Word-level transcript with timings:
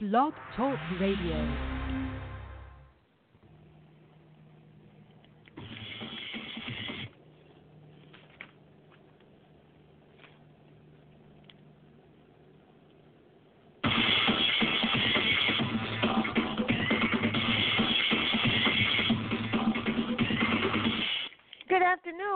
Blog 0.00 0.32
Talk 0.54 0.78
Radio. 1.00 1.77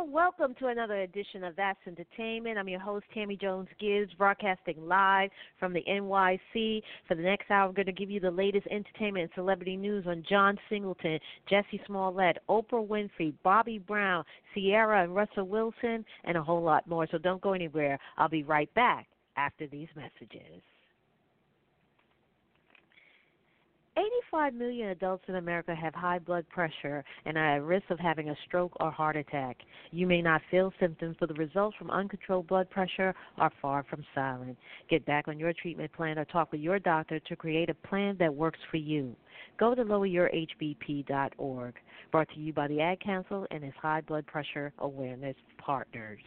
Welcome 0.04 0.56
to 0.58 0.66
another 0.66 1.02
edition 1.02 1.44
of 1.44 1.54
That's 1.54 1.78
Entertainment. 1.86 2.58
I'm 2.58 2.68
your 2.68 2.80
host, 2.80 3.06
Tammy 3.14 3.36
Jones 3.36 3.68
Gibbs, 3.78 4.12
broadcasting 4.18 4.88
live 4.88 5.30
from 5.60 5.72
the 5.72 5.82
NYC. 5.88 6.82
For 7.06 7.14
the 7.14 7.22
next 7.22 7.48
hour, 7.50 7.68
I'm 7.68 7.74
going 7.74 7.86
to 7.86 7.92
give 7.92 8.10
you 8.10 8.18
the 8.18 8.30
latest 8.30 8.66
entertainment 8.66 9.22
and 9.24 9.30
celebrity 9.36 9.76
news 9.76 10.04
on 10.08 10.24
John 10.28 10.58
Singleton, 10.68 11.20
Jesse 11.48 11.80
Smollett, 11.86 12.38
Oprah 12.48 12.86
Winfrey, 12.86 13.32
Bobby 13.44 13.78
Brown, 13.78 14.24
Ciara 14.54 15.04
and 15.04 15.14
Russell 15.14 15.46
Wilson, 15.46 16.04
and 16.24 16.36
a 16.36 16.42
whole 16.42 16.62
lot 16.62 16.86
more. 16.88 17.06
So 17.10 17.18
don't 17.18 17.40
go 17.40 17.52
anywhere. 17.52 17.96
I'll 18.18 18.28
be 18.28 18.42
right 18.42 18.72
back 18.74 19.06
after 19.36 19.68
these 19.68 19.88
messages. 19.94 20.62
85 23.96 24.54
million 24.54 24.88
adults 24.88 25.24
in 25.28 25.34
America 25.34 25.74
have 25.74 25.94
high 25.94 26.18
blood 26.18 26.48
pressure 26.48 27.04
and 27.26 27.36
are 27.36 27.56
at 27.56 27.62
risk 27.62 27.90
of 27.90 27.98
having 27.98 28.30
a 28.30 28.36
stroke 28.46 28.72
or 28.80 28.90
heart 28.90 29.16
attack. 29.16 29.58
You 29.90 30.06
may 30.06 30.22
not 30.22 30.40
feel 30.50 30.72
symptoms, 30.80 31.16
but 31.20 31.28
the 31.28 31.34
results 31.34 31.76
from 31.76 31.90
uncontrolled 31.90 32.46
blood 32.46 32.70
pressure 32.70 33.14
are 33.36 33.52
far 33.60 33.84
from 33.90 34.04
silent. 34.14 34.56
Get 34.88 35.04
back 35.04 35.28
on 35.28 35.38
your 35.38 35.52
treatment 35.52 35.92
plan 35.92 36.18
or 36.18 36.24
talk 36.24 36.52
with 36.52 36.62
your 36.62 36.78
doctor 36.78 37.20
to 37.20 37.36
create 37.36 37.68
a 37.68 37.74
plan 37.86 38.16
that 38.18 38.34
works 38.34 38.60
for 38.70 38.78
you. 38.78 39.14
Go 39.58 39.74
to 39.74 39.84
loweryourhbp.org. 39.84 41.74
Brought 42.10 42.28
to 42.30 42.40
you 42.40 42.52
by 42.52 42.68
the 42.68 42.80
Ad 42.80 43.00
Council 43.00 43.46
and 43.50 43.62
its 43.62 43.76
High 43.80 44.00
Blood 44.00 44.26
Pressure 44.26 44.72
Awareness 44.78 45.36
Partners. 45.58 46.20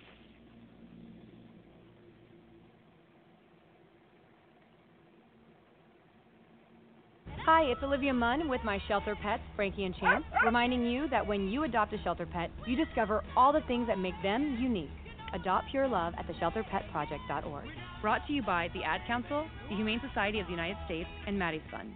Hi, 7.46 7.62
it's 7.66 7.84
Olivia 7.84 8.12
Munn 8.12 8.50
with 8.50 8.62
my 8.64 8.82
shelter 8.88 9.16
pets, 9.22 9.44
Frankie 9.56 9.84
and 9.84 9.96
Chance, 9.98 10.26
reminding 10.44 10.84
you 10.84 11.08
that 11.10 11.28
when 11.28 11.48
you 11.48 11.64
adopt 11.64 11.94
a 11.94 12.02
shelter 12.02 12.26
pet, 12.26 12.50
you 12.66 12.76
discover 12.76 13.24
all 13.38 13.54
the 13.54 13.62
things 13.68 13.86
that 13.86 14.00
make 14.00 14.20
them 14.24 14.58
unique. 14.60 14.90
Adopt 15.32 15.70
Pure 15.70 15.90
Love 15.90 16.16
at 16.18 16.26
theshelterpetproject.org. 16.26 17.66
Brought 18.02 18.26
to 18.26 18.34
you 18.34 18.42
by 18.42 18.70
the 18.74 18.82
Ad 18.82 19.02
Council, 19.06 19.46
the 19.70 19.76
Humane 19.76 20.02
Society 20.10 20.40
of 20.40 20.48
the 20.48 20.54
United 20.54 20.78
States, 20.86 21.08
and 21.28 21.38
Maddie's 21.38 21.62
Fund. 21.70 21.92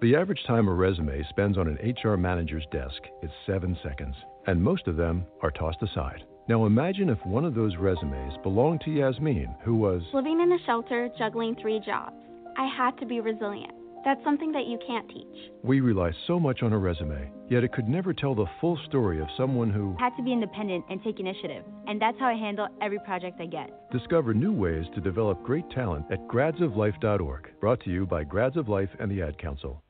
The 0.00 0.14
average 0.14 0.44
time 0.46 0.68
a 0.68 0.72
resume 0.72 1.26
spends 1.30 1.58
on 1.58 1.66
an 1.66 1.94
HR 2.00 2.16
manager's 2.16 2.66
desk 2.70 3.02
is 3.24 3.30
seven 3.44 3.76
seconds, 3.82 4.14
and 4.46 4.62
most 4.62 4.86
of 4.86 4.94
them 4.94 5.24
are 5.42 5.50
tossed 5.50 5.82
aside. 5.82 6.22
Now 6.48 6.66
imagine 6.66 7.08
if 7.08 7.18
one 7.26 7.44
of 7.44 7.56
those 7.56 7.74
resumes 7.76 8.34
belonged 8.44 8.82
to 8.82 8.92
Yasmin, 8.92 9.52
who 9.64 9.74
was 9.74 10.02
Living 10.12 10.40
in 10.40 10.52
a 10.52 10.64
shelter, 10.64 11.10
juggling 11.18 11.56
three 11.60 11.80
jobs. 11.80 12.14
I 12.56 12.66
had 12.66 12.98
to 12.98 13.06
be 13.06 13.20
resilient. 13.20 13.72
That's 14.04 14.22
something 14.22 14.52
that 14.52 14.66
you 14.66 14.78
can't 14.86 15.08
teach. 15.08 15.50
We 15.62 15.80
rely 15.80 16.12
so 16.26 16.38
much 16.38 16.62
on 16.62 16.74
a 16.74 16.78
resume, 16.78 17.30
yet 17.48 17.64
it 17.64 17.72
could 17.72 17.88
never 17.88 18.12
tell 18.12 18.34
the 18.34 18.44
full 18.60 18.78
story 18.86 19.20
of 19.20 19.28
someone 19.36 19.70
who 19.70 19.96
had 19.98 20.14
to 20.16 20.22
be 20.22 20.32
independent 20.32 20.84
and 20.90 21.02
take 21.02 21.20
initiative, 21.20 21.64
and 21.86 22.00
that's 22.00 22.18
how 22.18 22.26
I 22.26 22.34
handle 22.34 22.68
every 22.82 22.98
project 23.00 23.40
I 23.40 23.46
get. 23.46 23.90
Discover 23.90 24.34
new 24.34 24.52
ways 24.52 24.84
to 24.94 25.00
develop 25.00 25.42
great 25.42 25.68
talent 25.70 26.04
at 26.10 26.26
gradsoflife.org. 26.28 27.48
Brought 27.60 27.80
to 27.84 27.90
you 27.90 28.06
by 28.06 28.24
Grads 28.24 28.58
of 28.58 28.68
Life 28.68 28.90
and 29.00 29.10
the 29.10 29.22
Ad 29.22 29.38
Council. 29.38 29.83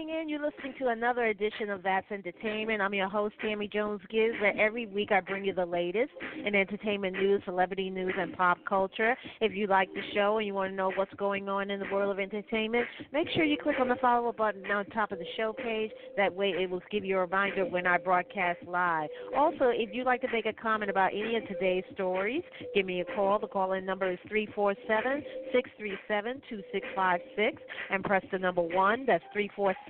Tuning 0.00 0.20
in, 0.20 0.28
you're 0.28 0.40
listening 0.40 0.74
to 0.78 0.88
another 0.88 1.26
edition 1.26 1.70
of 1.70 1.82
That's 1.82 2.10
Entertainment. 2.10 2.80
I'm 2.80 2.94
your 2.94 3.08
host, 3.08 3.34
Tammy 3.42 3.68
Jones 3.68 4.00
Gibbs, 4.10 4.34
where 4.40 4.58
every 4.58 4.86
week 4.86 5.10
I 5.12 5.20
bring 5.20 5.44
you 5.44 5.52
the 5.52 5.66
latest 5.66 6.12
in 6.44 6.54
entertainment 6.54 7.16
news, 7.16 7.42
celebrity 7.44 7.90
news, 7.90 8.14
and 8.18 8.36
pop 8.36 8.58
culture. 8.68 9.16
If 9.40 9.52
you 9.52 9.66
like 9.66 9.88
the 9.92 10.02
show 10.14 10.38
and 10.38 10.46
you 10.46 10.54
want 10.54 10.72
to 10.72 10.76
know 10.76 10.92
what's 10.94 11.12
going 11.14 11.48
on 11.48 11.70
in 11.70 11.80
the 11.80 11.86
world 11.92 12.10
of 12.10 12.18
entertainment, 12.18 12.86
make 13.12 13.28
sure 13.34 13.44
you 13.44 13.56
click 13.62 13.76
on 13.80 13.88
the 13.88 13.96
follow 13.96 14.32
button 14.32 14.64
on 14.70 14.86
top 14.86 15.12
of 15.12 15.18
the 15.18 15.26
show 15.36 15.52
page. 15.52 15.90
That 16.16 16.34
way 16.34 16.50
it 16.50 16.70
will 16.70 16.82
give 16.90 17.04
you 17.04 17.16
a 17.16 17.20
reminder 17.20 17.66
when 17.66 17.86
I 17.86 17.98
broadcast 17.98 18.60
live. 18.66 19.08
Also, 19.36 19.70
if 19.72 19.90
you'd 19.92 20.06
like 20.06 20.22
to 20.22 20.32
make 20.32 20.46
a 20.46 20.52
comment 20.52 20.90
about 20.90 21.10
any 21.12 21.36
of 21.36 21.46
today's 21.46 21.84
stories, 21.94 22.42
give 22.74 22.86
me 22.86 23.00
a 23.00 23.16
call. 23.16 23.38
The 23.38 23.48
call 23.48 23.72
in 23.74 23.84
number 23.84 24.10
is 24.10 24.18
347 24.28 25.22
637 25.52 26.42
2656 26.48 27.62
and 27.90 28.04
press 28.04 28.24
the 28.32 28.38
number 28.38 28.62
1. 28.62 29.04
That's 29.06 29.24
347 29.32 29.89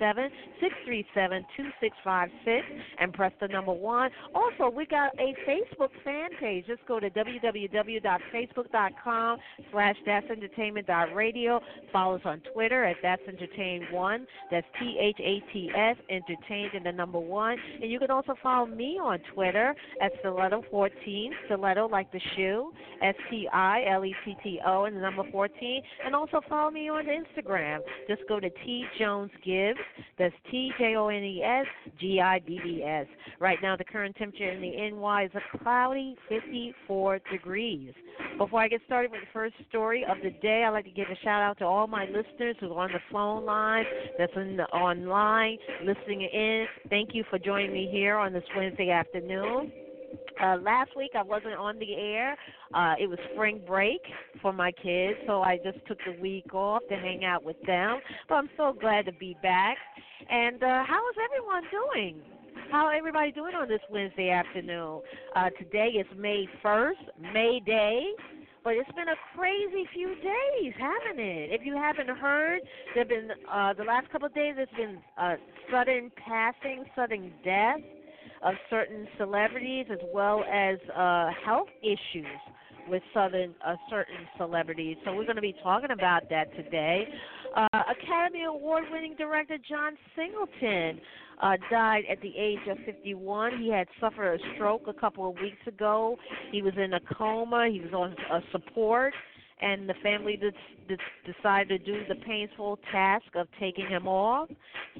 and 2.99 3.13
press 3.13 3.31
the 3.39 3.47
number 3.47 3.71
1. 3.71 4.11
Also, 4.33 4.69
we 4.75 4.85
got 4.85 5.13
a 5.19 5.33
Facebook 5.47 5.91
fan 6.03 6.31
page. 6.39 6.65
Just 6.67 6.85
go 6.87 6.99
to 6.99 7.09
www.facebook.com 7.09 9.37
slash 9.71 9.95
That's 10.05 10.29
Entertainment.radio. 10.29 11.61
Follow 11.93 12.15
us 12.15 12.21
on 12.25 12.41
Twitter 12.53 12.83
at 12.83 12.97
That's 13.01 13.21
Entertain 13.27 13.87
1. 13.91 14.27
That's 14.49 14.67
T 14.79 14.97
H 14.99 15.17
A 15.19 15.43
T 15.53 15.69
S, 15.75 15.97
entertained 16.09 16.73
in 16.73 16.83
the 16.83 16.91
number 16.91 17.19
1. 17.19 17.57
And 17.81 17.91
you 17.91 17.99
can 17.99 18.09
also 18.11 18.35
follow 18.41 18.65
me 18.65 18.97
on 19.01 19.19
Twitter 19.33 19.75
at 20.01 20.11
Stiletto14, 20.23 21.29
Stiletto 21.45 21.87
like 21.87 22.11
the 22.11 22.19
shoe, 22.35 22.73
S 23.03 23.15
T 23.29 23.47
I 23.51 23.83
L 23.91 24.05
E 24.05 24.15
T 24.25 24.35
T 24.43 24.59
O, 24.65 24.85
and 24.85 24.95
the 24.95 25.01
number 25.01 25.23
14. 25.31 25.83
And 26.05 26.15
also 26.15 26.41
follow 26.49 26.71
me 26.71 26.89
on 26.89 27.05
Instagram. 27.05 27.79
Just 28.07 28.21
go 28.27 28.39
to 28.39 28.49
T 28.49 28.85
Jones. 28.99 29.29
That's 30.17 30.33
T 30.49 30.71
J 30.77 30.95
O 30.95 31.07
N 31.07 31.23
E 31.23 31.43
S 31.43 31.65
G 31.99 32.19
I 32.19 32.39
B 32.39 32.59
B 32.63 32.83
S. 32.83 33.07
Right 33.39 33.57
now, 33.61 33.75
the 33.75 33.83
current 33.83 34.15
temperature 34.15 34.49
in 34.51 34.61
the 34.61 34.89
NY 34.91 35.25
is 35.25 35.31
a 35.35 35.57
cloudy 35.57 36.15
54 36.29 37.19
degrees. 37.31 37.93
Before 38.37 38.61
I 38.61 38.67
get 38.67 38.81
started 38.85 39.11
with 39.11 39.21
the 39.21 39.27
first 39.33 39.55
story 39.69 40.05
of 40.07 40.17
the 40.23 40.31
day, 40.41 40.63
I'd 40.63 40.69
like 40.69 40.85
to 40.85 40.91
give 40.91 41.07
a 41.11 41.15
shout 41.23 41.41
out 41.41 41.57
to 41.59 41.65
all 41.65 41.87
my 41.87 42.05
listeners 42.05 42.55
who 42.59 42.73
are 42.73 42.85
on 42.85 42.91
the 42.91 42.99
phone 43.11 43.45
line, 43.45 43.85
that's 44.17 44.31
in 44.35 44.57
the 44.57 44.65
online, 44.65 45.57
listening 45.83 46.21
in. 46.21 46.65
Thank 46.89 47.09
you 47.13 47.23
for 47.29 47.39
joining 47.39 47.73
me 47.73 47.89
here 47.91 48.17
on 48.17 48.33
this 48.33 48.43
Wednesday 48.55 48.89
afternoon. 48.89 49.71
Uh, 50.41 50.57
last 50.57 50.91
week 50.97 51.11
I 51.15 51.23
wasn't 51.23 51.55
on 51.55 51.77
the 51.79 51.95
air. 51.95 52.35
Uh, 52.73 52.95
it 52.99 53.07
was 53.07 53.19
spring 53.33 53.61
break 53.65 54.01
for 54.41 54.51
my 54.53 54.71
kids, 54.71 55.17
so 55.27 55.41
I 55.41 55.57
just 55.63 55.85
took 55.87 55.99
the 56.05 56.19
week 56.21 56.53
off 56.53 56.81
to 56.89 56.95
hang 56.95 57.23
out 57.25 57.43
with 57.43 57.61
them. 57.67 57.99
But 58.27 58.35
I'm 58.35 58.49
so 58.57 58.75
glad 58.79 59.05
to 59.05 59.13
be 59.13 59.35
back. 59.43 59.77
And 60.29 60.61
uh, 60.63 60.83
how 60.87 61.01
is 61.09 61.15
everyone 61.23 61.63
doing? 61.71 62.21
How 62.71 62.89
everybody 62.89 63.31
doing 63.31 63.53
on 63.53 63.67
this 63.67 63.81
Wednesday 63.89 64.29
afternoon? 64.29 65.01
Uh, 65.35 65.49
today 65.59 65.89
is 65.89 66.07
May 66.17 66.47
1st, 66.63 67.33
May 67.33 67.61
Day. 67.65 68.11
But 68.63 68.75
it's 68.75 68.91
been 68.91 69.07
a 69.07 69.17
crazy 69.35 69.87
few 69.91 70.09
days, 70.09 70.73
haven't 70.79 71.19
it? 71.19 71.49
If 71.51 71.65
you 71.65 71.75
haven't 71.75 72.15
heard, 72.15 72.61
there've 72.93 73.09
been 73.09 73.29
uh, 73.51 73.73
the 73.73 73.83
last 73.83 74.11
couple 74.11 74.27
of 74.27 74.35
days. 74.35 74.53
There's 74.55 74.69
been 74.77 74.99
uh, 75.17 75.35
sudden 75.71 76.11
passing, 76.27 76.85
sudden 76.95 77.33
death 77.43 77.79
of 78.43 78.55
certain 78.69 79.07
celebrities 79.17 79.85
as 79.91 79.99
well 80.13 80.43
as 80.51 80.77
uh, 80.95 81.29
health 81.45 81.67
issues 81.81 82.25
with 82.87 83.03
southern 83.13 83.53
uh, 83.65 83.75
certain 83.89 84.27
celebrities. 84.37 84.97
So 85.05 85.13
we're 85.13 85.25
going 85.25 85.35
to 85.35 85.41
be 85.41 85.55
talking 85.63 85.91
about 85.91 86.29
that 86.29 86.53
today. 86.55 87.07
Uh, 87.55 87.67
Academy 87.73 88.43
Award-winning 88.43 89.15
director 89.17 89.57
John 89.69 89.93
Singleton 90.15 90.99
uh, 91.41 91.57
died 91.69 92.03
at 92.09 92.21
the 92.21 92.33
age 92.37 92.59
of 92.69 92.77
51. 92.85 93.59
He 93.59 93.69
had 93.71 93.87
suffered 93.99 94.35
a 94.35 94.55
stroke 94.55 94.83
a 94.87 94.93
couple 94.93 95.29
of 95.29 95.35
weeks 95.35 95.65
ago. 95.67 96.17
He 96.51 96.61
was 96.61 96.73
in 96.77 96.93
a 96.93 96.99
coma. 97.15 97.67
He 97.71 97.81
was 97.81 97.93
on 97.93 98.15
uh, 98.31 98.39
support 98.51 99.13
and 99.61 99.87
the 99.87 99.93
family 100.01 100.37
did, 100.37 100.53
did, 100.87 100.99
decided 101.25 101.85
to 101.85 101.91
do 101.91 102.01
the 102.07 102.15
painful 102.25 102.79
task 102.91 103.25
of 103.35 103.47
taking 103.59 103.87
him 103.87 104.07
off. 104.07 104.49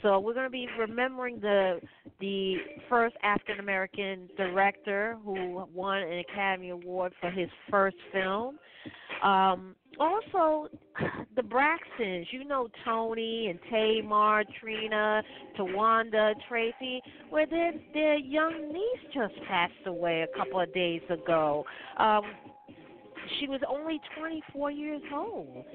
So 0.01 0.19
we're 0.19 0.33
going 0.33 0.45
to 0.45 0.51
be 0.51 0.67
remembering 0.79 1.39
the 1.39 1.79
the 2.19 2.55
first 2.89 3.15
African 3.23 3.59
American 3.59 4.29
director 4.37 5.17
who 5.23 5.65
won 5.73 5.99
an 5.99 6.19
Academy 6.19 6.69
Award 6.69 7.13
for 7.19 7.31
his 7.31 7.49
first 7.69 7.97
film. 8.11 8.57
Um, 9.23 9.75
also, 9.99 10.69
the 11.35 11.41
Braxtons, 11.41 12.25
you 12.31 12.43
know 12.43 12.67
Toni 12.85 13.47
and 13.47 13.59
Tamar, 13.69 14.43
Trina, 14.59 15.21
Towanda, 15.57 16.33
Tracy, 16.47 17.01
where 17.29 17.45
their 17.45 17.73
their 17.93 18.17
young 18.17 18.71
niece 18.71 19.13
just 19.13 19.33
passed 19.47 19.73
away 19.85 20.21
a 20.21 20.37
couple 20.37 20.59
of 20.59 20.73
days 20.73 21.01
ago. 21.09 21.65
Um, 21.97 22.23
she 23.39 23.47
was 23.47 23.61
only 23.69 23.99
24 24.19 24.71
years 24.71 25.01
old. 25.13 25.65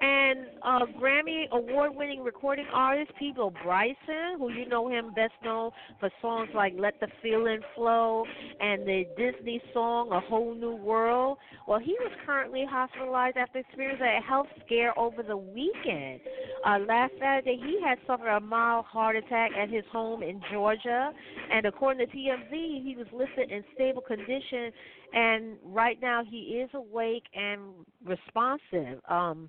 And 0.00 0.40
uh, 0.62 0.80
Grammy 1.00 1.48
award 1.50 1.94
winning 1.94 2.22
recording 2.22 2.66
artist 2.72 3.10
Peabo 3.18 3.52
Bryson, 3.62 4.38
who 4.38 4.50
you 4.50 4.68
know 4.68 4.88
him 4.88 5.12
best 5.14 5.32
known 5.44 5.70
for 6.00 6.10
songs 6.20 6.50
like 6.54 6.74
Let 6.78 6.98
the 7.00 7.08
Feeling 7.22 7.60
Flow 7.74 8.24
and 8.60 8.86
the 8.86 9.04
Disney 9.16 9.62
song 9.72 10.10
A 10.12 10.20
Whole 10.20 10.54
New 10.54 10.76
World. 10.76 11.38
Well, 11.66 11.78
he 11.78 11.96
was 12.00 12.12
currently 12.26 12.64
hospitalized 12.68 13.36
after 13.36 13.58
experiencing 13.58 14.06
a 14.06 14.20
health 14.20 14.48
scare 14.64 14.96
over 14.98 15.22
the 15.22 15.36
weekend. 15.36 16.20
Uh, 16.66 16.78
last 16.86 17.12
Saturday, 17.20 17.58
he 17.62 17.80
had 17.84 17.98
suffered 18.06 18.28
a 18.28 18.40
mild 18.40 18.84
heart 18.86 19.16
attack 19.16 19.50
at 19.58 19.68
his 19.68 19.84
home 19.90 20.22
in 20.22 20.40
Georgia. 20.52 21.12
And 21.52 21.66
according 21.66 22.06
to 22.06 22.12
TMZ, 22.16 22.50
he 22.50 22.94
was 22.96 23.06
listed 23.12 23.50
in 23.50 23.64
stable 23.74 24.02
condition 24.02 24.72
and 25.12 25.56
right 25.64 26.00
now 26.00 26.22
he 26.28 26.38
is 26.38 26.70
awake 26.74 27.24
and 27.34 27.60
responsive. 28.04 29.00
Um, 29.08 29.48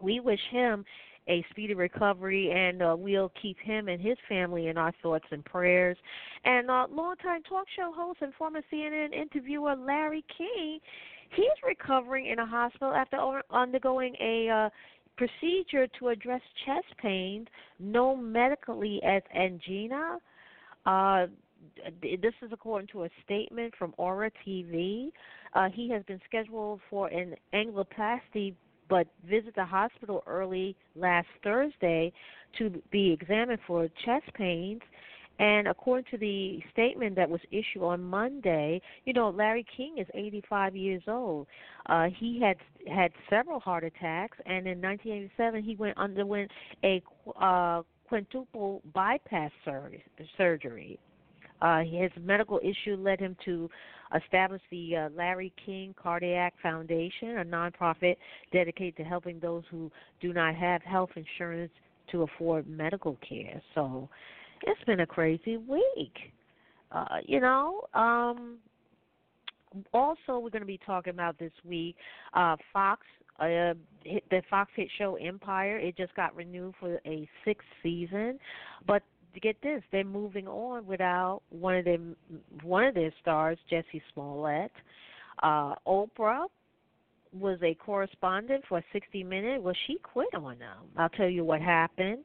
we 0.00 0.20
wish 0.20 0.40
him 0.50 0.84
a 1.28 1.44
speedy 1.50 1.74
recovery, 1.74 2.50
and 2.50 2.82
uh, 2.82 2.96
we'll 2.98 3.30
keep 3.40 3.58
him 3.60 3.88
and 3.88 4.00
his 4.00 4.16
family 4.28 4.68
in 4.68 4.78
our 4.78 4.92
thoughts 5.02 5.26
and 5.30 5.44
prayers. 5.44 5.96
And 6.44 6.70
uh, 6.70 6.86
longtime 6.90 7.42
talk 7.42 7.66
show 7.76 7.92
host 7.94 8.18
and 8.22 8.32
former 8.34 8.62
CNN 8.72 9.12
interviewer 9.12 9.76
Larry 9.76 10.24
King, 10.36 10.78
he's 11.34 11.46
recovering 11.66 12.26
in 12.26 12.38
a 12.38 12.46
hospital 12.46 12.94
after 12.94 13.42
undergoing 13.50 14.14
a 14.20 14.48
uh, 14.48 14.70
procedure 15.16 15.86
to 15.98 16.08
address 16.08 16.40
chest 16.64 16.86
pains 17.02 17.46
known 17.78 18.32
medically 18.32 19.00
as 19.04 19.22
angina. 19.36 20.18
Uh, 20.86 21.26
this 22.02 22.34
is 22.42 22.50
according 22.52 22.88
to 22.88 23.04
a 23.04 23.08
statement 23.24 23.74
from 23.78 23.94
Ora 23.96 24.30
TV. 24.46 25.10
Uh, 25.54 25.68
he 25.72 25.90
has 25.90 26.02
been 26.04 26.20
scheduled 26.26 26.80
for 26.90 27.08
an 27.08 27.34
angioplasty, 27.54 28.54
but 28.88 29.06
visited 29.28 29.54
the 29.56 29.64
hospital 29.64 30.22
early 30.26 30.76
last 30.96 31.28
Thursday 31.42 32.12
to 32.58 32.82
be 32.90 33.12
examined 33.12 33.60
for 33.66 33.88
chest 34.04 34.32
pains. 34.34 34.80
And 35.40 35.68
according 35.68 36.06
to 36.10 36.18
the 36.18 36.60
statement 36.72 37.14
that 37.14 37.30
was 37.30 37.40
issued 37.52 37.82
on 37.82 38.02
Monday, 38.02 38.80
you 39.04 39.12
know, 39.12 39.30
Larry 39.30 39.64
King 39.76 39.98
is 39.98 40.06
85 40.12 40.74
years 40.74 41.02
old. 41.06 41.46
Uh, 41.86 42.08
he 42.18 42.40
had 42.40 42.56
had 42.92 43.12
several 43.30 43.60
heart 43.60 43.84
attacks, 43.84 44.36
and 44.46 44.66
in 44.66 44.80
1987 44.80 45.62
he 45.62 45.76
went 45.76 45.96
underwent 45.96 46.50
a 46.82 47.00
uh, 47.40 47.82
quintuple 48.08 48.82
bypass 48.92 49.52
sur- 49.64 49.92
surgery. 50.36 50.98
Uh, 51.60 51.80
his 51.80 52.10
medical 52.20 52.60
issue 52.62 52.96
led 52.96 53.20
him 53.20 53.36
to 53.44 53.68
establish 54.16 54.62
the 54.70 54.96
uh, 54.96 55.08
Larry 55.14 55.52
King 55.64 55.94
Cardiac 56.00 56.54
Foundation, 56.62 57.38
a 57.38 57.44
nonprofit 57.44 58.16
dedicated 58.52 58.96
to 58.96 59.04
helping 59.04 59.38
those 59.40 59.64
who 59.70 59.90
do 60.20 60.32
not 60.32 60.54
have 60.54 60.82
health 60.82 61.10
insurance 61.16 61.72
to 62.12 62.22
afford 62.22 62.66
medical 62.66 63.16
care. 63.28 63.60
So 63.74 64.08
it's 64.62 64.82
been 64.84 65.00
a 65.00 65.06
crazy 65.06 65.56
week. 65.56 66.16
Uh, 66.90 67.18
you 67.24 67.40
know, 67.40 67.82
um, 67.92 68.56
also 69.92 70.38
we're 70.38 70.50
going 70.50 70.60
to 70.60 70.66
be 70.66 70.80
talking 70.86 71.12
about 71.12 71.38
this 71.38 71.52
week 71.64 71.96
uh, 72.34 72.56
Fox 72.72 73.02
uh, 73.40 73.74
the 74.04 74.42
Fox 74.50 74.70
hit 74.74 74.88
show 74.98 75.14
Empire. 75.16 75.78
It 75.78 75.96
just 75.96 76.14
got 76.16 76.34
renewed 76.34 76.74
for 76.80 77.00
a 77.06 77.28
sixth 77.44 77.68
season, 77.82 78.38
but 78.86 79.02
get 79.38 79.60
this, 79.62 79.82
they're 79.92 80.04
moving 80.04 80.46
on 80.46 80.86
without 80.86 81.42
one 81.50 81.76
of 81.76 81.84
them 81.84 82.16
one 82.62 82.84
of 82.84 82.94
their 82.94 83.12
stars, 83.20 83.58
Jussie 83.70 84.02
Smollett. 84.12 84.72
Uh, 85.42 85.74
Oprah 85.86 86.46
was 87.32 87.58
a 87.62 87.74
correspondent 87.74 88.64
for 88.68 88.82
60 88.92 89.22
Minutes. 89.24 89.62
Well, 89.62 89.74
she 89.86 89.98
quit 90.02 90.34
on 90.34 90.58
them. 90.58 90.86
I'll 90.96 91.08
tell 91.10 91.28
you 91.28 91.44
what 91.44 91.60
happened. 91.60 92.24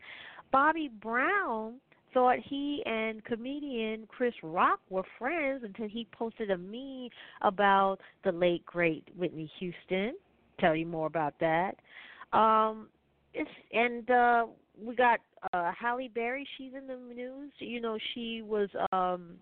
Bobby 0.52 0.90
Brown 1.02 1.76
thought 2.14 2.38
he 2.48 2.84
and 2.86 3.24
comedian 3.26 4.08
Chris 4.08 4.34
Rock 4.44 4.80
were 4.90 5.04
friends 5.18 5.64
until 5.64 5.90
he 5.90 6.08
posted 6.12 6.52
a 6.52 6.58
meme 6.58 7.10
about 7.42 7.98
the 8.24 8.32
late 8.32 8.66
great 8.66 9.08
Whitney 9.18 9.52
Houston. 9.60 10.14
Tell 10.60 10.76
you 10.76 10.86
more 10.86 11.08
about 11.08 11.34
that. 11.40 11.76
Um, 12.32 12.88
it's 13.34 13.50
and 13.72 14.10
uh, 14.10 14.46
we 14.82 14.96
got 14.96 15.20
uh 15.54 15.72
Halle 15.80 16.10
Berry. 16.14 16.48
She's 16.58 16.72
in 16.78 16.88
the 16.88 16.96
news. 17.14 17.52
You 17.60 17.82
know, 17.82 17.98
she 18.14 18.42
was 18.42 18.70
um 18.92 19.36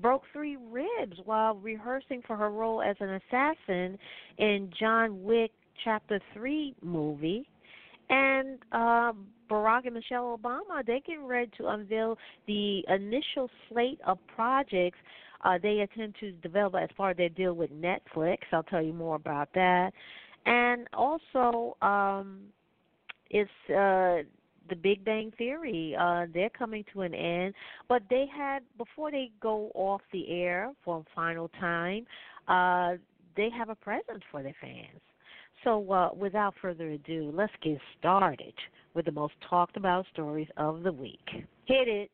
broke 0.00 0.22
three 0.32 0.56
ribs 0.56 1.16
while 1.24 1.54
rehearsing 1.54 2.22
for 2.26 2.36
her 2.36 2.50
role 2.50 2.82
as 2.82 2.96
an 3.00 3.20
assassin 3.28 3.98
in 4.38 4.70
John 4.78 5.22
Wick 5.22 5.52
Chapter 5.84 6.20
Three 6.34 6.74
movie. 6.82 7.48
And 8.08 8.58
uh, 8.70 9.12
Barack 9.50 9.86
and 9.86 9.94
Michelle 9.94 10.38
Obama, 10.38 10.86
they're 10.86 11.00
getting 11.00 11.26
ready 11.26 11.50
to 11.58 11.68
unveil 11.68 12.16
the 12.46 12.84
initial 12.88 13.50
slate 13.68 13.98
of 14.06 14.18
projects 14.32 14.98
uh, 15.44 15.58
they 15.62 15.80
intend 15.80 16.14
to 16.20 16.32
develop 16.32 16.74
as 16.74 16.88
part 16.96 17.12
of 17.12 17.16
their 17.16 17.28
deal 17.28 17.54
with 17.54 17.70
Netflix. 17.70 18.38
I'll 18.52 18.62
tell 18.64 18.82
you 18.82 18.92
more 18.92 19.16
about 19.16 19.48
that. 19.54 19.92
And 20.44 20.88
also, 20.92 21.76
um, 21.82 22.40
it's 23.30 23.50
uh, 23.70 24.22
the 24.68 24.76
Big 24.76 25.04
Bang 25.04 25.32
Theory. 25.38 25.96
Uh, 25.98 26.26
they're 26.32 26.50
coming 26.50 26.84
to 26.92 27.02
an 27.02 27.14
end, 27.14 27.54
but 27.88 28.02
they 28.10 28.26
had 28.34 28.60
before 28.78 29.10
they 29.10 29.30
go 29.40 29.70
off 29.74 30.00
the 30.12 30.28
air 30.30 30.72
for 30.84 30.98
a 30.98 31.04
final 31.14 31.48
time, 31.60 32.06
uh, 32.48 32.96
they 33.36 33.50
have 33.50 33.68
a 33.68 33.74
present 33.74 34.22
for 34.30 34.42
their 34.42 34.54
fans. 34.60 35.00
So, 35.64 35.90
uh, 35.90 36.10
without 36.14 36.54
further 36.60 36.90
ado, 36.90 37.32
let's 37.34 37.52
get 37.62 37.78
started 37.98 38.54
with 38.94 39.06
the 39.06 39.12
most 39.12 39.34
talked 39.48 39.76
about 39.76 40.06
stories 40.12 40.48
of 40.56 40.82
the 40.82 40.92
week. 40.92 41.28
Hit 41.64 41.88
it. 41.88 42.10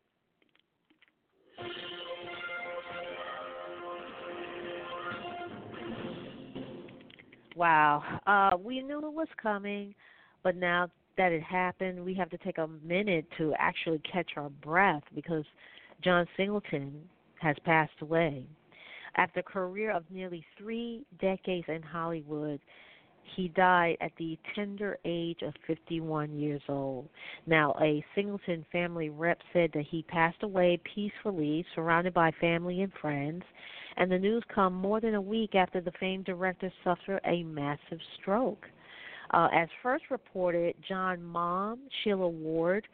Wow. 7.55 8.03
Uh, 8.26 8.56
we 8.56 8.81
knew 8.82 8.99
it 8.99 9.12
was 9.12 9.29
coming, 9.41 9.94
but 10.43 10.56
now 10.56 10.88
that 11.17 11.32
it 11.32 11.43
happened, 11.43 12.05
we 12.05 12.14
have 12.14 12.31
to 12.31 12.38
take 12.38 12.59
a 12.59 12.69
minute 12.85 13.26
to 13.38 13.55
actually 13.59 14.00
catch 14.11 14.32
our 14.37 14.49
breath 14.49 15.03
because 15.14 15.44
John 16.03 16.26
Singleton 16.37 17.09
has 17.41 17.56
passed 17.64 17.93
away. 18.00 18.44
After 19.17 19.41
a 19.41 19.43
career 19.43 19.91
of 19.91 20.05
nearly 20.11 20.44
three 20.56 21.05
decades 21.20 21.67
in 21.69 21.82
Hollywood, 21.82 22.61
he 23.37 23.49
died 23.49 23.96
at 24.01 24.13
the 24.19 24.39
tender 24.55 24.98
age 25.05 25.43
of 25.43 25.55
51 25.67 26.34
years 26.39 26.63
old. 26.69 27.08
Now, 27.46 27.75
a 27.81 28.05
Singleton 28.15 28.65
family 28.72 29.10
rep 29.10 29.39
said 29.53 29.70
that 29.75 29.87
he 29.89 30.03
passed 30.03 30.43
away 30.43 30.81
peacefully, 30.94 31.65
surrounded 31.75 32.15
by 32.15 32.32
family 32.41 32.82
and 32.82 32.93
friends, 33.01 33.44
and 33.96 34.10
the 34.10 34.19
news 34.19 34.43
come 34.53 34.75
more 34.75 35.01
than 35.01 35.15
a 35.15 35.20
week 35.20 35.55
after 35.55 35.81
the 35.81 35.93
famed 36.01 36.25
director 36.25 36.72
suffered 36.82 37.20
a 37.25 37.43
massive 37.44 38.01
stroke. 38.20 38.67
Uh, 39.32 39.48
as 39.55 39.69
first 39.82 40.05
reported, 40.10 40.74
John 40.86 41.22
mom, 41.22 41.81
Sheila 42.03 42.29
Ward, 42.29 42.86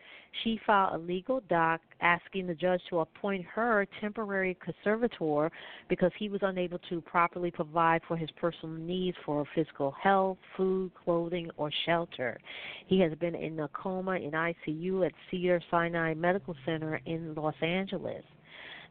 she 0.45 0.61
filed 0.65 0.95
a 0.95 0.99
legal 0.99 1.43
doc 1.49 1.81
asking 2.01 2.47
the 2.47 2.55
judge 2.55 2.81
to 2.91 3.01
appoint 3.01 3.45
her 3.45 3.87
temporary 4.01 4.57
conservator 4.63 5.51
because 5.89 6.13
he 6.17 6.29
was 6.29 6.41
unable 6.43 6.79
to 6.91 7.01
properly 7.01 7.51
provide 7.51 8.03
for 8.07 8.17
his 8.17 8.31
personal 8.41 8.77
needs 8.77 9.17
for 9.27 9.45
physical 9.55 9.93
health, 10.01 10.39
food, 10.57 10.93
clothing, 11.05 11.51
or 11.57 11.73
shelter. 11.87 12.39
He 12.87 13.01
has 13.01 13.13
been 13.15 13.35
in 13.35 13.59
a 13.59 13.69
coma 13.69 14.13
in 14.13 14.31
ICU 14.31 15.07
at 15.07 15.13
Cedar 15.31 15.61
Sinai 15.73 16.15
Medical 16.15 16.55
Center 16.65 17.01
in 17.05 17.35
Los 17.35 17.55
Angeles. 17.63 18.23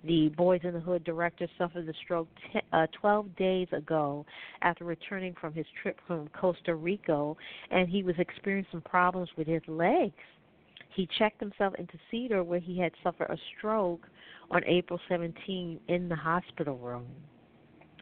The 0.03 0.29
Boyz 0.37 0.63
n 0.63 0.73
the 0.73 0.79
Hood 0.79 1.03
director 1.03 1.47
suffered 1.57 1.87
the 1.87 1.93
stroke 2.03 2.27
t- 2.53 2.59
uh, 2.71 2.87
12 2.99 3.35
days 3.35 3.67
ago 3.71 4.25
after 4.61 4.85
returning 4.85 5.33
from 5.39 5.53
his 5.53 5.65
trip 5.81 5.99
from 6.05 6.29
Costa 6.29 6.75
Rica, 6.75 7.33
and 7.71 7.89
he 7.89 8.03
was 8.03 8.15
experiencing 8.19 8.81
problems 8.81 9.29
with 9.37 9.47
his 9.47 9.61
legs. 9.67 10.13
He 10.89 11.07
checked 11.17 11.39
himself 11.39 11.73
into 11.75 11.97
Cedar, 12.09 12.43
where 12.43 12.59
he 12.59 12.79
had 12.79 12.91
suffered 13.03 13.29
a 13.29 13.37
stroke 13.57 14.07
on 14.49 14.63
April 14.65 14.99
17 15.09 15.79
in 15.87 16.09
the 16.09 16.15
hospital 16.15 16.77
room. 16.77 17.07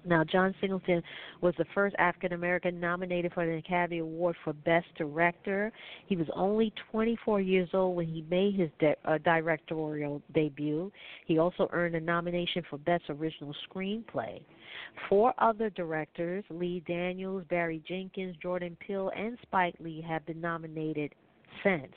Now, 0.05 0.23
John 0.23 0.53
Singleton 0.61 1.01
was 1.41 1.53
the 1.57 1.65
first 1.73 1.95
African 1.97 2.33
American 2.33 2.79
nominated 2.79 3.33
for 3.33 3.41
an 3.41 3.57
Academy 3.57 3.99
Award 3.99 4.35
for 4.43 4.53
Best 4.53 4.87
Director. 4.97 5.71
He 6.05 6.15
was 6.15 6.27
only 6.35 6.71
24 6.91 7.41
years 7.41 7.69
old 7.73 7.95
when 7.95 8.07
he 8.07 8.23
made 8.29 8.55
his 8.55 8.69
de- 8.79 8.95
uh, 9.05 9.17
directorial 9.19 10.21
debut. 10.33 10.91
He 11.25 11.39
also 11.39 11.67
earned 11.71 11.95
a 11.95 12.01
nomination 12.01 12.63
for 12.69 12.77
Best 12.77 13.05
Original 13.09 13.55
Screenplay. 13.67 14.41
Four 15.09 15.33
other 15.39 15.69
directors, 15.71 16.43
Lee 16.49 16.83
Daniels, 16.87 17.43
Barry 17.49 17.81
Jenkins, 17.87 18.35
Jordan 18.41 18.77
Peele, 18.85 19.11
and 19.15 19.37
Spike 19.41 19.75
Lee, 19.79 20.05
have 20.07 20.25
been 20.25 20.41
nominated 20.41 21.13
since. 21.63 21.93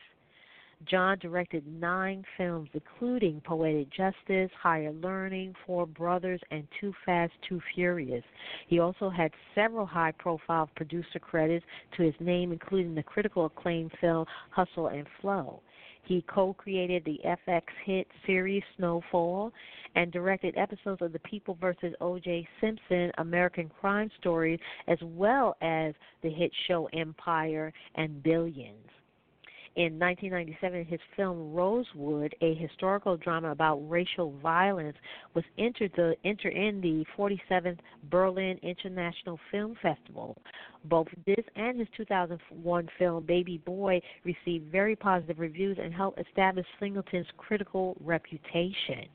John 0.85 1.19
directed 1.19 1.67
nine 1.67 2.25
films, 2.37 2.71
including 2.73 3.41
Poetic 3.41 3.91
Justice, 3.91 4.51
Higher 4.61 4.93
Learning, 4.93 5.55
Four 5.67 5.87
Brothers, 5.87 6.41
and 6.51 6.67
Too 6.81 6.93
Fast, 7.05 7.33
Too 7.49 7.61
Furious. 7.75 8.25
He 8.69 8.79
also 8.79 9.11
had 9.11 9.33
several 9.55 9.87
high 9.87 10.13
profile 10.13 10.71
producer 10.77 11.19
credits 11.19 11.65
to 11.97 12.03
his 12.03 12.15
name, 12.21 12.53
including 12.53 12.95
the 12.95 13.03
critical 13.03 13.47
acclaimed 13.47 13.93
film 14.01 14.27
Hustle 14.51 14.89
and 14.89 15.07
Flow. 15.21 15.61
He 16.05 16.23
co 16.23 16.55
created 16.55 17.05
the 17.05 17.21
FX 17.25 17.63
hit 17.85 18.07
series 18.25 18.63
Snowfall 18.77 19.53
and 19.95 20.11
directed 20.11 20.57
episodes 20.57 21.03
of 21.03 21.13
The 21.13 21.19
People 21.19 21.59
vs. 21.61 21.93
O.J. 22.01 22.49
Simpson 22.61 23.13
American 23.19 23.69
Crime 23.69 24.11
Stories, 24.19 24.61
as 24.87 24.99
well 25.03 25.57
as 25.61 25.95
the 26.23 26.31
hit 26.31 26.53
show 26.67 26.89
Empire 26.95 27.73
and 27.97 28.23
Billions. 28.23 28.89
In 29.77 29.99
1997, 29.99 30.87
his 30.87 31.01
film 31.15 31.53
Rosewood, 31.53 32.35
a 32.41 32.55
historical 32.55 33.17
drama 33.17 33.51
about 33.51 33.79
racial 33.89 34.33
violence, 34.43 34.97
was 35.35 35.45
entered 35.57 35.93
the 35.95 36.17
enter 36.25 36.49
in 36.49 36.81
the 36.81 37.05
47th 37.17 37.79
Berlin 38.11 38.59
International 38.63 39.39
Film 39.51 39.77
Festival. 39.81 40.37
Both 40.85 41.09
this 41.27 41.45
and 41.55 41.79
his 41.79 41.89
2001 41.97 42.89
film 42.99 43.25
Baby 43.25 43.59
Boy 43.59 44.01
received 44.25 44.73
very 44.73 44.97
positive 44.97 45.39
reviews 45.39 45.79
and 45.81 45.95
helped 45.95 46.19
establish 46.19 46.67
Singleton's 46.81 47.27
critical 47.37 47.97
reputation. 48.01 49.07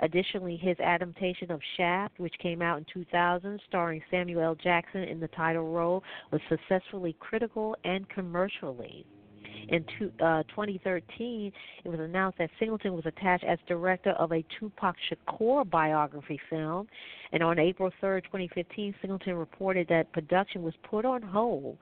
Additionally, 0.00 0.56
his 0.56 0.78
adaptation 0.80 1.50
of 1.50 1.60
Shaft, 1.76 2.18
which 2.18 2.34
came 2.38 2.62
out 2.62 2.78
in 2.78 2.86
2000, 2.92 3.60
starring 3.68 4.02
Samuel. 4.10 4.54
Jackson 4.54 5.02
in 5.02 5.20
the 5.20 5.28
title 5.28 5.70
role, 5.70 6.02
was 6.32 6.40
successfully 6.48 7.14
critical 7.20 7.76
and 7.84 8.08
commercially. 8.08 9.06
In 9.68 9.84
two, 9.98 10.12
uh, 10.24 10.42
2013, 10.44 11.52
it 11.84 11.88
was 11.88 12.00
announced 12.00 12.38
that 12.38 12.50
Singleton 12.58 12.94
was 12.94 13.06
attached 13.06 13.44
as 13.44 13.58
director 13.66 14.10
of 14.12 14.32
a 14.32 14.44
Tupac 14.58 14.96
Shakur 15.10 15.68
biography 15.68 16.40
film. 16.48 16.88
And 17.32 17.42
on 17.42 17.58
April 17.58 17.90
3, 18.00 18.22
2015, 18.22 18.94
Singleton 19.00 19.34
reported 19.34 19.86
that 19.88 20.12
production 20.12 20.62
was 20.62 20.74
put 20.82 21.04
on 21.04 21.22
hold. 21.22 21.78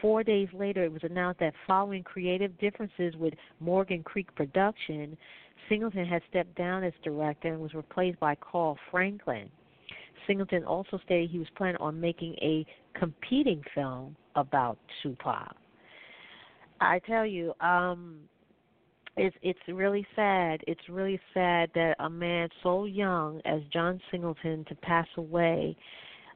Four 0.00 0.22
days 0.22 0.48
later, 0.52 0.84
it 0.84 0.92
was 0.92 1.02
announced 1.04 1.40
that 1.40 1.54
following 1.66 2.02
creative 2.02 2.58
differences 2.58 3.14
with 3.16 3.34
Morgan 3.60 4.02
Creek 4.02 4.34
Production, 4.34 5.16
Singleton 5.68 6.06
had 6.06 6.22
stepped 6.28 6.56
down 6.56 6.82
as 6.82 6.92
director 7.04 7.52
and 7.52 7.60
was 7.60 7.74
replaced 7.74 8.18
by 8.18 8.34
Carl 8.36 8.76
Franklin. 8.90 9.48
Singleton 10.26 10.64
also 10.64 10.98
stated 11.04 11.30
he 11.30 11.38
was 11.38 11.48
planning 11.56 11.80
on 11.80 12.00
making 12.00 12.34
a 12.42 12.64
competing 12.98 13.62
film 13.74 14.16
about 14.36 14.78
Tupac. 15.02 15.56
I 16.82 17.00
tell 17.06 17.26
you, 17.26 17.54
um, 17.60 18.18
it's 19.16 19.36
it's 19.42 19.60
really 19.68 20.06
sad. 20.16 20.62
It's 20.66 20.88
really 20.88 21.20
sad 21.34 21.70
that 21.74 21.96
a 21.98 22.08
man 22.08 22.48
so 22.62 22.84
young 22.84 23.40
as 23.44 23.60
John 23.72 24.00
Singleton 24.10 24.64
to 24.68 24.74
pass 24.76 25.06
away 25.16 25.76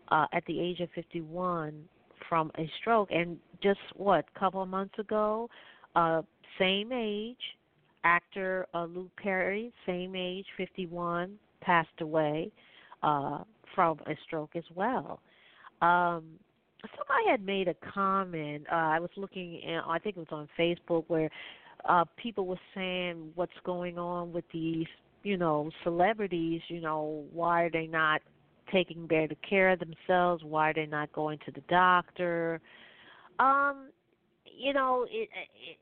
uh, 0.08 0.26
at 0.32 0.44
the 0.46 0.60
age 0.60 0.80
of 0.80 0.90
51 0.94 1.84
from 2.28 2.50
a 2.58 2.70
stroke. 2.80 3.08
And 3.10 3.38
just 3.62 3.80
what, 3.94 4.26
a 4.34 4.38
couple 4.38 4.62
of 4.62 4.68
months 4.68 4.98
ago, 4.98 5.48
uh, 5.94 6.22
same 6.58 6.92
age, 6.92 7.36
actor 8.04 8.66
uh, 8.74 8.84
Luke 8.84 9.10
Perry, 9.22 9.72
same 9.86 10.14
age, 10.14 10.46
51, 10.56 11.34
passed 11.60 11.88
away 12.00 12.50
uh, 13.02 13.42
from 13.74 13.98
a 14.06 14.14
stroke 14.26 14.54
as 14.54 14.64
well. 14.74 15.20
Um, 15.82 16.24
somebody 16.96 17.30
had 17.30 17.44
made 17.44 17.68
a 17.68 17.74
comment. 17.92 18.66
Uh, 18.70 18.74
I 18.74 19.00
was 19.00 19.10
looking, 19.16 19.60
in, 19.60 19.80
I 19.86 19.98
think 19.98 20.16
it 20.16 20.20
was 20.20 20.28
on 20.30 20.48
Facebook, 20.58 21.04
where 21.08 21.30
uh, 21.88 22.04
people 22.16 22.46
were 22.46 22.60
saying 22.74 23.30
what's 23.34 23.52
going 23.64 23.98
on 23.98 24.32
with 24.32 24.44
these, 24.52 24.86
you 25.22 25.36
know, 25.36 25.70
celebrities. 25.84 26.60
You 26.68 26.80
know, 26.80 27.24
why 27.32 27.62
are 27.62 27.70
they 27.70 27.86
not 27.86 28.20
taking 28.72 29.06
better 29.06 29.36
care 29.48 29.70
of 29.70 29.78
themselves? 29.78 30.42
Why 30.44 30.70
are 30.70 30.74
they 30.74 30.86
not 30.86 31.12
going 31.12 31.38
to 31.46 31.52
the 31.52 31.62
doctor? 31.68 32.60
Um, 33.38 33.90
you 34.44 34.72
know, 34.72 35.06
it, 35.10 35.28
it 35.34 35.76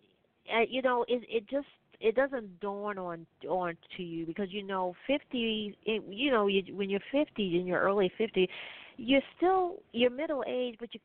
uh, 0.54 0.64
you 0.68 0.82
know, 0.82 1.04
it 1.08 1.22
it 1.28 1.48
just 1.48 1.66
it 2.00 2.14
doesn't 2.14 2.60
dawn 2.60 2.98
on 2.98 3.26
on 3.48 3.76
to 3.96 4.02
you 4.02 4.26
because 4.26 4.48
you 4.50 4.62
know 4.62 4.94
50 5.06 5.76
it, 5.86 6.02
you 6.08 6.30
know 6.30 6.46
you, 6.46 6.62
when 6.74 6.90
you're 6.90 7.00
50 7.10 7.58
in 7.58 7.66
your 7.66 7.80
early 7.80 8.12
50 8.18 8.48
you're 8.96 9.22
still 9.36 9.76
you're 9.92 10.10
middle 10.10 10.44
age, 10.46 10.76
but 10.78 10.90
you 10.94 11.00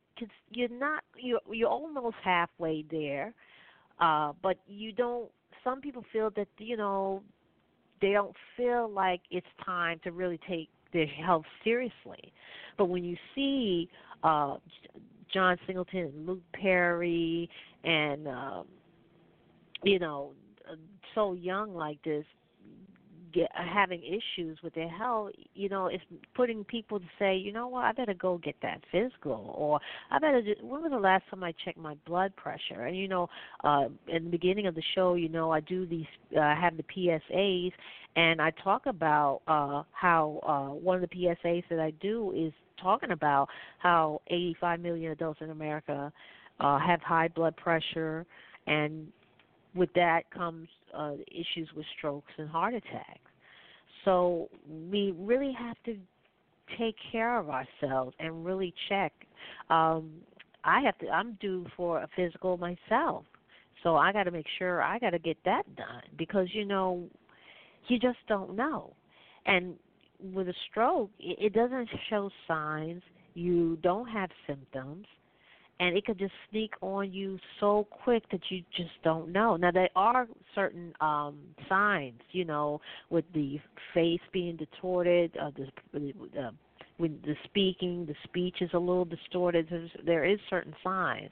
you're 0.51 0.69
not 0.69 1.03
you're 1.17 1.39
you're 1.51 1.69
almost 1.69 2.15
halfway 2.23 2.85
there. 2.89 3.33
Uh, 3.99 4.33
but 4.41 4.57
you 4.67 4.91
don't. 4.91 5.29
Some 5.63 5.81
people 5.81 6.03
feel 6.11 6.29
that 6.35 6.47
you 6.57 6.77
know 6.77 7.21
they 8.01 8.11
don't 8.11 8.35
feel 8.55 8.89
like 8.89 9.21
it's 9.29 9.47
time 9.65 9.99
to 10.03 10.11
really 10.11 10.39
take 10.47 10.69
their 10.93 11.05
health 11.05 11.45
seriously. 11.63 12.33
But 12.77 12.85
when 12.85 13.03
you 13.03 13.17
see 13.35 13.89
uh, 14.23 14.57
John 15.33 15.57
Singleton 15.67 15.99
and 15.99 16.27
Luke 16.27 16.43
Perry 16.53 17.49
and 17.83 18.27
um, 18.27 18.65
you 19.83 19.99
know 19.99 20.31
so 21.15 21.33
young 21.33 21.73
like 21.73 22.01
this 22.03 22.25
get 23.33 23.49
having 23.53 24.01
issues 24.03 24.57
with 24.63 24.73
their 24.75 24.89
health, 24.89 25.31
you 25.53 25.69
know, 25.69 25.87
it's 25.87 26.03
putting 26.35 26.63
people 26.63 26.99
to 26.99 27.05
say, 27.17 27.35
you 27.35 27.51
know 27.51 27.67
what, 27.67 27.85
I 27.85 27.91
better 27.91 28.13
go 28.13 28.37
get 28.37 28.55
that 28.61 28.81
physical, 28.91 29.53
or 29.57 29.79
I 30.11 30.19
better. 30.19 30.41
Just, 30.41 30.63
when 30.63 30.81
was 30.81 30.91
the 30.91 30.97
last 30.97 31.23
time 31.29 31.43
I 31.43 31.53
checked 31.63 31.77
my 31.77 31.95
blood 32.05 32.35
pressure? 32.35 32.85
And 32.85 32.97
you 32.97 33.07
know, 33.07 33.27
uh, 33.63 33.85
in 34.07 34.25
the 34.25 34.29
beginning 34.29 34.67
of 34.67 34.75
the 34.75 34.83
show, 34.95 35.15
you 35.15 35.29
know, 35.29 35.51
I 35.51 35.59
do 35.61 35.85
these, 35.85 36.05
uh, 36.35 36.39
I 36.39 36.55
have 36.59 36.77
the 36.77 36.83
PSAs, 36.83 37.71
and 38.15 38.41
I 38.41 38.51
talk 38.63 38.85
about 38.85 39.41
uh, 39.47 39.83
how 39.91 40.39
uh, 40.43 40.73
one 40.73 41.01
of 41.01 41.09
the 41.09 41.15
PSAs 41.15 41.63
that 41.69 41.79
I 41.79 41.91
do 42.01 42.33
is 42.35 42.53
talking 42.81 43.11
about 43.11 43.49
how 43.79 44.21
85 44.27 44.79
million 44.79 45.11
adults 45.11 45.41
in 45.41 45.49
America 45.49 46.11
uh, 46.59 46.79
have 46.79 47.01
high 47.01 47.27
blood 47.27 47.55
pressure, 47.57 48.25
and 48.67 49.07
with 49.75 49.89
that 49.93 50.29
comes 50.31 50.67
uh, 50.95 51.13
issues 51.27 51.69
with 51.75 51.85
strokes 51.97 52.31
and 52.37 52.49
heart 52.49 52.73
attacks. 52.73 53.19
So 54.05 54.49
we 54.89 55.13
really 55.17 55.53
have 55.57 55.77
to 55.85 55.97
take 56.77 56.95
care 57.11 57.39
of 57.39 57.49
ourselves 57.49 58.15
and 58.19 58.45
really 58.45 58.73
check. 58.87 59.13
Um, 59.69 60.11
I 60.63 60.81
have 60.81 60.97
to. 60.99 61.09
I'm 61.09 61.37
due 61.41 61.65
for 61.75 61.99
a 61.99 62.09
physical 62.15 62.57
myself, 62.57 63.25
so 63.83 63.95
I 63.95 64.11
got 64.11 64.23
to 64.23 64.31
make 64.31 64.45
sure 64.57 64.81
I 64.81 64.99
got 64.99 65.11
to 65.11 65.19
get 65.19 65.37
that 65.45 65.63
done 65.75 66.03
because 66.17 66.47
you 66.53 66.65
know, 66.65 67.07
you 67.87 67.97
just 67.97 68.17
don't 68.27 68.55
know. 68.55 68.93
And 69.45 69.75
with 70.33 70.49
a 70.49 70.53
stroke, 70.69 71.11
it 71.19 71.53
doesn't 71.53 71.89
show 72.09 72.29
signs. 72.47 73.01
You 73.35 73.77
don't 73.81 74.07
have 74.07 74.29
symptoms 74.47 75.05
and 75.79 75.95
it 75.95 76.05
could 76.05 76.19
just 76.19 76.33
sneak 76.49 76.73
on 76.81 77.11
you 77.11 77.39
so 77.59 77.87
quick 77.89 78.23
that 78.31 78.41
you 78.49 78.63
just 78.75 78.91
don't 79.03 79.31
know. 79.31 79.55
Now 79.55 79.71
there 79.71 79.89
are 79.95 80.27
certain 80.55 80.93
um 81.01 81.37
signs, 81.67 82.21
you 82.31 82.45
know, 82.45 82.81
with 83.09 83.25
the 83.33 83.59
face 83.93 84.21
being 84.33 84.57
distorted, 84.57 85.35
uh, 85.41 85.51
the 85.93 86.13
uh, 86.39 86.51
with 86.97 87.21
the 87.23 87.35
speaking, 87.45 88.05
the 88.05 88.15
speech 88.25 88.57
is 88.61 88.69
a 88.73 88.79
little 88.79 89.05
distorted. 89.05 89.67
There's, 89.69 89.89
there 90.05 90.25
is 90.25 90.37
certain 90.49 90.75
signs, 90.83 91.29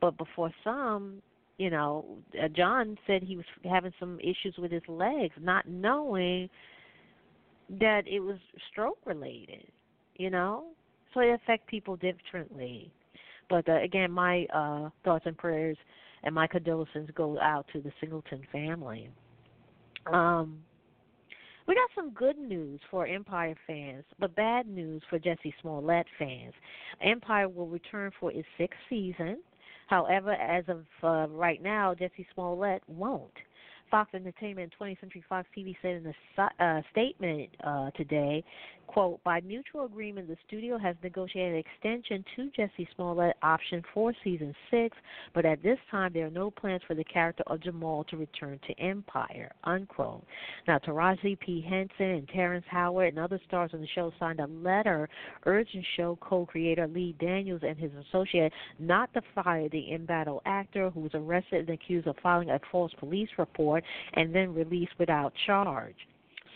but 0.00 0.16
before 0.16 0.52
some, 0.62 1.20
you 1.58 1.70
know, 1.70 2.04
uh, 2.40 2.46
John 2.48 2.96
said 3.04 3.24
he 3.24 3.36
was 3.36 3.44
having 3.64 3.92
some 3.98 4.20
issues 4.20 4.54
with 4.58 4.70
his 4.70 4.82
legs, 4.86 5.34
not 5.40 5.68
knowing 5.68 6.48
that 7.80 8.02
it 8.06 8.20
was 8.20 8.38
stroke 8.70 8.98
related. 9.04 9.66
You 10.16 10.30
know, 10.30 10.66
so 11.14 11.20
it 11.20 11.30
affects 11.30 11.66
people 11.68 11.96
differently. 11.96 12.92
But 13.48 13.68
uh, 13.68 13.80
again, 13.82 14.10
my 14.10 14.46
uh, 14.54 14.90
thoughts 15.04 15.24
and 15.26 15.36
prayers 15.36 15.76
and 16.22 16.34
my 16.34 16.46
condolences 16.46 17.08
go 17.14 17.38
out 17.40 17.66
to 17.72 17.80
the 17.80 17.92
Singleton 18.00 18.42
family. 18.52 19.08
Um, 20.12 20.58
we 21.66 21.74
got 21.74 21.90
some 21.94 22.10
good 22.10 22.38
news 22.38 22.80
for 22.90 23.06
Empire 23.06 23.54
fans, 23.66 24.04
but 24.18 24.34
bad 24.34 24.66
news 24.66 25.02
for 25.10 25.18
Jesse 25.18 25.54
Smollett 25.60 26.06
fans. 26.18 26.54
Empire 27.02 27.48
will 27.48 27.66
return 27.66 28.10
for 28.18 28.32
its 28.32 28.48
sixth 28.56 28.78
season. 28.88 29.38
However, 29.86 30.32
as 30.32 30.64
of 30.68 30.84
uh, 31.02 31.28
right 31.30 31.62
now, 31.62 31.94
Jesse 31.94 32.26
Smollett 32.34 32.82
won't. 32.88 33.32
Fox 33.90 34.10
Entertainment 34.14 34.72
and 34.80 34.88
20th 34.88 35.00
Century 35.00 35.24
Fox 35.28 35.48
TV 35.56 35.74
said 35.80 35.96
in 35.96 36.14
a 36.38 36.64
uh, 36.64 36.82
statement 36.90 37.50
uh, 37.64 37.90
today 37.92 38.44
Quote, 38.88 39.22
by 39.22 39.42
mutual 39.42 39.84
agreement, 39.84 40.28
the 40.28 40.36
studio 40.46 40.78
has 40.78 40.96
negotiated 41.02 41.52
an 41.52 41.58
extension 41.58 42.24
to 42.34 42.50
Jesse 42.56 42.88
Smollett 42.96 43.36
option 43.42 43.82
for 43.92 44.14
season 44.24 44.54
six, 44.70 44.96
but 45.34 45.44
at 45.44 45.62
this 45.62 45.78
time 45.90 46.10
there 46.14 46.26
are 46.26 46.30
no 46.30 46.50
plans 46.50 46.80
for 46.88 46.94
the 46.94 47.04
character 47.04 47.44
of 47.48 47.60
Jamal 47.60 48.04
to 48.04 48.16
return 48.16 48.58
to 48.66 48.80
Empire, 48.80 49.52
unquote. 49.64 50.24
Now, 50.66 50.78
Taraji 50.78 51.38
P. 51.38 51.60
Henson 51.60 52.16
and 52.16 52.28
Terrence 52.28 52.64
Howard 52.70 53.08
and 53.08 53.18
other 53.18 53.38
stars 53.46 53.72
on 53.74 53.82
the 53.82 53.86
show 53.94 54.10
signed 54.18 54.40
a 54.40 54.46
letter 54.46 55.06
urging 55.44 55.84
show 55.98 56.16
co-creator 56.22 56.86
Lee 56.86 57.14
Daniels 57.20 57.60
and 57.62 57.76
his 57.76 57.92
associate 58.08 58.54
not 58.78 59.12
to 59.12 59.20
fire 59.34 59.68
the 59.68 59.92
in-battle 59.92 60.40
actor 60.46 60.88
who 60.88 61.00
was 61.00 61.12
arrested 61.12 61.68
and 61.68 61.70
accused 61.70 62.06
of 62.06 62.16
filing 62.22 62.48
a 62.48 62.58
false 62.72 62.92
police 62.98 63.28
report 63.36 63.84
and 64.14 64.34
then 64.34 64.54
released 64.54 64.92
without 64.98 65.34
charge. 65.46 65.94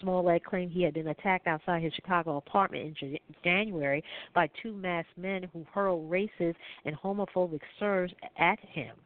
Smollett 0.02 0.44
claimed 0.44 0.72
he 0.72 0.82
had 0.82 0.94
been 0.94 1.08
attacked 1.08 1.46
outside 1.46 1.82
his 1.82 1.94
Chicago 1.94 2.36
apartment 2.36 2.96
in 3.00 3.18
January 3.42 4.04
by 4.34 4.50
two 4.62 4.72
masked 4.72 5.16
men 5.16 5.48
who 5.52 5.64
hurled 5.72 6.10
racist 6.10 6.56
and 6.84 6.96
homophobic 6.96 7.60
slurs 7.78 8.12
at 8.38 8.58
him. 8.60 8.96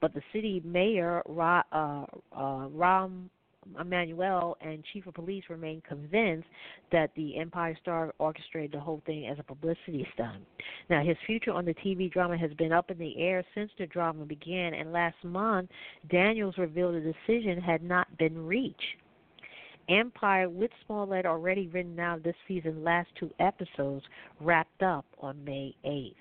But 0.00 0.14
the 0.14 0.22
city 0.32 0.60
mayor, 0.64 1.22
Ra, 1.26 1.62
uh, 1.72 2.04
uh, 2.32 2.68
Rahm 2.68 3.28
Emanuel 3.78 4.56
and 4.60 4.82
chief 4.92 5.06
of 5.06 5.14
police 5.14 5.44
remain 5.48 5.80
convinced 5.88 6.48
that 6.90 7.10
the 7.14 7.38
Empire 7.38 7.76
Star 7.80 8.12
orchestrated 8.18 8.72
the 8.72 8.80
whole 8.80 9.00
thing 9.06 9.26
as 9.28 9.38
a 9.38 9.42
publicity 9.42 10.06
stunt. 10.14 10.44
Now, 10.90 11.04
his 11.04 11.16
future 11.26 11.52
on 11.52 11.64
the 11.64 11.74
TV 11.74 12.12
drama 12.12 12.36
has 12.36 12.52
been 12.54 12.72
up 12.72 12.90
in 12.90 12.98
the 12.98 13.16
air 13.18 13.44
since 13.54 13.70
the 13.78 13.86
drama 13.86 14.24
began, 14.24 14.74
and 14.74 14.92
last 14.92 15.22
month, 15.22 15.70
Daniels 16.10 16.58
revealed 16.58 16.96
a 16.96 17.00
decision 17.00 17.60
had 17.60 17.82
not 17.82 18.16
been 18.18 18.46
reached. 18.46 18.96
Empire 19.92 20.48
with 20.48 20.70
Smollett 20.86 21.26
already 21.26 21.68
written 21.68 22.00
out 22.00 22.22
this 22.22 22.34
season 22.48 22.82
last 22.82 23.08
two 23.18 23.30
episodes 23.38 24.04
wrapped 24.40 24.82
up 24.82 25.04
on 25.20 25.44
May 25.44 25.74
8th. 25.84 26.14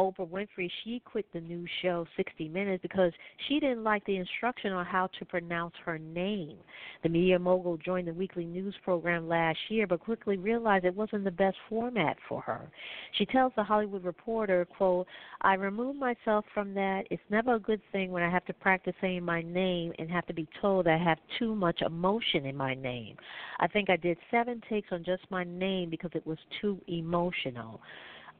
Oprah 0.00 0.26
Winfrey, 0.26 0.70
she 0.82 1.02
quit 1.04 1.26
the 1.34 1.40
new 1.42 1.66
show 1.82 2.06
60 2.16 2.48
Minutes 2.48 2.80
because 2.80 3.12
she 3.46 3.60
didn't 3.60 3.84
like 3.84 4.02
the 4.06 4.16
instruction 4.16 4.72
on 4.72 4.86
how 4.86 5.10
to 5.18 5.26
pronounce 5.26 5.74
her 5.84 5.98
name. 5.98 6.56
The 7.02 7.10
media 7.10 7.38
mogul 7.38 7.76
joined 7.76 8.08
the 8.08 8.14
weekly 8.14 8.46
news 8.46 8.74
program 8.82 9.28
last 9.28 9.58
year 9.68 9.86
but 9.86 10.00
quickly 10.00 10.38
realized 10.38 10.86
it 10.86 10.96
wasn't 10.96 11.24
the 11.24 11.30
best 11.30 11.58
format 11.68 12.16
for 12.26 12.40
her. 12.40 12.70
She 13.18 13.26
tells 13.26 13.52
the 13.56 13.62
Hollywood 13.62 14.02
Reporter, 14.02 14.64
quote, 14.64 15.06
I 15.42 15.52
removed 15.54 15.98
myself 15.98 16.46
from 16.54 16.72
that. 16.74 17.02
It's 17.10 17.22
never 17.28 17.56
a 17.56 17.60
good 17.60 17.82
thing 17.92 18.10
when 18.10 18.22
I 18.22 18.30
have 18.30 18.46
to 18.46 18.54
practice 18.54 18.94
saying 19.02 19.22
my 19.22 19.42
name 19.42 19.92
and 19.98 20.10
have 20.10 20.26
to 20.28 20.34
be 20.34 20.48
told 20.62 20.88
I 20.88 20.96
have 20.96 21.18
too 21.38 21.54
much 21.54 21.82
emotion 21.82 22.46
in 22.46 22.56
my 22.56 22.72
name. 22.74 23.16
I 23.58 23.66
think 23.66 23.90
I 23.90 23.96
did 23.96 24.16
seven 24.30 24.62
takes 24.66 24.88
on 24.92 25.04
just 25.04 25.30
my 25.30 25.44
name 25.44 25.90
because 25.90 26.12
it 26.14 26.26
was 26.26 26.38
too 26.62 26.80
emotional. 26.88 27.82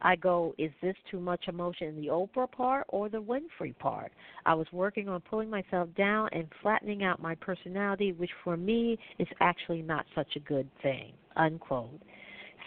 I 0.03 0.17
go, 0.17 0.55
is 0.59 0.71
this 0.83 0.97
too 1.11 1.21
much 1.21 1.49
emotion 1.49 1.89
in 1.89 1.97
the 1.97 2.09
Oprah 2.09 2.51
part 2.51 2.87
or 2.89 3.09
the 3.09 3.23
Winfrey 3.23 3.77
part? 3.79 4.13
I 4.47 4.55
was 4.55 4.67
working 4.73 5.09
on 5.09 5.21
pulling 5.21 5.51
myself 5.51 5.89
down 5.97 6.29
and 6.33 6.47
flattening 6.63 7.05
out 7.05 7.21
my 7.21 7.35
personality, 7.35 8.13
which 8.13 8.31
for 8.43 8.57
me 8.57 8.99
is 9.19 9.29
actually 9.41 9.83
not 9.83 10.07
such 10.15 10.37
a 10.37 10.41
good 10.41 10.69
thing. 10.83 11.13
Unquote. 11.37 12.01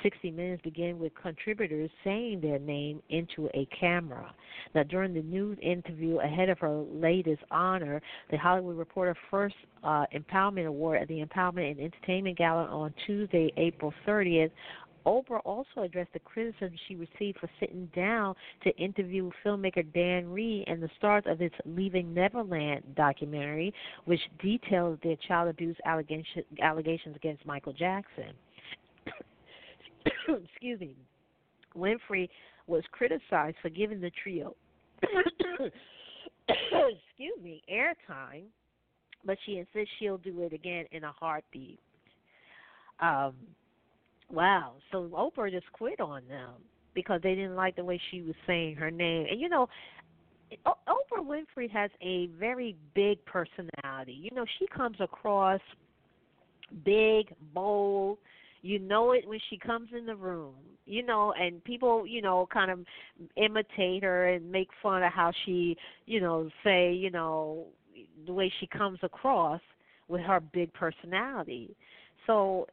60 0.01 0.31
Minutes 0.31 0.61
began 0.63 0.99
with 0.99 1.13
contributors 1.15 1.89
saying 2.03 2.41
their 2.41 2.59
name 2.59 3.01
into 3.09 3.49
a 3.53 3.67
camera. 3.79 4.33
Now, 4.75 4.83
during 4.83 5.13
the 5.13 5.21
news 5.21 5.57
interview 5.61 6.19
ahead 6.19 6.49
of 6.49 6.59
her 6.59 6.83
latest 6.91 7.41
honor, 7.51 8.01
the 8.29 8.37
Hollywood 8.37 8.77
Reporter 8.77 9.15
First 9.31 9.55
uh, 9.83 10.05
Empowerment 10.13 10.67
Award 10.67 11.01
at 11.01 11.07
the 11.07 11.23
Empowerment 11.23 11.71
and 11.71 11.79
Entertainment 11.79 12.37
Gala 12.37 12.65
on 12.65 12.93
Tuesday, 13.05 13.51
April 13.57 13.93
30th, 14.07 14.51
Oprah 15.05 15.41
also 15.45 15.81
addressed 15.81 16.13
the 16.13 16.19
criticism 16.19 16.71
she 16.87 16.95
received 16.95 17.39
for 17.39 17.49
sitting 17.59 17.89
down 17.95 18.35
to 18.63 18.75
interview 18.77 19.29
filmmaker 19.45 19.85
Dan 19.93 20.29
Reed 20.29 20.65
and 20.67 20.81
the 20.81 20.89
stars 20.97 21.23
of 21.25 21.39
his 21.39 21.51
Leaving 21.65 22.13
Neverland 22.13 22.83
documentary, 22.95 23.73
which 24.05 24.21
details 24.41 24.99
their 25.03 25.17
child 25.27 25.49
abuse 25.49 25.75
allegation, 25.85 26.43
allegations 26.61 27.15
against 27.15 27.45
Michael 27.45 27.73
Jackson. 27.73 28.33
Excuse 30.27 30.79
me. 30.79 30.95
Winfrey 31.75 32.29
was 32.67 32.83
criticized 32.91 33.57
for 33.61 33.69
giving 33.69 33.99
the 33.99 34.11
trio 34.21 34.55
excuse 36.47 37.41
me, 37.41 37.61
airtime, 37.71 38.43
but 39.25 39.37
she 39.45 39.57
insists 39.57 39.93
she'll 39.99 40.17
do 40.17 40.41
it 40.43 40.53
again 40.53 40.85
in 40.91 41.03
a 41.03 41.11
heartbeat. 41.11 41.79
Um, 42.99 43.33
Wow. 44.33 44.73
So 44.91 45.09
Oprah 45.13 45.51
just 45.51 45.71
quit 45.73 45.99
on 45.99 46.23
them 46.27 46.53
because 46.95 47.21
they 47.21 47.35
didn't 47.35 47.55
like 47.55 47.75
the 47.75 47.83
way 47.83 48.01
she 48.09 48.21
was 48.21 48.35
saying 48.47 48.75
her 48.75 48.89
name. 48.89 49.27
And 49.29 49.39
you 49.39 49.47
know, 49.47 49.69
Oprah 50.65 51.23
Winfrey 51.23 51.69
has 51.69 51.91
a 52.01 52.27
very 52.39 52.75
big 52.95 53.23
personality. 53.25 54.13
You 54.13 54.31
know, 54.35 54.45
she 54.59 54.65
comes 54.75 54.97
across 54.99 55.61
big, 56.83 57.33
bold. 57.53 58.17
You 58.63 58.79
know 58.79 59.11
it 59.11 59.27
when 59.27 59.39
she 59.49 59.57
comes 59.57 59.89
in 59.95 60.07
the 60.07 60.15
room. 60.15 60.55
You 60.85 61.03
know, 61.05 61.33
and 61.39 61.63
people, 61.63 62.07
you 62.07 62.21
know, 62.21 62.47
kind 62.51 62.71
of 62.71 62.79
imitate 63.37 64.03
her 64.03 64.27
and 64.29 64.51
make 64.51 64.69
fun 64.81 65.03
of 65.03 65.13
how 65.13 65.31
she, 65.45 65.77
you 66.07 66.19
know, 66.19 66.49
say, 66.63 66.91
you 66.91 67.11
know, 67.11 67.67
the 68.25 68.33
way 68.33 68.51
she 68.59 68.67
comes 68.67 68.99
across 69.03 69.61
with 70.07 70.21
her 70.21 70.39
big 70.39 70.73
personality. 70.73 71.75
So 72.25 72.67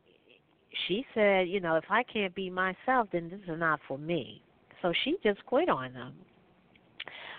she 0.86 1.04
said, 1.14 1.48
you 1.48 1.60
know, 1.60 1.76
if 1.76 1.84
I 1.90 2.02
can't 2.02 2.34
be 2.34 2.50
myself, 2.50 3.08
then 3.12 3.28
this 3.28 3.40
is 3.48 3.58
not 3.58 3.80
for 3.88 3.98
me. 3.98 4.42
So 4.82 4.92
she 5.04 5.16
just 5.22 5.44
quit 5.46 5.68
on 5.68 5.92
them. 5.92 6.14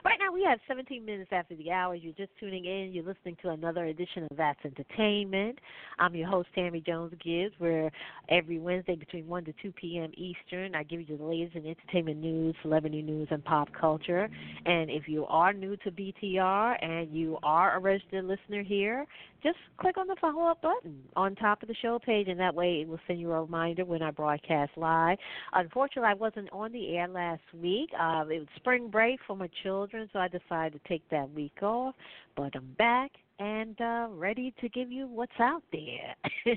Right 0.03 0.17
now, 0.19 0.33
we 0.33 0.43
have 0.43 0.57
17 0.67 1.05
minutes 1.05 1.29
after 1.31 1.55
the 1.55 1.69
hour. 1.69 1.93
You're 1.93 2.13
just 2.13 2.31
tuning 2.39 2.65
in. 2.65 2.91
You're 2.91 3.03
listening 3.03 3.37
to 3.43 3.49
another 3.49 3.85
edition 3.85 4.27
of 4.31 4.35
That's 4.35 4.59
Entertainment. 4.65 5.59
I'm 5.99 6.15
your 6.15 6.27
host, 6.27 6.49
Tammy 6.55 6.81
Jones 6.81 7.13
Gibbs, 7.23 7.53
where 7.59 7.91
every 8.27 8.57
Wednesday 8.57 8.95
between 8.95 9.27
1 9.27 9.45
to 9.45 9.53
2 9.61 9.71
p.m. 9.73 10.11
Eastern, 10.17 10.73
I 10.73 10.81
give 10.81 11.07
you 11.07 11.17
the 11.17 11.23
latest 11.23 11.55
in 11.55 11.67
entertainment 11.67 12.17
news, 12.17 12.55
celebrity 12.63 13.03
news, 13.03 13.27
and 13.29 13.45
pop 13.45 13.69
culture. 13.79 14.27
And 14.65 14.89
if 14.89 15.07
you 15.07 15.25
are 15.25 15.53
new 15.53 15.77
to 15.77 15.91
BTR 15.91 16.83
and 16.83 17.13
you 17.13 17.37
are 17.43 17.77
a 17.77 17.79
registered 17.79 18.25
listener 18.25 18.63
here, 18.63 19.05
just 19.43 19.57
click 19.77 19.97
on 19.97 20.07
the 20.07 20.15
follow 20.21 20.45
up 20.45 20.61
button 20.61 21.01
on 21.15 21.35
top 21.35 21.61
of 21.61 21.67
the 21.67 21.75
show 21.81 21.99
page, 21.99 22.27
and 22.27 22.39
that 22.39 22.53
way 22.53 22.81
it 22.81 22.87
will 22.87 22.99
send 23.07 23.19
you 23.19 23.31
a 23.31 23.41
reminder 23.41 23.85
when 23.85 24.01
I 24.01 24.11
broadcast 24.11 24.71
live. 24.77 25.17
Unfortunately, 25.53 26.09
I 26.09 26.13
wasn't 26.13 26.49
on 26.51 26.71
the 26.71 26.95
air 26.95 27.07
last 27.07 27.41
week. 27.59 27.89
Uh, 27.99 28.23
it 28.29 28.39
was 28.39 28.47
spring 28.55 28.89
break 28.89 29.19
for 29.25 29.35
my 29.35 29.49
children, 29.63 29.90
so 29.91 30.19
I 30.19 30.27
decided 30.27 30.81
to 30.81 30.89
take 30.89 31.07
that 31.09 31.31
week 31.33 31.61
off. 31.61 31.95
But 32.35 32.55
I'm 32.55 32.73
back 32.77 33.11
and 33.39 33.79
uh, 33.81 34.07
ready 34.11 34.53
to 34.61 34.69
give 34.69 34.91
you 34.91 35.07
what's 35.07 35.31
out 35.39 35.63
there. 35.71 36.15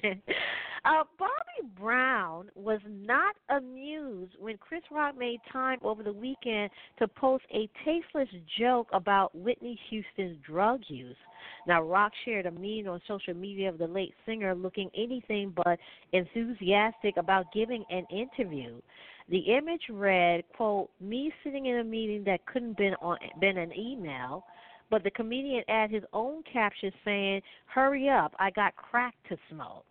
uh, 0.84 1.04
Bobby 1.18 1.70
Brown 1.80 2.50
was 2.54 2.80
not 2.86 3.34
amused 3.48 4.32
when 4.38 4.58
Chris 4.58 4.82
Rock 4.90 5.16
made 5.18 5.40
time 5.50 5.78
over 5.82 6.02
the 6.02 6.12
weekend 6.12 6.70
to 6.98 7.08
post 7.08 7.44
a 7.52 7.68
tasteless 7.84 8.28
joke 8.58 8.88
about 8.92 9.34
Whitney 9.34 9.78
Houston's 9.88 10.36
drug 10.46 10.80
use. 10.88 11.16
Now, 11.66 11.82
Rock 11.82 12.12
shared 12.24 12.46
a 12.46 12.50
meme 12.50 12.92
on 12.92 13.00
social 13.08 13.34
media 13.34 13.70
of 13.70 13.78
the 13.78 13.86
late 13.86 14.12
singer 14.26 14.54
looking 14.54 14.90
anything 14.94 15.54
but 15.56 15.78
enthusiastic 16.12 17.16
about 17.16 17.46
giving 17.54 17.84
an 17.90 18.04
interview. 18.10 18.80
The 19.28 19.38
image 19.38 19.82
read, 19.90 20.44
quote, 20.54 20.90
me 21.00 21.32
sitting 21.42 21.66
in 21.66 21.78
a 21.78 21.84
meeting 21.84 22.24
that 22.24 22.44
couldn't 22.46 22.76
been 22.76 22.94
on 23.00 23.18
been 23.40 23.58
an 23.58 23.72
email 23.78 24.44
but 24.90 25.02
the 25.02 25.10
comedian 25.10 25.64
added 25.68 25.94
his 25.94 26.04
own 26.12 26.42
caption 26.44 26.92
saying, 27.04 27.42
Hurry 27.66 28.08
up, 28.08 28.34
I 28.38 28.50
got 28.50 28.76
crack 28.76 29.14
to 29.28 29.36
smoke. 29.50 29.84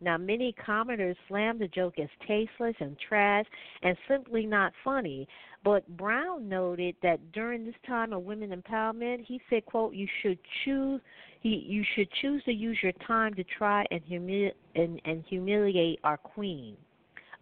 Now, 0.00 0.16
many 0.16 0.54
commenters 0.66 1.16
slammed 1.28 1.60
the 1.60 1.68
joke 1.68 1.98
as 1.98 2.08
tasteless 2.26 2.74
and 2.80 2.96
trash 3.06 3.44
and 3.82 3.94
simply 4.08 4.46
not 4.46 4.72
funny. 4.82 5.28
But 5.62 5.86
Brown 5.98 6.48
noted 6.48 6.96
that 7.02 7.32
during 7.32 7.66
this 7.66 7.74
time 7.86 8.14
of 8.14 8.22
women 8.22 8.50
empowerment, 8.50 9.26
he 9.26 9.42
said, 9.50 9.66
"quote 9.66 9.92
You 9.92 10.08
should 10.22 10.38
choose 10.64 11.02
you 11.42 11.84
should 11.94 12.10
choose 12.22 12.42
to 12.44 12.52
use 12.52 12.78
your 12.82 12.92
time 13.06 13.34
to 13.34 13.44
try 13.44 13.84
and, 13.90 14.00
humili- 14.06 14.52
and, 14.74 15.00
and 15.04 15.24
humiliate 15.26 15.98
our 16.02 16.16
queen. 16.16 16.76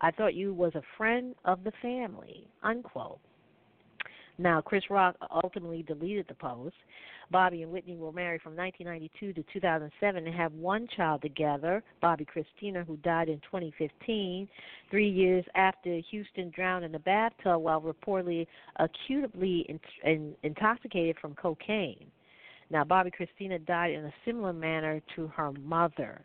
I 0.01 0.11
thought 0.11 0.35
you 0.35 0.55
was 0.55 0.75
a 0.75 0.83
friend 0.97 1.35
of 1.45 1.65
the 1.65 1.73
family." 1.83 2.47
Unquote. 2.63 3.21
Now, 4.39 4.61
Chris 4.61 4.85
Rock 4.89 5.17
ultimately 5.33 5.83
deleted 5.83 6.27
the 6.29 6.35
post. 6.35 6.77
Bobby 7.31 7.63
and 7.63 7.73
Whitney 7.73 7.97
were 7.97 8.13
married 8.13 8.41
from 8.41 8.57
1992 8.57 9.33
to 9.35 9.53
2007 9.53 10.27
and 10.27 10.35
have 10.35 10.53
one 10.55 10.87
child 10.97 11.23
together, 11.23 11.83
Bobbi 12.03 12.25
Kristina, 12.25 12.87
who 12.87 12.97
died 12.99 13.29
in 13.29 13.41
2015, 13.41 14.49
three 14.91 15.09
years 15.09 15.45
after 15.55 15.99
Houston 16.11 16.51
drowned 16.51 16.85
in 16.85 16.95
a 16.95 16.99
bathtub 17.01 17.61
while 17.61 17.83
reportedly 17.83 18.47
acutely 18.77 19.67
in, 19.69 19.81
in, 20.05 20.35
intoxicated 20.43 21.17
from 21.21 21.35
cocaine. 21.35 22.07
Now, 22.71 22.85
Bobbi 22.85 23.11
Kristina 23.11 23.65
died 23.65 23.93
in 23.93 24.05
a 24.05 24.15
similar 24.25 24.53
manner 24.53 25.01
to 25.17 25.27
her 25.29 25.53
mother. 25.53 26.21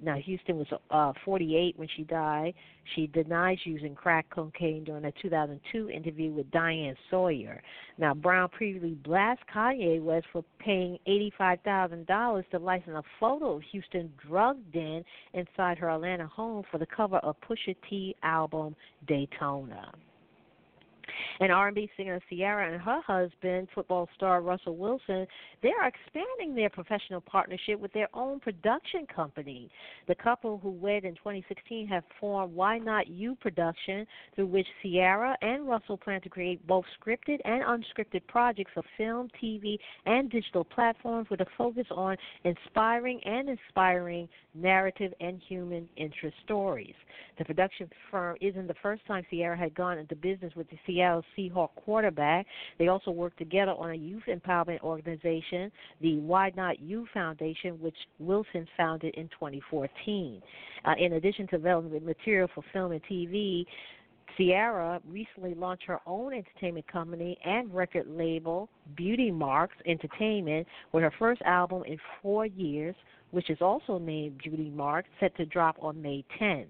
Now, 0.00 0.16
Houston 0.16 0.58
was 0.58 0.66
uh, 0.90 1.12
48 1.24 1.76
when 1.76 1.88
she 1.96 2.04
died. 2.04 2.54
She 2.94 3.08
denies 3.08 3.58
using 3.64 3.94
crack 3.94 4.26
cocaine 4.30 4.84
during 4.84 5.04
a 5.04 5.12
2002 5.20 5.90
interview 5.90 6.30
with 6.30 6.50
Diane 6.50 6.96
Sawyer. 7.10 7.60
Now, 7.98 8.14
Brown 8.14 8.48
previously 8.48 8.96
blasted 9.04 9.46
Kanye 9.52 10.00
West 10.00 10.26
for 10.32 10.44
paying 10.60 10.98
$85,000 11.06 12.50
to 12.50 12.58
license 12.58 12.96
a 12.96 13.02
photo 13.18 13.56
of 13.56 13.62
Houston 13.72 14.12
drug 14.26 14.58
den 14.72 15.04
inside 15.34 15.78
her 15.78 15.90
Atlanta 15.90 16.26
home 16.26 16.62
for 16.70 16.78
the 16.78 16.86
cover 16.86 17.16
of 17.18 17.36
Pusha 17.40 17.74
T 17.88 18.14
album 18.22 18.76
Daytona. 19.06 19.92
And 21.40 21.52
R&B 21.52 21.90
singer 21.96 22.20
Ciara 22.28 22.72
and 22.72 22.80
her 22.80 23.00
husband, 23.06 23.68
football 23.74 24.08
star 24.14 24.42
Russell 24.42 24.76
Wilson, 24.76 25.26
they 25.62 25.70
are 25.70 25.88
expanding 25.88 26.54
their 26.54 26.70
professional 26.70 27.20
partnership 27.20 27.78
with 27.78 27.92
their 27.92 28.08
own 28.14 28.40
production 28.40 29.06
company. 29.14 29.70
The 30.06 30.14
couple 30.14 30.58
who 30.58 30.70
wed 30.70 31.04
in 31.04 31.14
2016 31.14 31.86
have 31.88 32.04
formed 32.20 32.54
Why 32.54 32.78
Not 32.78 33.08
You 33.08 33.36
Production, 33.36 34.06
through 34.34 34.46
which 34.46 34.66
Ciara 34.82 35.36
and 35.42 35.68
Russell 35.68 35.96
plan 35.96 36.20
to 36.22 36.28
create 36.28 36.66
both 36.66 36.84
scripted 37.00 37.38
and 37.44 37.62
unscripted 37.62 38.26
projects 38.26 38.70
for 38.74 38.82
film, 38.96 39.28
TV, 39.42 39.78
and 40.06 40.30
digital 40.30 40.64
platforms 40.64 41.28
with 41.30 41.40
a 41.40 41.46
focus 41.56 41.86
on 41.90 42.16
inspiring 42.44 43.20
and 43.24 43.48
inspiring 43.48 44.28
narrative 44.54 45.12
and 45.20 45.40
human 45.48 45.88
interest 45.96 46.36
stories. 46.44 46.94
The 47.38 47.44
production 47.44 47.88
firm 48.10 48.36
isn't 48.40 48.66
the 48.66 48.74
first 48.82 49.06
time 49.06 49.24
Ciara 49.30 49.56
had 49.56 49.74
gone 49.74 49.98
into 49.98 50.16
business 50.16 50.52
with 50.56 50.68
the 50.70 50.78
Seattle 51.08 51.24
Seahawk 51.36 51.70
quarterback. 51.76 52.46
They 52.78 52.88
also 52.88 53.10
work 53.10 53.36
together 53.36 53.72
on 53.72 53.90
a 53.90 53.94
youth 53.94 54.24
empowerment 54.28 54.80
organization, 54.80 55.70
the 56.00 56.18
Why 56.18 56.52
Not 56.56 56.80
You 56.80 57.06
Foundation, 57.14 57.80
which 57.80 57.96
Wilson 58.18 58.66
founded 58.76 59.14
in 59.14 59.28
2014. 59.28 60.42
Uh, 60.84 60.94
in 60.98 61.14
addition 61.14 61.46
to 61.48 61.58
developing 61.58 62.04
material 62.04 62.48
for 62.54 62.62
film 62.72 62.92
and 62.92 63.02
TV, 63.10 63.64
Ciara 64.36 65.00
recently 65.08 65.54
launched 65.54 65.84
her 65.84 65.98
own 66.06 66.32
entertainment 66.32 66.86
company 66.86 67.36
and 67.44 67.74
record 67.74 68.06
label, 68.06 68.68
Beauty 68.96 69.30
Marks 69.30 69.74
Entertainment, 69.86 70.66
with 70.92 71.02
her 71.02 71.12
first 71.18 71.42
album 71.42 71.82
in 71.86 71.98
four 72.22 72.46
years, 72.46 72.94
which 73.30 73.50
is 73.50 73.58
also 73.60 73.98
named 73.98 74.38
Beauty 74.38 74.70
Marks, 74.74 75.08
set 75.18 75.36
to 75.36 75.46
drop 75.46 75.76
on 75.80 76.00
May 76.00 76.24
10. 76.38 76.66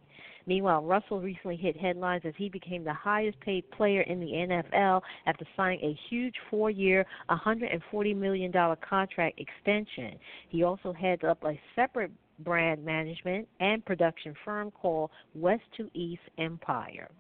Meanwhile, 0.48 0.82
Russell 0.82 1.20
recently 1.20 1.56
hit 1.56 1.76
headlines 1.76 2.22
as 2.24 2.32
he 2.38 2.48
became 2.48 2.82
the 2.82 2.94
highest 2.94 3.38
paid 3.40 3.70
player 3.70 4.00
in 4.00 4.18
the 4.18 4.26
NFL 4.26 5.02
after 5.26 5.46
signing 5.54 5.78
a 5.82 5.98
huge 6.08 6.34
four 6.48 6.70
year, 6.70 7.04
$140 7.28 8.16
million 8.16 8.50
contract 8.50 9.38
extension. 9.38 10.18
He 10.48 10.62
also 10.62 10.94
heads 10.94 11.22
up 11.22 11.44
a 11.44 11.61
separate 11.76 12.11
brand 12.38 12.82
management 12.82 13.46
and 13.61 13.84
production 13.84 14.34
firm 14.42 14.70
called 14.70 15.11
West 15.34 15.64
to 15.76 15.90
East 15.92 16.22
Empire. 16.38 17.11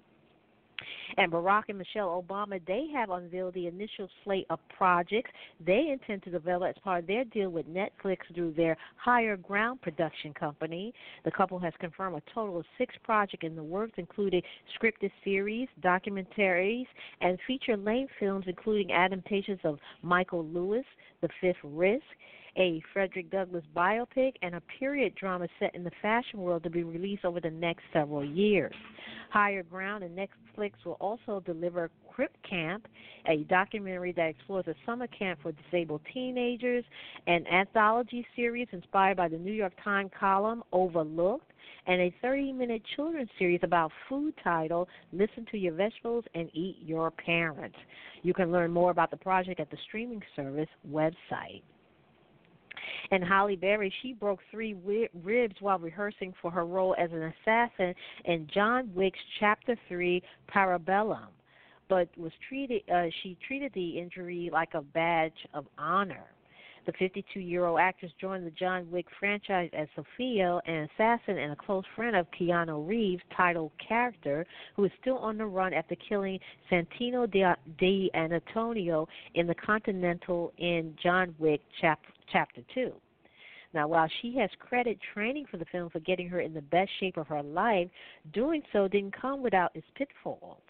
And 1.16 1.32
Barack 1.32 1.64
and 1.68 1.78
Michelle 1.78 2.22
Obama, 2.22 2.60
they 2.66 2.86
have 2.94 3.10
unveiled 3.10 3.54
the 3.54 3.66
initial 3.66 4.08
slate 4.24 4.46
of 4.50 4.58
projects 4.76 5.30
they 5.64 5.88
intend 5.90 6.22
to 6.24 6.30
develop 6.30 6.70
as 6.76 6.82
part 6.82 7.00
of 7.00 7.06
their 7.06 7.24
deal 7.24 7.50
with 7.50 7.66
Netflix 7.66 8.18
through 8.34 8.52
their 8.52 8.76
Higher 8.96 9.36
Ground 9.36 9.82
production 9.82 10.32
company. 10.34 10.92
The 11.24 11.30
couple 11.30 11.58
has 11.58 11.72
confirmed 11.80 12.16
a 12.16 12.34
total 12.34 12.58
of 12.58 12.66
six 12.76 12.94
projects 13.02 13.44
in 13.44 13.56
the 13.56 13.62
works, 13.62 13.94
including 13.96 14.42
scripted 14.78 15.10
series, 15.24 15.68
documentaries, 15.82 16.86
and 17.20 17.38
feature 17.46 17.76
length 17.76 18.12
films, 18.20 18.44
including 18.46 18.92
adaptations 18.92 19.60
of 19.64 19.78
Michael 20.02 20.44
Lewis, 20.44 20.84
The 21.20 21.28
Fifth 21.40 21.56
Risk 21.64 22.04
a 22.56 22.82
Frederick 22.92 23.30
Douglass 23.30 23.64
biopic, 23.76 24.32
and 24.42 24.54
a 24.54 24.62
period 24.78 25.14
drama 25.14 25.48
set 25.58 25.74
in 25.74 25.84
the 25.84 25.90
fashion 26.02 26.40
world 26.40 26.62
to 26.64 26.70
be 26.70 26.82
released 26.82 27.24
over 27.24 27.40
the 27.40 27.50
next 27.50 27.82
several 27.92 28.24
years. 28.24 28.74
Higher 29.30 29.62
Ground 29.62 30.04
and 30.04 30.18
Netflix 30.18 30.72
will 30.84 30.96
also 31.00 31.40
deliver 31.44 31.90
Crip 32.10 32.34
Camp, 32.48 32.88
a 33.26 33.44
documentary 33.44 34.12
that 34.12 34.30
explores 34.30 34.66
a 34.66 34.74
summer 34.84 35.06
camp 35.06 35.38
for 35.42 35.52
disabled 35.52 36.00
teenagers, 36.12 36.84
an 37.26 37.46
anthology 37.46 38.26
series 38.34 38.68
inspired 38.72 39.16
by 39.16 39.28
the 39.28 39.38
New 39.38 39.52
York 39.52 39.74
Times 39.84 40.10
column 40.18 40.62
Overlooked, 40.72 41.52
and 41.86 42.00
a 42.00 42.14
30 42.20 42.52
minute 42.52 42.82
children's 42.96 43.30
series 43.38 43.60
about 43.62 43.92
food 44.08 44.34
titled 44.42 44.88
Listen 45.12 45.46
to 45.50 45.58
Your 45.58 45.74
Vegetables 45.74 46.24
and 46.34 46.50
Eat 46.54 46.78
Your 46.80 47.10
Parents. 47.10 47.76
You 48.22 48.34
can 48.34 48.50
learn 48.50 48.72
more 48.72 48.90
about 48.90 49.10
the 49.10 49.16
project 49.16 49.60
at 49.60 49.70
the 49.70 49.78
streaming 49.86 50.22
service 50.34 50.68
website. 50.90 51.62
And 53.10 53.24
Halle 53.24 53.56
Berry, 53.56 53.92
she 54.02 54.12
broke 54.12 54.40
three 54.50 54.74
ribs 55.14 55.56
while 55.60 55.78
rehearsing 55.78 56.34
for 56.40 56.50
her 56.50 56.66
role 56.66 56.94
as 56.98 57.10
an 57.12 57.32
assassin 57.46 57.94
in 58.24 58.46
John 58.52 58.90
Wick's 58.94 59.18
Chapter 59.40 59.76
3 59.88 60.22
Parabellum, 60.52 61.28
but 61.88 62.08
was 62.16 62.32
treated 62.48 62.82
uh, 62.92 63.06
she 63.22 63.36
treated 63.46 63.72
the 63.74 63.98
injury 63.98 64.50
like 64.52 64.74
a 64.74 64.82
badge 64.82 65.46
of 65.54 65.66
honor. 65.78 66.24
The 66.88 66.92
52 66.98 67.40
year 67.40 67.66
old 67.66 67.80
actress 67.80 68.10
joined 68.18 68.46
the 68.46 68.50
John 68.52 68.90
Wick 68.90 69.04
franchise 69.20 69.68
as 69.74 69.88
Sofia, 69.94 70.58
an 70.66 70.88
assassin 70.94 71.36
and 71.36 71.52
a 71.52 71.56
close 71.56 71.84
friend 71.94 72.16
of 72.16 72.26
Keanu 72.30 72.88
Reeves' 72.88 73.22
title 73.36 73.70
character, 73.86 74.46
who 74.74 74.86
is 74.86 74.90
still 74.98 75.18
on 75.18 75.36
the 75.36 75.44
run 75.44 75.74
after 75.74 75.94
killing 75.96 76.40
Santino 76.72 77.30
de, 77.30 78.10
Antonio 78.14 79.06
in 79.34 79.46
the 79.46 79.54
Continental 79.54 80.54
in 80.56 80.96
John 81.02 81.34
Wick 81.38 81.60
chapter, 81.78 82.08
chapter 82.32 82.62
2. 82.74 82.92
Now, 83.74 83.86
while 83.86 84.08
she 84.22 84.34
has 84.36 84.50
credit 84.58 84.98
training 85.12 85.46
for 85.50 85.58
the 85.58 85.66
film 85.66 85.90
for 85.90 86.00
getting 86.00 86.28
her 86.28 86.40
in 86.40 86.54
the 86.54 86.62
best 86.62 86.90
shape 87.00 87.16
of 87.16 87.26
her 87.28 87.42
life, 87.42 87.88
doing 88.32 88.62
so 88.72 88.88
didn't 88.88 89.20
come 89.20 89.42
without 89.42 89.74
its 89.74 89.86
pitfalls. 89.94 90.62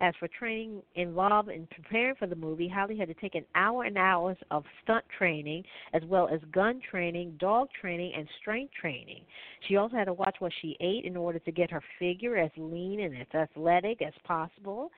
As 0.00 0.14
for 0.18 0.26
training 0.26 0.82
involved 0.96 1.48
in 1.48 1.68
preparing 1.68 2.16
for 2.16 2.26
the 2.26 2.34
movie, 2.34 2.66
Halle 2.66 2.96
had 2.96 3.06
to 3.06 3.14
take 3.14 3.36
an 3.36 3.44
hour 3.54 3.84
and 3.84 3.96
hours 3.96 4.36
of 4.50 4.64
stunt 4.82 5.04
training, 5.16 5.64
as 5.92 6.02
well 6.06 6.28
as 6.28 6.40
gun 6.50 6.80
training, 6.90 7.36
dog 7.38 7.68
training, 7.80 8.12
and 8.16 8.28
strength 8.40 8.72
training. 8.74 9.22
She 9.68 9.76
also 9.76 9.94
had 9.94 10.06
to 10.06 10.12
watch 10.12 10.36
what 10.40 10.52
she 10.60 10.76
ate 10.80 11.04
in 11.04 11.16
order 11.16 11.38
to 11.38 11.52
get 11.52 11.70
her 11.70 11.82
figure 12.00 12.36
as 12.36 12.50
lean 12.56 13.00
and 13.00 13.16
as 13.16 13.28
athletic 13.32 14.02
as 14.02 14.12
possible. 14.24 14.90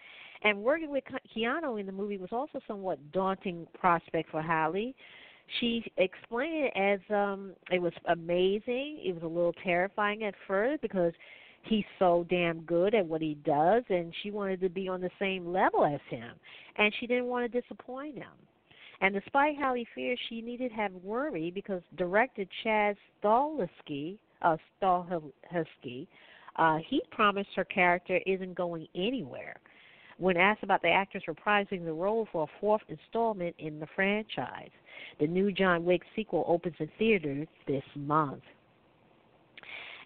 And 0.43 0.63
working 0.63 0.91
with 0.91 1.05
Keanu 1.37 1.79
in 1.79 1.85
the 1.85 1.93
movie 1.93 2.19
was 2.19 2.33
also 2.33 2.61
somewhat 2.67 3.13
daunting 3.13 3.67
prospect 3.79 4.31
for 4.31 4.41
Halle. 4.41 4.95
She 5.61 5.85
explained 5.99 6.71
it 6.71 6.73
as 6.77 7.01
um 7.15 7.53
it 7.71 7.81
was 7.81 7.93
amazing. 8.09 9.01
It 9.05 9.15
was 9.15 9.23
a 9.23 9.27
little 9.27 9.55
terrifying 9.65 10.25
at 10.25 10.35
first 10.47 10.83
because 10.83 11.13
he's 11.65 11.85
so 11.99 12.27
damn 12.29 12.61
good 12.63 12.95
at 12.95 13.07
what 13.07 13.23
he 13.23 13.35
does 13.45 13.83
and 13.89 14.13
she 14.23 14.31
wanted 14.31 14.61
to 14.61 14.69
be 14.69 14.89
on 14.89 15.01
the 15.01 15.11
same 15.19 15.47
level 15.47 15.85
as 15.85 16.01
him 16.09 16.31
and 16.77 16.93
she 16.99 17.07
didn't 17.07 17.27
want 17.27 17.51
to 17.51 17.61
disappoint 17.61 18.17
him 18.17 18.33
and 19.01 19.15
despite 19.15 19.57
how 19.59 19.75
he 19.75 19.87
fears 19.95 20.19
she 20.29 20.41
needed 20.41 20.71
to 20.71 20.75
have 20.75 20.93
worry 21.03 21.51
because 21.51 21.83
director 21.97 22.45
chad 22.63 22.97
stahelski 23.23 24.19
uh 24.43 24.57
stahelski 24.83 26.07
uh 26.57 26.79
he 26.89 27.01
promised 27.11 27.49
her 27.57 27.65
character 27.65 28.21
isn't 28.27 28.55
going 28.55 28.87
anywhere 28.95 29.57
when 30.19 30.37
asked 30.37 30.63
about 30.63 30.83
the 30.83 30.89
actress 30.89 31.25
reprising 31.29 31.85
the 31.85 31.93
role 31.93 32.29
for 32.31 32.45
a 32.45 32.61
fourth 32.61 32.83
installment 32.89 33.55
in 33.59 33.81
the 33.81 33.87
franchise. 33.95 34.71
The 35.21 35.27
new 35.27 35.53
john 35.53 35.85
wick 35.85 36.03
sequel 36.17 36.45
opens 36.47 36.77
in 36.79 36.89
theaters 36.99 37.49
this 37.67 37.85
month 37.95 38.43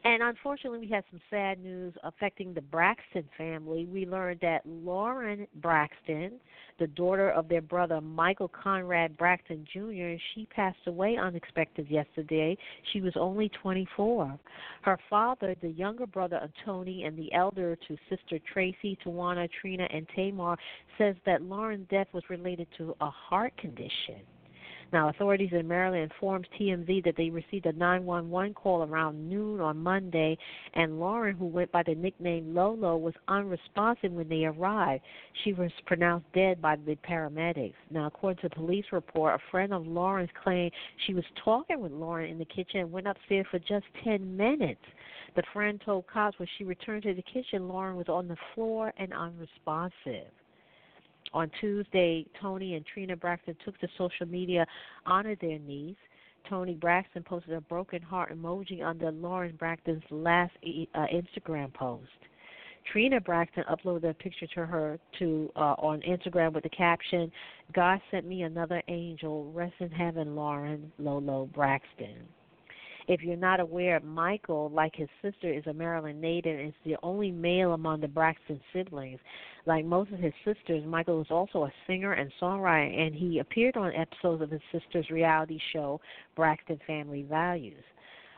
and 0.04 0.22
unfortunately, 0.22 0.78
we 0.78 0.88
had 0.88 1.04
some 1.10 1.20
sad 1.30 1.62
news 1.62 1.94
affecting 2.04 2.54
the 2.54 2.60
Braxton 2.60 3.24
family. 3.36 3.86
We 3.86 4.06
learned 4.06 4.40
that 4.42 4.62
Lauren 4.64 5.46
Braxton, 5.56 6.32
the 6.78 6.86
daughter 6.86 7.30
of 7.30 7.48
their 7.48 7.60
brother 7.60 8.00
Michael 8.00 8.48
Conrad 8.48 9.16
Braxton 9.16 9.66
Jr., 9.72 10.20
she 10.34 10.46
passed 10.54 10.78
away 10.86 11.16
unexpectedly 11.16 11.94
yesterday. 11.94 12.56
She 12.92 13.00
was 13.00 13.12
only 13.16 13.50
24. 13.60 14.38
Her 14.82 14.98
father, 15.10 15.54
the 15.60 15.70
younger 15.70 16.06
brother 16.06 16.36
of 16.36 16.50
Toni 16.64 17.04
and 17.04 17.18
the 17.18 17.32
elder 17.32 17.76
to 17.88 17.96
sister 18.08 18.38
Tracy, 18.52 18.96
Tawana, 19.04 19.48
Trina, 19.60 19.88
and 19.92 20.06
Tamar, 20.14 20.56
says 20.96 21.16
that 21.26 21.42
Lauren's 21.42 21.88
death 21.88 22.08
was 22.12 22.22
related 22.30 22.68
to 22.78 22.94
a 23.00 23.10
heart 23.10 23.56
condition. 23.56 24.22
Now, 24.90 25.10
authorities 25.10 25.50
in 25.52 25.68
Maryland 25.68 26.04
informed 26.04 26.48
TMZ 26.58 27.04
that 27.04 27.16
they 27.16 27.28
received 27.28 27.66
a 27.66 27.72
911 27.72 28.54
call 28.54 28.82
around 28.82 29.28
noon 29.28 29.60
on 29.60 29.76
Monday, 29.76 30.38
and 30.74 30.98
Lauren, 30.98 31.36
who 31.36 31.46
went 31.46 31.70
by 31.70 31.82
the 31.82 31.94
nickname 31.94 32.54
Lolo, 32.54 32.96
was 32.96 33.12
unresponsive 33.28 34.12
when 34.12 34.28
they 34.30 34.46
arrived. 34.46 35.04
She 35.44 35.52
was 35.52 35.70
pronounced 35.84 36.32
dead 36.32 36.62
by 36.62 36.76
the 36.76 36.96
paramedics. 36.96 37.74
Now, 37.90 38.06
according 38.06 38.40
to 38.40 38.46
a 38.46 38.50
police 38.50 38.86
report, 38.90 39.34
a 39.34 39.50
friend 39.50 39.74
of 39.74 39.86
Lauren's 39.86 40.30
claimed 40.42 40.72
she 41.06 41.12
was 41.12 41.24
talking 41.44 41.80
with 41.80 41.92
Lauren 41.92 42.30
in 42.30 42.38
the 42.38 42.46
kitchen 42.46 42.80
and 42.80 42.92
went 42.92 43.06
upstairs 43.06 43.46
for 43.50 43.58
just 43.58 43.84
10 44.04 44.36
minutes. 44.36 44.80
The 45.36 45.42
friend 45.52 45.80
told 45.84 46.06
cops 46.06 46.38
when 46.38 46.48
she 46.56 46.64
returned 46.64 47.02
to 47.02 47.14
the 47.14 47.22
kitchen, 47.22 47.68
Lauren 47.68 47.96
was 47.96 48.08
on 48.08 48.26
the 48.26 48.36
floor 48.54 48.94
and 48.96 49.12
unresponsive. 49.12 50.32
On 51.32 51.50
Tuesday, 51.60 52.26
Toni 52.40 52.74
and 52.74 52.84
Trina 52.86 53.16
Braxton 53.16 53.56
took 53.64 53.78
to 53.80 53.88
social 53.98 54.26
media, 54.26 54.66
honored 55.06 55.38
their 55.40 55.58
niece. 55.58 55.96
Toni 56.48 56.74
Braxton 56.74 57.22
posted 57.22 57.52
a 57.52 57.60
broken 57.60 58.00
heart 58.00 58.34
emoji 58.34 58.82
under 58.82 59.10
Lauren 59.10 59.56
Braxton's 59.56 60.02
last 60.10 60.52
uh, 60.94 61.06
Instagram 61.12 61.72
post. 61.74 62.08
Trina 62.90 63.20
Braxton 63.20 63.64
uploaded 63.70 64.08
a 64.08 64.14
picture 64.14 64.46
to 64.54 64.64
her 64.64 64.98
to 65.18 65.50
uh, 65.56 65.74
on 65.78 66.00
Instagram 66.00 66.54
with 66.54 66.62
the 66.62 66.70
caption, 66.70 67.30
"God 67.74 68.00
sent 68.10 68.26
me 68.26 68.42
another 68.42 68.82
angel. 68.88 69.52
Rest 69.52 69.74
in 69.80 69.90
heaven, 69.90 70.34
Lauren 70.34 70.90
Lolo 70.98 71.50
Braxton." 71.52 72.26
If 73.08 73.22
you're 73.22 73.36
not 73.36 73.58
aware, 73.58 74.00
Michael, 74.00 74.68
like 74.68 74.94
his 74.94 75.08
sister, 75.22 75.50
is 75.50 75.66
a 75.66 75.72
Maryland 75.72 76.20
native 76.20 76.58
and 76.58 76.68
is 76.68 76.74
the 76.84 76.96
only 77.02 77.30
male 77.30 77.72
among 77.72 78.02
the 78.02 78.08
Braxton 78.08 78.60
siblings. 78.70 79.18
Like 79.64 79.86
most 79.86 80.12
of 80.12 80.18
his 80.18 80.34
sisters, 80.44 80.84
Michael 80.86 81.22
is 81.22 81.30
also 81.30 81.64
a 81.64 81.72
singer 81.86 82.12
and 82.12 82.30
songwriter, 82.40 83.06
and 83.06 83.14
he 83.14 83.38
appeared 83.38 83.78
on 83.78 83.94
episodes 83.94 84.42
of 84.42 84.50
his 84.50 84.60
sister's 84.70 85.08
reality 85.08 85.58
show, 85.72 86.02
Braxton 86.36 86.78
Family 86.86 87.22
Values. 87.22 87.82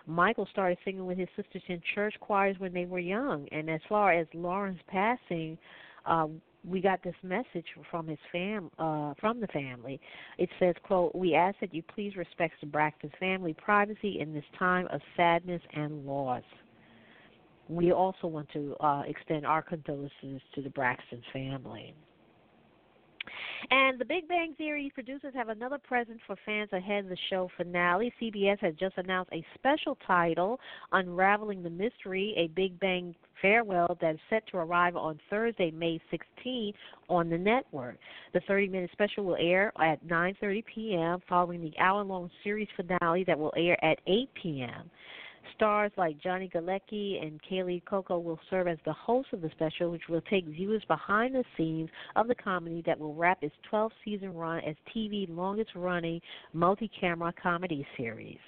Michael 0.07 0.47
started 0.53 0.79
singing 0.85 1.05
with 1.05 1.19
his 1.19 1.29
sisters 1.35 1.63
in 1.67 1.83
church 1.95 2.15
choirs 2.21 2.55
when 2.59 2.73
they 2.73 2.85
were 2.85 3.01
young, 3.01 3.49
and 3.51 3.69
as 3.69 3.81
far 3.89 4.13
as 4.13 4.27
Lauren's 4.35 4.81
passing, 4.87 5.59
uh, 6.07 6.29
we 6.65 6.81
got 6.81 7.03
this 7.03 7.15
message 7.23 7.67
from 7.91 8.07
his 8.07 8.19
fam 8.31 8.71
uh, 8.79 9.15
from 9.21 9.41
the 9.41 9.47
family. 9.49 10.01
It 10.39 10.49
says, 10.59 10.75
"quote 10.83 11.15
We 11.15 11.35
ask 11.35 11.59
that 11.61 11.75
you 11.75 11.83
please 11.83 12.17
respect 12.17 12.55
the 12.61 12.67
Braxton 12.67 13.11
family 13.19 13.55
privacy 13.55 14.21
in 14.21 14.33
this 14.33 14.45
time 14.59 14.87
of 14.91 15.01
sadness 15.17 15.63
and 15.75 16.05
loss." 16.07 16.43
We 17.69 17.93
also 17.93 18.27
want 18.27 18.49
to 18.53 18.77
uh, 18.81 19.03
extend 19.07 19.47
our 19.47 19.63
condolences 19.63 20.43
to 20.55 20.63
the 20.63 20.71
Braxton 20.71 21.23
family. 21.33 21.95
And 23.71 23.99
the 23.99 24.05
Big 24.05 24.27
Bang 24.27 24.55
Theory 24.57 24.91
producers 24.95 25.33
have 25.35 25.49
another 25.49 25.79
present 25.79 26.21
for 26.27 26.37
fans 26.45 26.71
ahead 26.73 27.05
of 27.05 27.11
the 27.11 27.17
show 27.29 27.51
finale. 27.57 28.13
CBS 28.21 28.59
has 28.61 28.75
just 28.75 28.97
announced 28.97 29.33
a 29.33 29.45
special 29.55 29.97
title, 30.07 30.59
Unraveling 30.93 31.63
the 31.63 31.71
Mystery, 31.71 32.35
a 32.37 32.49
Big 32.49 32.79
Bang 32.81 33.15
farewell 33.41 33.97
that 34.01 34.15
is 34.15 34.21
set 34.29 34.47
to 34.49 34.57
arrive 34.57 34.97
on 34.97 35.19
Thursday, 35.29 35.71
May 35.71 36.01
16 36.11 36.73
on 37.09 37.31
the 37.31 37.39
network. 37.39 37.97
The 38.33 38.41
30-minute 38.41 38.91
special 38.93 39.25
will 39.25 39.37
air 39.39 39.73
at 39.81 40.05
9:30 40.07 40.65
p.m. 40.75 41.21
following 41.29 41.61
the 41.61 41.73
hour-long 41.79 42.31
series 42.43 42.69
finale 42.77 43.25
that 43.25 43.39
will 43.39 43.53
air 43.57 43.83
at 43.85 43.99
8 44.07 44.29
p.m. 44.43 44.91
Stars 45.61 45.93
like 45.99 46.19
Johnny 46.23 46.49
Galecki 46.49 47.23
and 47.23 47.39
Kaley 47.43 47.83
Cuoco 47.85 48.23
will 48.23 48.41
serve 48.49 48.67
as 48.67 48.79
the 48.87 48.95
hosts 48.95 49.35
of 49.35 49.43
the 49.43 49.51
special, 49.51 49.91
which 49.91 50.09
will 50.09 50.23
take 50.23 50.47
viewers 50.47 50.83
behind 50.89 51.35
the 51.35 51.45
scenes 51.55 51.91
of 52.17 52.29
the 52.29 52.35
comedy 52.35 52.83
that 52.87 52.99
will 52.99 53.13
wrap 53.13 53.43
its 53.43 53.55
12 53.69 53.93
season 54.03 54.33
run 54.33 54.65
as 54.65 54.75
TV's 54.97 55.29
longest 55.29 55.73
running 55.75 56.19
multi 56.55 56.91
camera 56.99 57.31
comedy 57.43 57.87
series. 57.99 58.39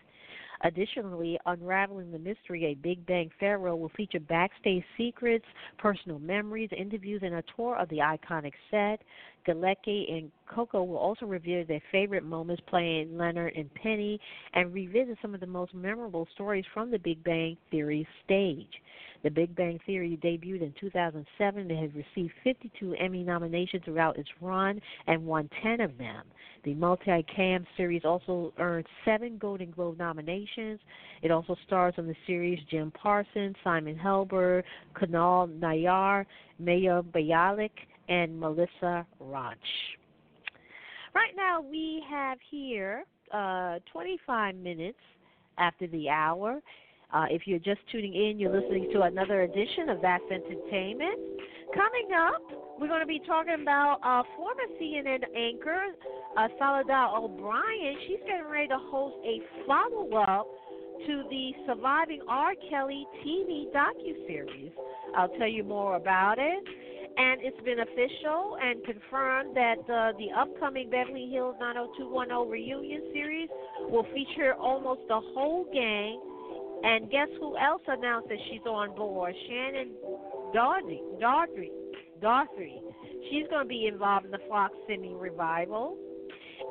Additionally, 0.64 1.38
Unraveling 1.44 2.12
the 2.12 2.18
Mystery, 2.18 2.66
a 2.66 2.75
Big 2.75 3.05
Bang 3.05 3.31
Farewell, 3.38 3.79
will 3.79 3.90
feature 3.90 4.20
backstage 4.20 4.85
secrets, 4.96 5.44
personal 5.77 6.18
memories, 6.18 6.70
interviews, 6.75 7.20
and 7.22 7.35
a 7.35 7.44
tour 7.57 7.77
of 7.77 7.90
the 7.90 7.98
iconic 7.98 8.53
set. 8.70 9.03
Galecki 9.46 10.12
and 10.12 10.31
Cuoco 10.48 10.87
will 10.87 10.98
also 10.98 11.26
reveal 11.26 11.64
their 11.66 11.83
favorite 11.90 12.24
moments 12.24 12.62
playing 12.68 13.16
Leonard 13.16 13.55
and 13.57 13.72
Penny 13.74 14.20
and 14.55 14.72
revisit 14.72 15.18
some 15.20 15.35
of 15.35 15.40
the 15.40 15.46
most 15.46 15.74
memorable 15.74 16.28
stories 16.35 16.64
from 16.72 16.90
the 16.90 16.98
Big 16.98 17.22
Bang 17.24 17.57
Theory 17.70 18.07
stage. 18.24 18.81
The 19.22 19.31
Big 19.31 19.55
Bang 19.55 19.78
Theory 19.87 20.18
debuted 20.22 20.62
in 20.62 20.74
2007 20.81 21.70
and 21.70 21.78
has 21.78 21.90
received 21.94 22.35
52 22.42 22.94
Emmy 22.94 23.22
nominations 23.22 23.85
throughout 23.85 24.18
its 24.18 24.28
run 24.40 24.81
and 25.07 25.24
won 25.24 25.48
10 25.62 25.81
of 25.81 25.96
them. 25.96 26.24
The 26.64 26.74
multi-cam 26.74 27.66
series 27.76 28.05
also 28.05 28.52
earned 28.59 28.87
seven 29.05 29.38
Golden 29.38 29.70
Globe 29.70 29.98
nominations. 29.98 30.81
It 31.22 31.31
also 31.31 31.57
stars 31.66 31.94
on 31.98 32.07
the 32.07 32.14
series 32.26 32.61
Jim 32.70 32.92
Parsons, 32.92 33.57
Simon 33.64 33.96
Helberg, 33.96 34.62
Kunal 34.94 35.48
Nayyar, 35.59 36.24
Maya 36.59 37.02
Bialik, 37.02 37.70
and 38.12 38.38
Melissa 38.38 39.07
Rauch. 39.20 39.57
Right 41.14 41.33
now, 41.37 41.62
we 41.62 42.03
have 42.11 42.38
here 42.51 43.05
uh, 43.33 43.79
25 43.90 44.55
minutes 44.57 44.98
after 45.59 45.87
the 45.87 46.09
hour. 46.09 46.61
Uh, 47.12 47.27
if 47.31 47.42
you're 47.46 47.59
just 47.59 47.81
tuning 47.90 48.14
in, 48.14 48.38
you're 48.38 48.53
listening 48.53 48.90
to 48.92 49.03
another 49.03 49.42
edition 49.42 49.88
of 49.88 50.01
That's 50.01 50.25
Entertainment. 50.31 51.18
Coming 51.75 52.09
up, 52.16 52.42
we're 52.79 52.88
going 52.88 53.01
to 53.01 53.07
be 53.07 53.20
talking 53.27 53.57
about 53.61 53.98
former 54.37 54.62
CNN 54.81 55.20
anchor 55.37 55.83
uh, 56.37 56.48
Soledad 56.59 57.11
O'Brien. 57.14 57.96
She's 58.07 58.20
getting 58.27 58.51
ready 58.51 58.68
to 58.68 58.79
host 58.79 59.16
a 59.25 59.40
follow-up 59.66 60.46
to 61.07 61.22
the 61.31 61.53
Surviving 61.66 62.20
R. 62.29 62.53
Kelly 62.70 63.07
TV 63.25 63.72
docu-series. 63.72 64.72
I'll 65.16 65.29
tell 65.38 65.48
you 65.48 65.64
more 65.64 65.96
about 65.96 66.38
it. 66.38 66.64
And 67.16 67.40
it's 67.42 67.61
been 67.64 67.81
official 67.81 68.57
and 68.61 68.83
confirmed 68.85 69.57
that 69.57 69.81
uh, 69.85 70.12
the 70.16 70.33
upcoming 70.37 70.88
Beverly 70.88 71.29
Hills 71.31 71.57
90210 71.61 72.48
reunion 72.48 73.03
series 73.12 73.48
will 73.90 74.07
feature 74.14 74.55
almost 74.55 75.03
the 75.09 75.20
whole 75.35 75.64
gang. 75.72 76.20
And 76.85 77.11
guess 77.11 77.29
who 77.38 77.57
else 77.59 77.83
announced 77.87 78.29
that 78.29 78.38
she's 78.51 78.64
on 78.66 78.96
board? 78.96 79.35
Shannen 79.48 79.90
Doherty. 80.53 81.01
Doherty. 81.20 81.70
Doherty. 82.20 82.81
She's 83.31 83.46
going 83.48 83.64
to 83.64 83.68
be 83.68 83.87
involved 83.87 84.27
in 84.27 84.31
the 84.31 84.42
Fox 84.48 84.75
Semi 84.88 85.14
revival. 85.14 85.96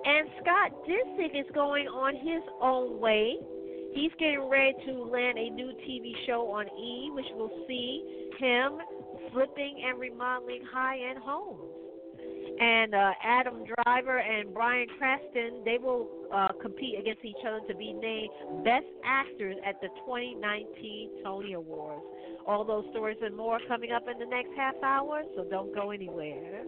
And 0.06 0.30
Scott 0.42 0.72
Disick 0.88 1.40
is 1.40 1.46
going 1.54 1.88
on 1.88 2.16
his 2.16 2.44
own 2.62 3.00
way. 3.00 3.36
He's 3.94 4.12
getting 4.20 4.48
ready 4.50 4.74
to 4.86 5.04
land 5.04 5.38
a 5.38 5.50
new 5.50 5.72
TV 5.88 6.14
show 6.26 6.48
on 6.52 6.66
E, 6.68 7.12
which 7.14 7.26
will 7.36 7.52
see 7.68 8.30
him 8.40 8.80
flipping 9.32 9.84
and 9.88 10.00
remodeling 10.00 10.64
high 10.72 10.98
end 11.10 11.20
homes. 11.20 11.70
And 12.60 12.94
uh, 12.94 13.12
Adam 13.24 13.64
Driver 13.84 14.20
and 14.20 14.54
Bryan 14.54 14.88
Cranston, 14.98 15.62
they 15.66 15.78
will 15.82 16.08
uh, 16.32 16.50
compete 16.62 17.00
against 17.00 17.26
each 17.26 17.44
other 17.48 17.62
to 17.68 17.76
be 17.76 17.94
named 17.94 18.30
Best 18.64 18.86
Actors 19.04 19.56
at 19.66 19.82
the 19.82 19.88
2019 20.06 21.24
Tony 21.24 21.54
Awards. 21.54 22.04
All 22.46 22.64
those 22.64 22.86
stories 22.92 23.18
and 23.24 23.36
more 23.36 23.60
coming 23.68 23.92
up 23.92 24.04
in 24.12 24.20
the 24.20 24.26
next 24.26 24.50
half 24.56 24.76
hour, 24.84 25.24
so 25.36 25.44
don't 25.46 25.74
go 25.74 25.92
anywhere. 25.92 26.64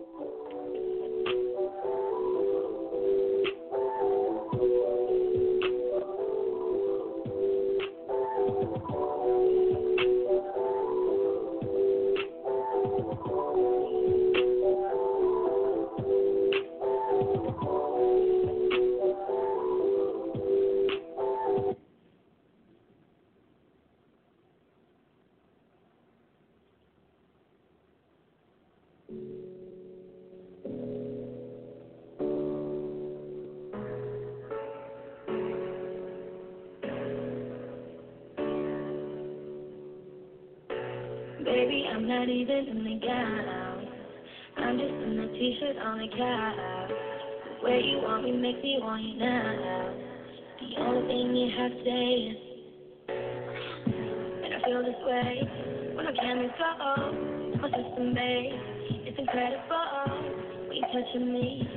Touching 61.13 61.34
me, 61.34 61.67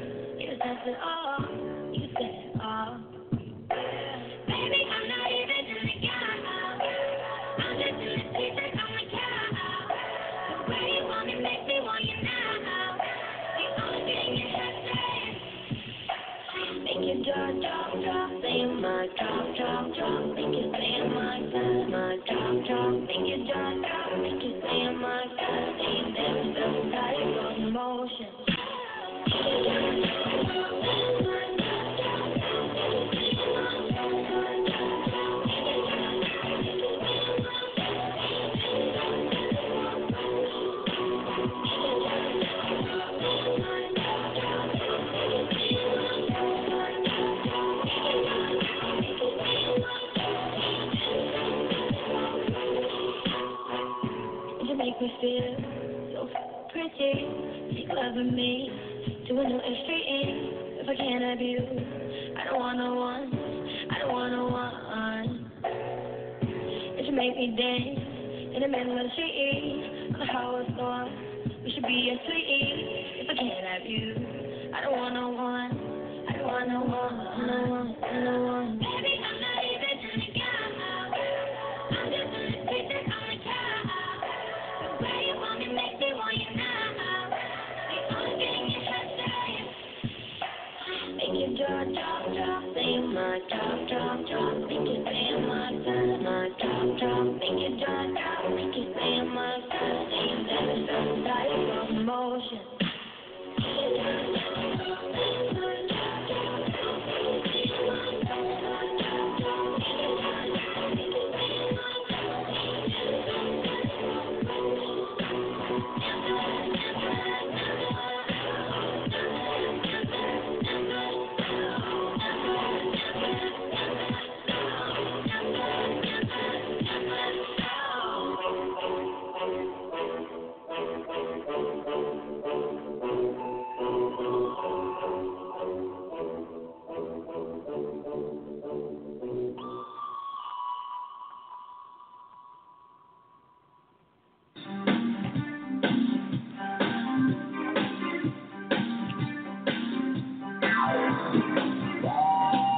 not 0.58 0.88
at 0.88 1.00
all. 1.02 1.25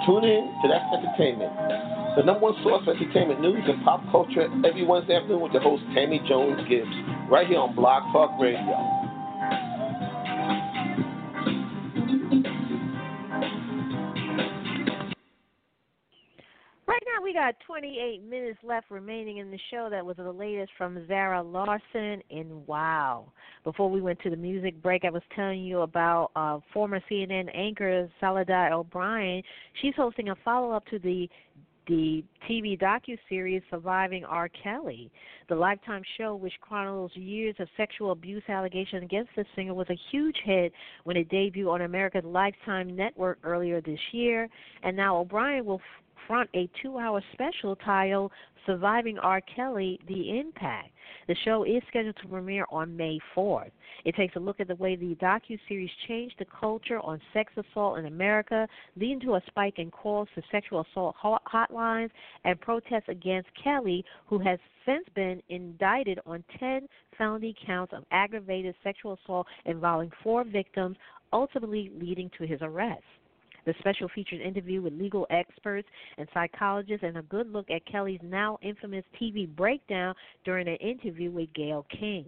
Tune 0.09 0.25
in 0.25 0.49
to 0.63 0.69
That's 0.69 0.89
Entertainment, 0.89 1.53
the 2.17 2.23
number 2.25 2.41
one 2.41 2.55
source 2.63 2.83
for 2.83 2.97
entertainment 2.97 3.43
news 3.43 3.61
and 3.69 3.85
pop 3.85 4.01
culture 4.11 4.49
every 4.65 4.83
Wednesday 4.83 5.15
afternoon 5.15 5.43
with 5.43 5.53
your 5.53 5.61
host 5.61 5.83
Tammy 5.93 6.19
Jones 6.27 6.67
Gibbs, 6.67 6.89
right 7.31 7.47
here 7.47 7.59
on 7.59 7.77
Blog 7.77 8.11
Talk 8.11 8.41
Radio. 8.41 8.98
Got 17.49 17.57
28 17.67 18.29
minutes 18.29 18.59
left 18.63 18.91
remaining 18.91 19.39
in 19.39 19.51
the 19.51 19.59
show. 19.71 19.89
That 19.91 20.05
was 20.05 20.17
the 20.19 20.31
latest 20.31 20.71
from 20.77 21.07
Zara 21.07 21.43
Larsson 21.43 22.21
in 22.29 22.63
Wow. 22.67 23.33
Before 23.65 23.89
we 23.89 24.03
went 24.03 24.21
to 24.21 24.29
the 24.29 24.37
music 24.37 24.83
break, 24.83 25.07
I 25.07 25.09
was 25.09 25.23
telling 25.35 25.63
you 25.63 25.81
about 25.81 26.31
uh, 26.37 26.59
former 26.75 27.01
CNN 27.11 27.49
anchor 27.57 28.07
Soledad 28.21 28.73
O'Brien. 28.73 29.43
She's 29.81 29.95
hosting 29.97 30.29
a 30.29 30.35
follow 30.45 30.73
up 30.73 30.85
to 30.89 30.99
the 30.99 31.27
the 31.87 32.23
TV 32.47 32.79
docu-series 32.79 33.63
Surviving 33.71 34.23
R. 34.23 34.51
Kelly. 34.63 35.11
The 35.49 35.55
Lifetime 35.55 36.03
show, 36.19 36.35
which 36.37 36.53
chronicles 36.61 37.13
years 37.15 37.55
of 37.61 37.69
sexual 37.79 38.11
abuse 38.11 38.43
allegations 38.51 39.03
against 39.03 39.31
the 39.37 39.47
singer, 39.57 39.73
was 39.73 39.89
a 39.89 39.97
huge 40.11 40.37
hit 40.45 40.75
when 41.05 41.17
it 41.17 41.31
debuted 41.31 41.73
on 41.73 41.81
America's 41.81 42.27
Lifetime 42.27 42.95
network 42.95 43.39
earlier 43.43 43.81
this 43.81 43.99
year. 44.13 44.51
And 44.83 44.95
now 44.95 45.17
O'Brien 45.17 45.65
will 45.65 45.81
front 46.27 46.51
a 46.55 46.69
two-hour 46.83 47.23
special 47.33 47.77
titled 47.77 48.33
Surviving 48.67 49.19
R. 49.19 49.41
Kelly: 49.41 49.99
The 50.09 50.39
Impact. 50.39 50.91
The 51.27 51.35
show 51.45 51.65
is 51.65 51.83
scheduled 51.89 52.17
to 52.23 52.29
premiere 52.29 52.67
on 52.71 52.97
May 52.97 53.19
4th. 53.35 53.71
It 54.05 54.15
takes 54.15 54.37
a 54.37 54.41
look 54.41 54.61
at 54.61 54.69
the 54.69 54.77
way 54.77 54.97
the 54.97 55.15
docu-series 55.17 55.91
changed 56.07 56.37
the 56.39 56.47
culture 56.47 57.01
on 57.01 57.21
sex 57.33 57.53
assault 57.57 57.99
in 57.99 58.07
America, 58.07 58.69
leading 58.97 59.21
to 59.21 59.37
a 59.37 59.43
spike 59.47 59.79
in 59.79 59.91
calls 59.91 60.29
to 60.35 60.43
sexual 60.51 60.85
assault 60.91 61.17
hotlines 61.23 62.11
and 62.45 62.61
protests 62.61 63.09
against 63.09 63.49
Kelly, 63.63 64.05
who 64.27 64.39
has 64.39 64.59
since 64.85 65.07
been 65.15 65.43
indicted 65.49 66.19
on 66.27 66.45
10 66.59 66.89
felony 67.17 67.55
counts 67.67 67.93
of 67.93 68.05
aggravated 68.11 68.75
sexual 68.83 69.19
assault 69.23 69.47
involving 69.67 70.11
four 70.23 70.45
victims, 70.45 70.97
ultimately 71.33 71.91
leading 71.99 72.31
to 72.39 72.47
his 72.47 72.61
arrest. 72.63 73.03
The 73.69 73.75
special 73.81 74.09
features 74.09 74.41
interview 74.43 74.81
with 74.81 74.95
legal 74.95 75.27
experts 75.29 75.87
and 76.17 76.27
psychologists 76.33 77.05
and 77.07 77.19
a 77.19 77.23
good 77.25 77.53
look 77.53 77.71
at 77.71 77.85
Kelly's 77.85 78.19
now 78.23 78.59
infamous 78.63 79.05
TV 79.21 79.47
breakdown 79.47 80.15
during 80.43 80.67
an 80.69 80.77
interview 80.77 81.31
with 81.31 81.53
Gayle 81.53 81.85
King. 81.91 82.25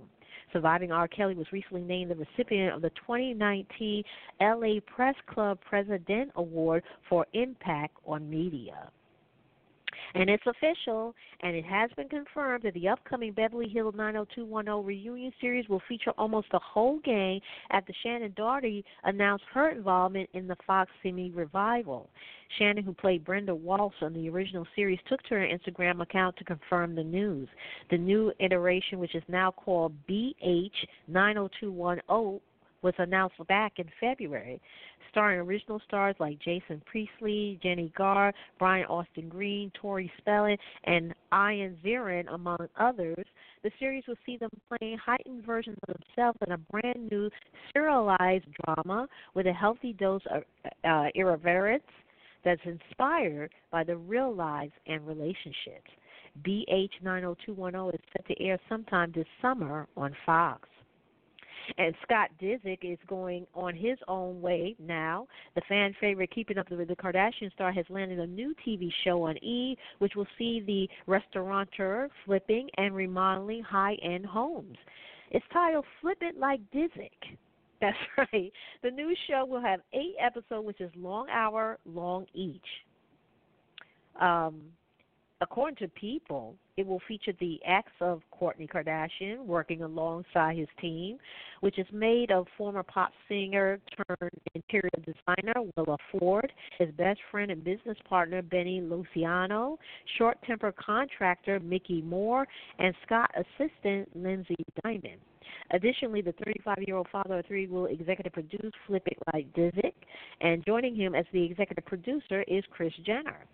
Surviving 0.52 0.92
R. 0.92 1.08
Kelly 1.08 1.34
was 1.34 1.46
recently 1.50 1.80
named 1.80 2.10
the 2.10 2.14
recipient 2.14 2.74
of 2.74 2.82
the 2.82 2.90
2019 2.90 4.04
LA 4.38 4.80
Press 4.86 5.14
Club 5.32 5.58
President 5.66 6.30
Award 6.36 6.82
for 7.08 7.26
Impact 7.32 7.96
on 8.04 8.28
Media. 8.28 8.90
And 10.14 10.28
it's 10.28 10.46
official, 10.46 11.14
and 11.42 11.54
it 11.54 11.64
has 11.64 11.90
been 11.96 12.08
confirmed 12.08 12.64
that 12.64 12.74
the 12.74 12.88
upcoming 12.88 13.32
Beverly 13.32 13.68
Hills 13.68 13.94
90210 13.96 14.84
reunion 14.84 15.32
series 15.40 15.68
will 15.68 15.80
feature 15.88 16.10
almost 16.18 16.48
the 16.50 16.58
whole 16.58 16.98
gang 17.04 17.40
after 17.70 17.92
Shannen 18.04 18.34
Doherty 18.34 18.84
announced 19.04 19.44
her 19.52 19.70
involvement 19.70 20.28
in 20.34 20.48
the 20.48 20.56
Fox 20.66 20.90
Semi 21.02 21.30
revival. 21.30 22.10
Shannen, 22.58 22.84
who 22.84 22.92
played 22.92 23.24
Brenda 23.24 23.54
Walsh 23.54 23.94
on 24.02 24.12
the 24.12 24.28
original 24.28 24.66
series, 24.74 24.98
took 25.08 25.22
to 25.24 25.34
her 25.34 25.46
Instagram 25.46 26.02
account 26.02 26.36
to 26.38 26.44
confirm 26.44 26.96
the 26.96 27.04
news. 27.04 27.48
The 27.90 27.98
new 27.98 28.32
iteration, 28.40 28.98
which 28.98 29.14
is 29.14 29.22
now 29.28 29.52
called 29.52 29.92
BH90210, 30.08 32.40
was 32.82 32.94
announced 32.98 33.36
back 33.48 33.74
in 33.78 33.86
February, 34.00 34.60
starring 35.10 35.40
original 35.40 35.80
stars 35.86 36.14
like 36.18 36.38
Jason 36.38 36.82
Priestley, 36.86 37.58
Jennie 37.62 37.92
Garth, 37.96 38.34
Brian 38.58 38.86
Austin 38.86 39.28
Green, 39.28 39.70
Tori 39.80 40.10
Spelling, 40.18 40.56
and 40.84 41.14
Ian 41.32 41.76
Ziering, 41.84 42.32
among 42.32 42.68
others. 42.78 43.24
The 43.62 43.70
series 43.78 44.04
will 44.06 44.16
see 44.24 44.36
them 44.36 44.50
playing 44.68 44.98
heightened 44.98 45.44
versions 45.44 45.78
of 45.88 45.96
themselves 45.96 46.38
in 46.46 46.52
a 46.52 46.58
brand 46.58 47.10
new 47.10 47.30
serialized 47.72 48.46
drama 48.64 49.06
with 49.34 49.46
a 49.46 49.52
healthy 49.52 49.92
dose 49.92 50.22
of 50.30 50.42
uh, 50.84 51.08
irreverence 51.14 51.84
that's 52.44 52.60
inspired 52.64 53.50
by 53.70 53.84
the 53.84 53.96
real 53.96 54.34
lives 54.34 54.72
and 54.86 55.06
relationships. 55.06 55.90
BH90210 56.42 57.94
is 57.94 58.00
set 58.12 58.26
to 58.28 58.42
air 58.42 58.58
sometime 58.68 59.12
this 59.14 59.26
summer 59.42 59.86
on 59.96 60.14
Fox. 60.24 60.68
And 61.78 61.94
Scott 62.02 62.30
Disick 62.40 62.78
is 62.82 62.98
going 63.06 63.46
on 63.54 63.74
his 63.74 63.98
own 64.08 64.40
way 64.40 64.76
now. 64.78 65.26
The 65.54 65.62
fan 65.68 65.94
favorite 66.00 66.30
Keeping 66.34 66.58
Up 66.58 66.70
with 66.70 66.88
the 66.88 66.96
Kardashian 66.96 67.52
star 67.52 67.72
has 67.72 67.84
landed 67.88 68.18
a 68.18 68.26
new 68.26 68.54
TV 68.66 68.90
show 69.04 69.22
on 69.24 69.36
E, 69.38 69.76
which 69.98 70.14
will 70.16 70.26
see 70.38 70.62
the 70.66 70.88
restaurateur 71.06 72.08
flipping 72.24 72.68
and 72.76 72.94
remodeling 72.94 73.62
high 73.62 73.96
end 74.02 74.26
homes. 74.26 74.76
It's 75.30 75.44
titled 75.52 75.84
Flip 76.00 76.18
It 76.20 76.38
Like 76.38 76.60
Disick. 76.74 77.36
That's 77.80 77.96
right. 78.18 78.52
The 78.82 78.90
new 78.90 79.14
show 79.26 79.46
will 79.46 79.62
have 79.62 79.80
eight 79.94 80.14
episodes, 80.20 80.66
which 80.66 80.80
is 80.80 80.90
long 80.94 81.28
hour 81.30 81.78
long 81.86 82.26
each. 82.34 82.60
Um, 84.20 84.60
according 85.40 85.76
to 85.76 85.88
People, 85.88 86.54
it 86.76 86.86
will 86.86 87.00
feature 87.06 87.32
the 87.40 87.60
acts 87.66 87.92
of 88.00 88.22
Kourtney 88.38 88.68
Kardashian 88.68 89.44
working 89.44 89.82
alongside 89.82 90.56
his 90.56 90.68
team, 90.80 91.18
which 91.60 91.78
is 91.78 91.86
made 91.92 92.30
of 92.30 92.46
former 92.56 92.82
pop 92.82 93.10
singer 93.28 93.80
turned 93.96 94.30
interior 94.54 94.90
designer 95.04 95.70
Willa 95.76 95.96
Ford, 96.12 96.52
his 96.78 96.90
best 96.92 97.20
friend 97.30 97.50
and 97.50 97.64
business 97.64 97.96
partner 98.08 98.42
Benny 98.42 98.80
Luciano, 98.80 99.78
short 100.18 100.38
tempered 100.46 100.76
contractor 100.76 101.60
Mickey 101.60 102.02
Moore, 102.02 102.46
and 102.78 102.94
Scott 103.04 103.30
assistant 103.36 104.08
Lindsay 104.14 104.56
Diamond. 104.82 105.20
Additionally, 105.72 106.20
the 106.20 106.32
35 106.44 106.78
year 106.86 106.96
old 106.96 107.08
father 107.10 107.38
of 107.38 107.46
three 107.46 107.66
will 107.66 107.86
executive 107.86 108.32
produce 108.32 108.72
Flip 108.86 109.02
It 109.06 109.18
Like 109.32 109.52
Disick, 109.52 109.94
and 110.40 110.64
joining 110.64 110.94
him 110.94 111.14
as 111.14 111.24
the 111.32 111.44
executive 111.44 111.84
producer 111.84 112.42
is 112.48 112.64
Kris 112.70 112.92
Jenner. 113.04 113.46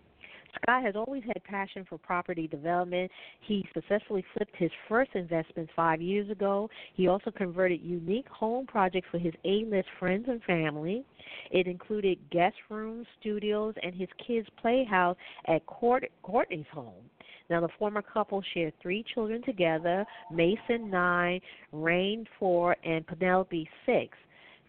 Scott 0.61 0.83
has 0.83 0.95
always 0.95 1.23
had 1.23 1.43
passion 1.43 1.85
for 1.87 1.97
property 1.97 2.47
development. 2.47 3.11
He 3.41 3.67
successfully 3.73 4.23
flipped 4.33 4.55
his 4.55 4.71
first 4.87 5.11
investments 5.15 5.71
five 5.75 6.01
years 6.01 6.29
ago. 6.29 6.69
He 6.93 7.07
also 7.07 7.31
converted 7.31 7.81
unique 7.81 8.27
home 8.27 8.65
projects 8.65 9.07
for 9.11 9.17
his 9.17 9.33
A-list 9.45 9.87
friends 9.99 10.25
and 10.27 10.41
family. 10.43 11.03
It 11.51 11.67
included 11.67 12.17
guest 12.31 12.55
rooms, 12.69 13.07
studios, 13.19 13.75
and 13.81 13.93
his 13.93 14.09
kids' 14.25 14.47
playhouse 14.61 15.17
at 15.47 15.65
Court- 15.65 16.11
Kourtney's 16.23 16.67
home. 16.71 17.09
Now, 17.49 17.61
the 17.61 17.69
former 17.79 18.01
couple 18.01 18.43
shared 18.53 18.73
three 18.81 19.03
children 19.13 19.41
together 19.43 20.05
Mason, 20.31 20.89
nine, 20.89 21.39
Rain, 21.71 22.27
four, 22.37 22.75
and 22.83 23.07
Penelope, 23.07 23.69
six. 23.85 24.17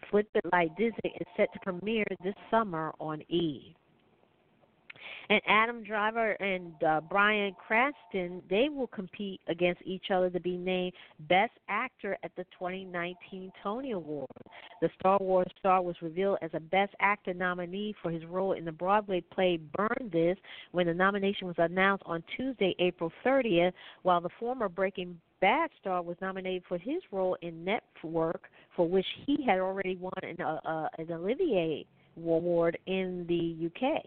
Flip 0.09 0.27
It 0.33 0.45
Like 0.53 0.69
Disney 0.77 1.13
is 1.19 1.27
set 1.35 1.51
to 1.53 1.59
premiere 1.59 2.05
this 2.23 2.35
summer 2.49 2.93
on 2.99 3.21
E! 3.29 3.75
And 5.29 5.41
Adam 5.47 5.83
Driver 5.83 6.31
and 6.31 6.73
uh, 6.83 7.01
Bryan 7.01 7.55
Cranston, 7.67 8.41
they 8.49 8.67
will 8.67 8.87
compete 8.87 9.39
against 9.47 9.79
each 9.85 10.05
other 10.11 10.31
to 10.31 10.39
be 10.39 10.57
named 10.57 10.93
Best 11.27 11.51
Actor 11.69 12.17
at 12.23 12.31
the 12.35 12.45
2019 12.57 13.51
Tony 13.61 13.91
Awards. 13.91 14.31
The 14.81 14.89
Star 14.99 15.19
Wars 15.21 15.51
star 15.59 15.83
was 15.83 15.95
revealed 16.01 16.39
as 16.41 16.49
a 16.55 16.59
Best 16.59 16.95
Actor 16.99 17.35
nominee 17.35 17.93
for 18.01 18.09
his 18.09 18.25
role 18.25 18.53
in 18.53 18.65
the 18.65 18.71
Broadway 18.71 19.21
play 19.21 19.59
Burn 19.75 20.09
This 20.11 20.37
when 20.71 20.87
the 20.87 20.95
nomination 20.95 21.45
was 21.45 21.57
announced 21.59 22.03
on 22.07 22.23
Tuesday, 22.35 22.75
April 22.79 23.11
30th, 23.23 23.73
while 24.01 24.21
the 24.21 24.29
former 24.39 24.67
Breaking 24.67 25.19
Bad 25.41 25.69
star 25.79 26.01
was 26.01 26.17
nominated 26.21 26.63
for 26.67 26.77
his 26.77 27.01
role 27.11 27.37
in 27.41 27.63
Network, 27.63 28.49
for 28.75 28.89
which 28.89 29.05
he 29.25 29.37
had 29.45 29.59
already 29.59 29.95
won 29.95 30.11
an, 30.23 30.35
uh, 30.41 30.59
uh, 30.65 30.87
an 30.97 31.11
Olivier 31.11 31.85
Award 32.17 32.77
in 32.87 33.25
the 33.29 33.67
UK. 33.67 34.03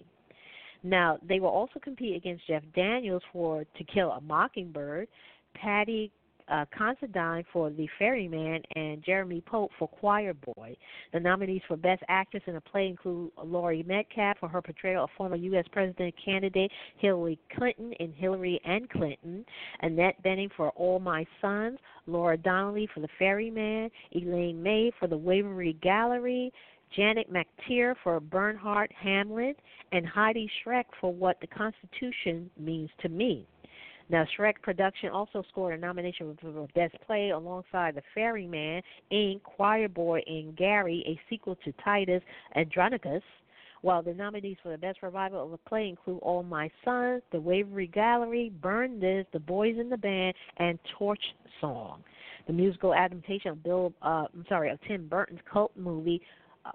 Now, 0.83 1.19
they 1.27 1.41
will 1.41 1.49
also 1.49 1.79
compete 1.81 2.17
against 2.17 2.47
Jeff 2.47 2.63
Daniels 2.75 3.23
for 3.33 3.65
To 3.65 3.85
Kill 3.85 4.11
a 4.11 4.21
Mockingbird, 4.21 5.09
Paddy 5.55 6.11
uh, 6.49 6.65
Considine 6.77 7.45
for 7.53 7.71
The 7.71 7.89
Ferryman, 7.99 8.63
and 8.75 9.03
Jeremy 9.05 9.43
Pope 9.47 9.71
for 9.79 9.89
Choir 9.89 10.35
Boy. 10.35 10.77
The 11.13 11.21
nominees 11.21 11.63
for 11.69 11.77
Best 11.77 12.03
Actress 12.09 12.43
in 12.47 12.57
a 12.57 12.61
Play 12.61 12.89
include 12.89 13.31
Laurie 13.43 13.85
Metcalf 13.85 14.39
for 14.39 14.49
her 14.49 14.61
portrayal 14.61 15.05
of 15.05 15.11
former 15.17 15.37
U.S. 15.37 15.65
President 15.73 16.15
candidate 16.23 16.71
Hillary 16.99 17.39
Clinton 17.57 17.93
in 18.01 18.13
Hillary 18.13 18.61
and 18.65 18.89
Clinton, 18.91 19.45
Annette 19.81 20.23
Bening 20.23 20.51
for 20.57 20.71
All 20.71 20.99
My 20.99 21.25
Sons, 21.41 21.79
Laura 22.07 22.37
Donnelly 22.37 22.89
for 22.93 23.01
The 23.01 23.09
Ferryman, 23.19 23.91
Elaine 24.13 24.63
May 24.63 24.91
for 24.99 25.07
The 25.07 25.17
Waverly 25.17 25.79
Gallery, 25.83 26.53
Janet 26.95 27.29
McTeer 27.33 27.95
for 28.03 28.21
Bernhardt 28.21 28.91
Hamlet, 28.93 29.59
and 29.93 30.07
Heidi 30.07 30.51
Schreck 30.65 30.85
for 31.01 31.13
What 31.13 31.41
the 31.41 31.47
Constitution 31.47 32.51
Means 32.59 32.91
to 33.01 33.09
Me. 33.09 33.47
Now, 34.11 34.27
Schreck 34.37 34.61
Production 34.63 35.09
also 35.11 35.43
scored 35.51 35.75
a 35.75 35.81
nomination 35.81 36.37
for 36.41 36.67
Best 36.75 36.95
Play 37.07 37.31
alongside 37.31 37.95
The 37.95 38.03
Ferryman, 38.15 38.83
Ink, 39.11 39.43
Choir 39.43 39.89
Boy, 39.89 40.21
and 40.27 40.55
Gary, 40.57 41.03
a 41.07 41.19
sequel 41.31 41.57
to 41.65 41.73
Titus 41.85 42.23
Andronicus. 42.57 43.23
While 43.81 44.03
the 44.03 44.15
nominees 44.15 44.59
for 44.63 44.69
the 44.69 44.79
Best 44.79 45.03
Revival 45.03 45.45
of 45.45 45.53
a 45.53 45.59
Play 45.69 45.89
include 45.89 46.21
All 46.23 46.43
My 46.43 46.71
Sons, 46.85 47.23
The 47.33 47.41
Waverly 47.41 47.89
Gallery, 47.89 48.53
Burn 48.61 49.01
This, 49.01 49.27
The 49.33 49.41
Boys 49.41 49.77
in 49.79 49.89
the 49.89 49.97
Band, 49.97 50.35
and 50.59 50.79
Torch 50.99 51.23
Song. 51.61 52.05
The 52.47 52.53
musical 52.53 52.95
adaptation 52.95 53.51
of 53.53 53.63
Bill, 53.63 53.93
uh, 54.03 54.27
I'm 54.35 54.45
sorry, 54.49 54.71
of 54.71 54.79
Tim 54.87 55.09
Burton's 55.09 55.41
cult 55.51 55.73
movie 55.77 56.21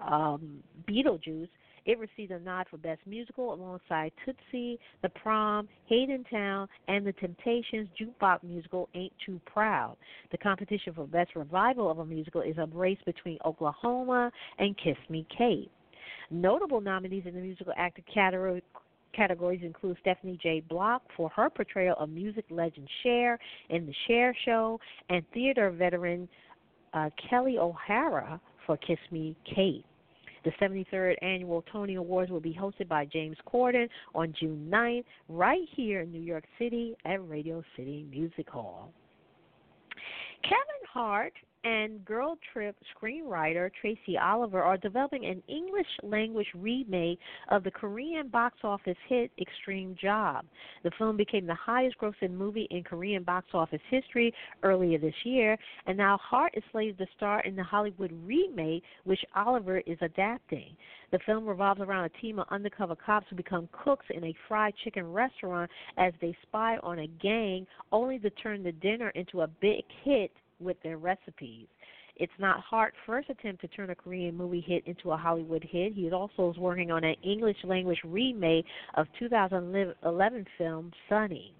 um, 0.00 0.62
Beetlejuice, 0.88 1.48
it 1.86 1.98
received 1.98 2.32
a 2.32 2.38
nod 2.38 2.66
for 2.70 2.76
Best 2.76 3.00
Musical 3.06 3.54
alongside 3.54 4.12
Tootsie, 4.24 4.78
The 5.00 5.08
Prom, 5.08 5.68
Hadestown, 5.90 6.68
and 6.86 7.06
The 7.06 7.12
Temptations' 7.14 7.88
jukebox 7.98 8.42
musical 8.42 8.90
Ain't 8.94 9.12
Too 9.24 9.40
Proud. 9.46 9.96
The 10.30 10.36
competition 10.36 10.92
for 10.92 11.06
Best 11.06 11.34
Revival 11.34 11.90
of 11.90 11.98
a 12.00 12.04
Musical 12.04 12.42
is 12.42 12.58
a 12.58 12.66
race 12.66 12.98
between 13.06 13.38
Oklahoma 13.46 14.30
and 14.58 14.76
Kiss 14.76 14.98
Me 15.08 15.26
Kate. 15.36 15.70
Notable 16.30 16.82
nominees 16.82 17.24
in 17.24 17.34
the 17.34 17.40
musical 17.40 17.72
actor 17.78 18.02
categories 19.14 19.62
include 19.62 19.96
Stephanie 20.02 20.38
J. 20.42 20.62
Block 20.68 21.00
for 21.16 21.30
her 21.30 21.48
portrayal 21.48 21.96
of 21.98 22.10
music 22.10 22.44
legend 22.50 22.86
Cher 23.02 23.38
in 23.70 23.86
The 23.86 23.94
Cher 24.06 24.36
Show, 24.44 24.78
and 25.08 25.22
theater 25.32 25.70
veteran 25.70 26.28
uh, 26.92 27.08
Kelli 27.30 27.56
O'Hara 27.56 28.38
for 28.68 28.76
Kiss 28.76 28.98
Me 29.10 29.34
Kate. 29.56 29.84
The 30.44 30.50
73rd 30.60 31.14
annual 31.22 31.64
Tony 31.72 31.96
Awards 31.96 32.30
will 32.30 32.38
be 32.38 32.52
hosted 32.52 32.86
by 32.86 33.06
James 33.06 33.36
Corden 33.50 33.88
on 34.14 34.34
June 34.38 34.68
9th, 34.70 35.04
right 35.28 35.66
here 35.74 36.02
in 36.02 36.12
New 36.12 36.20
York 36.20 36.44
City 36.58 36.94
at 37.06 37.26
Radio 37.28 37.64
City 37.76 38.06
Music 38.08 38.48
Hall. 38.48 38.92
Kevin 40.42 40.84
Hart 40.92 41.32
and 41.64 42.04
Girl 42.04 42.38
Trip 42.52 42.76
screenwriter 42.94 43.70
Tracy 43.80 44.16
Oliver 44.16 44.62
are 44.62 44.76
developing 44.76 45.26
an 45.26 45.42
English 45.48 45.86
language 46.02 46.46
remake 46.54 47.18
of 47.50 47.64
the 47.64 47.70
Korean 47.70 48.28
box 48.28 48.58
office 48.62 48.96
hit 49.08 49.30
Extreme 49.40 49.96
Job. 50.00 50.44
The 50.84 50.90
film 50.98 51.16
became 51.16 51.46
the 51.46 51.54
highest 51.54 51.96
grossing 51.98 52.32
movie 52.32 52.68
in 52.70 52.84
Korean 52.84 53.22
box 53.24 53.48
office 53.54 53.80
history 53.90 54.32
earlier 54.62 54.98
this 54.98 55.14
year, 55.24 55.56
and 55.86 55.96
now 55.96 56.18
Hart 56.22 56.54
is 56.56 56.62
slated 56.70 56.98
to 56.98 57.06
star 57.16 57.40
in 57.40 57.56
the 57.56 57.64
Hollywood 57.64 58.12
remake, 58.24 58.84
which 59.04 59.24
Oliver 59.34 59.78
is 59.86 59.98
adapting. 60.00 60.76
The 61.10 61.18
film 61.26 61.46
revolves 61.46 61.80
around 61.80 62.04
a 62.04 62.20
team 62.20 62.38
of 62.38 62.46
undercover 62.50 62.94
cops 62.94 63.26
who 63.30 63.36
become 63.36 63.68
cooks 63.72 64.06
in 64.10 64.24
a 64.24 64.34
fried 64.46 64.74
chicken 64.84 65.12
restaurant 65.12 65.70
as 65.96 66.12
they 66.20 66.36
spy 66.42 66.76
on 66.82 67.00
a 67.00 67.06
gang, 67.06 67.66
only 67.90 68.18
to 68.20 68.30
turn 68.30 68.62
the 68.62 68.72
dinner 68.72 69.08
into 69.10 69.40
a 69.40 69.46
big 69.46 69.84
hit 70.04 70.30
with 70.60 70.76
their 70.82 70.98
recipes. 70.98 71.66
It's 72.16 72.32
not 72.38 72.60
Hart's 72.60 72.96
first 73.06 73.30
attempt 73.30 73.60
to 73.60 73.68
turn 73.68 73.90
a 73.90 73.94
Korean 73.94 74.36
movie 74.36 74.60
hit 74.60 74.86
into 74.86 75.12
a 75.12 75.16
Hollywood 75.16 75.64
hit. 75.68 75.92
He 75.92 76.10
also 76.10 76.50
is 76.50 76.58
working 76.58 76.90
on 76.90 77.04
an 77.04 77.14
English 77.22 77.58
language 77.62 78.00
remake 78.04 78.66
of 78.94 79.06
2011 79.18 80.46
film 80.58 80.92
Sunny. 81.08 81.54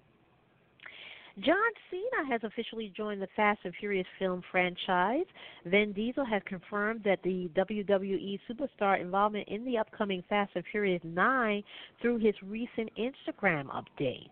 John 1.45 1.71
Cena 1.89 2.29
has 2.29 2.41
officially 2.43 2.91
joined 2.97 3.21
the 3.21 3.27
Fast 3.35 3.61
and 3.63 3.73
Furious 3.79 4.07
film 4.17 4.41
franchise. 4.51 5.25
Vin 5.65 5.93
Diesel 5.93 6.25
has 6.25 6.41
confirmed 6.45 7.01
that 7.05 7.19
the 7.23 7.49
WWE 7.55 8.39
superstar 8.49 8.99
involvement 8.99 9.47
in 9.47 9.63
the 9.63 9.77
upcoming 9.77 10.21
Fast 10.27 10.51
and 10.55 10.65
Furious 10.69 11.01
9 11.05 11.63
through 12.01 12.17
his 12.17 12.35
recent 12.43 12.89
Instagram 12.97 13.67
update. 13.67 14.31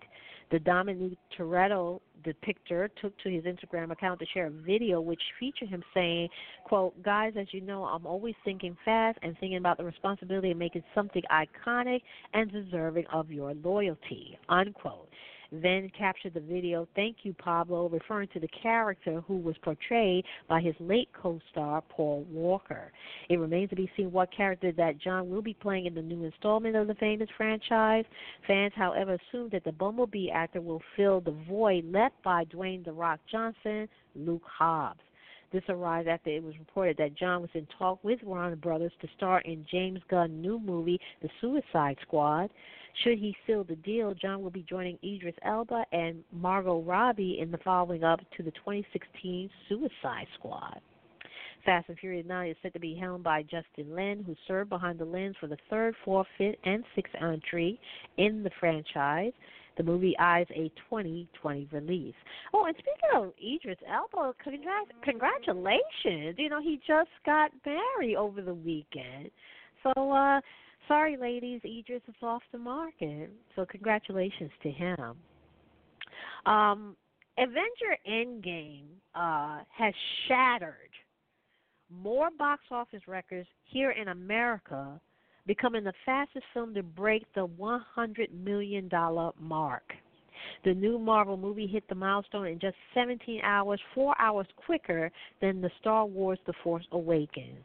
The 0.49 0.59
Dominic 0.59 1.17
Toretto 1.37 1.99
depictor 2.23 2.89
took 3.01 3.17
to 3.19 3.29
his 3.29 3.43
Instagram 3.43 3.91
account 3.91 4.19
to 4.19 4.25
share 4.33 4.47
a 4.47 4.49
video 4.49 5.01
which 5.01 5.21
featured 5.39 5.69
him 5.69 5.83
saying, 5.93 6.29
quote, 6.65 7.01
Guys, 7.03 7.33
as 7.39 7.47
you 7.51 7.61
know, 7.61 7.83
I'm 7.83 8.05
always 8.05 8.35
thinking 8.45 8.77
fast 8.85 9.19
and 9.21 9.37
thinking 9.39 9.57
about 9.57 9.77
the 9.77 9.83
responsibility 9.83 10.51
of 10.51 10.57
making 10.57 10.83
something 10.95 11.23
iconic 11.31 12.01
and 12.33 12.51
deserving 12.51 13.05
of 13.11 13.31
your 13.31 13.53
loyalty, 13.55 14.37
unquote 14.49 15.09
then 15.51 15.89
captured 15.97 16.33
the 16.33 16.39
video 16.39 16.87
Thank 16.95 17.17
You 17.23 17.33
Pablo, 17.33 17.89
referring 17.89 18.27
to 18.33 18.39
the 18.39 18.47
character 18.61 19.21
who 19.27 19.37
was 19.37 19.55
portrayed 19.63 20.25
by 20.47 20.61
his 20.61 20.75
late 20.79 21.09
co 21.19 21.39
star 21.51 21.81
Paul 21.89 22.25
Walker. 22.29 22.91
It 23.29 23.37
remains 23.37 23.69
to 23.69 23.75
be 23.75 23.89
seen 23.95 24.11
what 24.11 24.35
character 24.35 24.71
that 24.73 24.99
John 24.99 25.29
will 25.29 25.41
be 25.41 25.53
playing 25.53 25.85
in 25.85 25.95
the 25.95 26.01
new 26.01 26.23
installment 26.23 26.75
of 26.75 26.87
the 26.87 26.95
famous 26.95 27.29
franchise. 27.37 28.05
Fans, 28.45 28.73
however, 28.75 29.17
assume 29.31 29.49
that 29.51 29.63
the 29.63 29.71
Bumblebee 29.71 30.29
actor 30.29 30.61
will 30.61 30.81
fill 30.95 31.21
the 31.21 31.35
void 31.49 31.85
left 31.91 32.15
by 32.23 32.45
Dwayne 32.45 32.83
The 32.83 32.93
Rock 32.93 33.19
Johnson, 33.31 33.87
Luke 34.15 34.43
Hobbs. 34.45 34.99
This 35.51 35.63
arrived 35.69 36.07
after 36.07 36.29
it 36.29 36.43
was 36.43 36.57
reported 36.59 36.97
that 36.97 37.15
John 37.15 37.41
was 37.41 37.49
in 37.53 37.65
talk 37.77 38.03
with 38.03 38.21
Warner 38.23 38.55
Brothers 38.55 38.91
to 39.01 39.07
star 39.15 39.39
in 39.41 39.65
James 39.71 40.01
Gunn's 40.09 40.33
new 40.33 40.59
movie, 40.59 40.99
The 41.21 41.29
Suicide 41.39 41.97
Squad. 42.01 42.49
Should 43.03 43.19
he 43.19 43.35
seal 43.45 43.63
the 43.63 43.75
deal, 43.77 44.13
John 44.13 44.41
will 44.41 44.49
be 44.49 44.65
joining 44.67 44.97
Idris 45.03 45.35
Elba 45.43 45.85
and 45.91 46.23
Margot 46.31 46.81
Robbie 46.81 47.39
in 47.39 47.51
the 47.51 47.59
following 47.59 48.03
up 48.03 48.19
to 48.35 48.43
the 48.43 48.51
2016 48.51 49.49
Suicide 49.69 50.27
Squad. 50.37 50.81
Fast 51.63 51.89
and 51.89 51.99
Furious 51.99 52.25
9 52.25 52.49
is 52.49 52.57
set 52.61 52.73
to 52.73 52.79
be 52.79 52.95
helmed 52.95 53.23
by 53.23 53.43
Justin 53.43 53.93
Lin, 53.95 54.23
who 54.25 54.35
served 54.47 54.69
behind 54.69 54.99
the 54.99 55.05
lens 55.05 55.35
for 55.39 55.47
the 55.47 55.57
third, 55.69 55.95
fourth, 56.03 56.27
fifth, 56.37 56.55
and 56.63 56.83
sixth 56.95 57.13
entry 57.21 57.79
in 58.17 58.41
the 58.41 58.51
franchise. 58.59 59.33
The 59.77 59.83
movie 59.83 60.15
eyes 60.19 60.47
a 60.51 60.71
2020 60.89 61.67
release. 61.71 62.15
Oh, 62.53 62.65
and 62.65 62.75
speaking 62.75 63.09
of 63.15 63.33
Idris 63.37 63.77
Elba, 63.87 64.33
congr- 64.43 65.03
congratulations! 65.03 66.35
You 66.37 66.49
know 66.49 66.61
he 66.61 66.79
just 66.87 67.09
got 67.25 67.51
married 67.65 68.15
over 68.15 68.41
the 68.41 68.53
weekend, 68.53 69.29
so 69.83 70.11
uh 70.11 70.41
sorry, 70.87 71.17
ladies, 71.17 71.61
Idris 71.63 72.01
is 72.07 72.15
off 72.21 72.41
the 72.51 72.57
market. 72.57 73.29
So 73.55 73.65
congratulations 73.65 74.51
to 74.63 74.71
him. 74.71 75.15
Um, 76.45 76.95
Avenger 77.37 77.97
Endgame 78.09 78.85
uh, 79.13 79.59
has 79.77 79.93
shattered 80.27 80.73
more 81.89 82.29
box 82.37 82.63
office 82.71 83.01
records 83.07 83.47
here 83.65 83.91
in 83.91 84.09
America 84.09 84.99
becoming 85.47 85.83
the 85.83 85.93
fastest 86.05 86.45
film 86.53 86.73
to 86.73 86.83
break 86.83 87.25
the 87.33 87.47
$100 87.47 88.31
million 88.43 88.89
mark. 89.39 89.93
The 90.65 90.73
new 90.73 90.99
Marvel 90.99 91.37
movie 91.37 91.67
hit 91.67 91.83
the 91.89 91.95
milestone 91.95 92.47
in 92.47 92.59
just 92.59 92.75
17 92.93 93.41
hours, 93.41 93.79
four 93.95 94.15
hours 94.19 94.47
quicker 94.55 95.11
than 95.41 95.61
the 95.61 95.71
Star 95.79 96.05
Wars 96.05 96.39
The 96.45 96.53
Force 96.63 96.85
Awakens. 96.91 97.63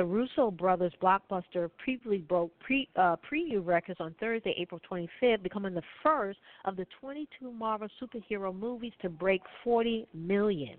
The 0.00 0.06
Russo 0.06 0.50
brothers 0.50 0.94
blockbuster 1.02 1.70
previously 1.76 2.24
broke 2.26 2.58
pre, 2.60 2.88
uh, 2.96 3.16
preview 3.16 3.62
records 3.62 4.00
on 4.00 4.14
Thursday, 4.18 4.54
April 4.56 4.80
25th, 4.90 5.42
becoming 5.42 5.74
the 5.74 5.82
first 6.02 6.38
of 6.64 6.76
the 6.76 6.86
22 7.02 7.52
Marvel 7.52 7.86
superhero 8.00 8.58
movies 8.58 8.94
to 9.02 9.10
break 9.10 9.42
40 9.62 10.06
million. 10.14 10.78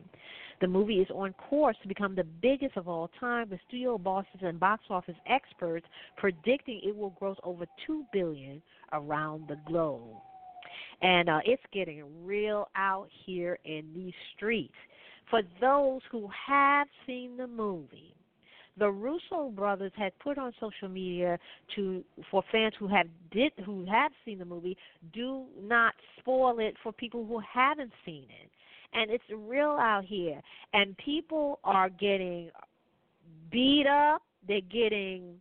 The 0.60 0.68
movie 0.68 1.02
is 1.02 1.08
on 1.12 1.34
course 1.34 1.78
to 1.84 1.88
become 1.88 2.16
the 2.16 2.24
biggest 2.24 2.78
of 2.78 2.88
all 2.88 3.12
time, 3.20 3.52
with 3.52 3.60
studio 3.68 4.00
bosses 4.00 4.42
and 4.42 4.60
box 4.60 4.86
office 4.90 5.14
experts 5.28 5.86
predicting 6.18 6.82
it 6.84 6.98
will 6.98 7.12
gross 7.20 7.38
over 7.44 7.68
2 7.86 8.04
billion 8.12 8.60
around 8.92 9.48
the 9.48 9.58
globe. 9.68 10.18
And 11.04 11.30
uh, 11.30 11.42
it's 11.46 11.62
getting 11.72 12.26
real 12.26 12.70
out 12.76 13.08
here 13.28 13.60
in 13.66 13.86
these 13.94 14.16
streets. 14.36 14.74
For 15.30 15.44
those 15.62 16.02
who 16.12 16.28
have 16.48 16.88
seen 17.06 17.38
the 17.38 17.46
movie, 17.46 18.16
the 18.82 18.90
Russo 18.90 19.50
brothers 19.56 19.92
had 19.96 20.12
put 20.18 20.40
on 20.40 20.52
social 20.60 20.90
media 20.90 21.38
to 21.76 22.04
for 22.32 22.44
fans 22.52 22.74
who 22.80 22.88
have 22.88 23.06
did 23.32 23.52
who 23.64 23.86
have 23.86 24.12
seen 24.26 24.40
the 24.40 24.46
movie, 24.46 24.76
do 25.14 25.46
not 25.62 25.94
spoil 26.18 26.58
it 26.58 26.74
for 26.82 26.92
people 26.92 27.24
who 27.24 27.40
haven't 27.40 27.92
seen 28.04 28.26
it. 28.42 28.50
And 28.94 29.12
it's 29.12 29.24
real 29.32 29.78
out 29.80 30.04
here. 30.04 30.42
And 30.74 30.98
people 30.98 31.60
are 31.64 31.90
getting 31.90 32.50
beat 33.52 33.86
up, 33.86 34.24
they're 34.48 34.62
getting 34.62 35.36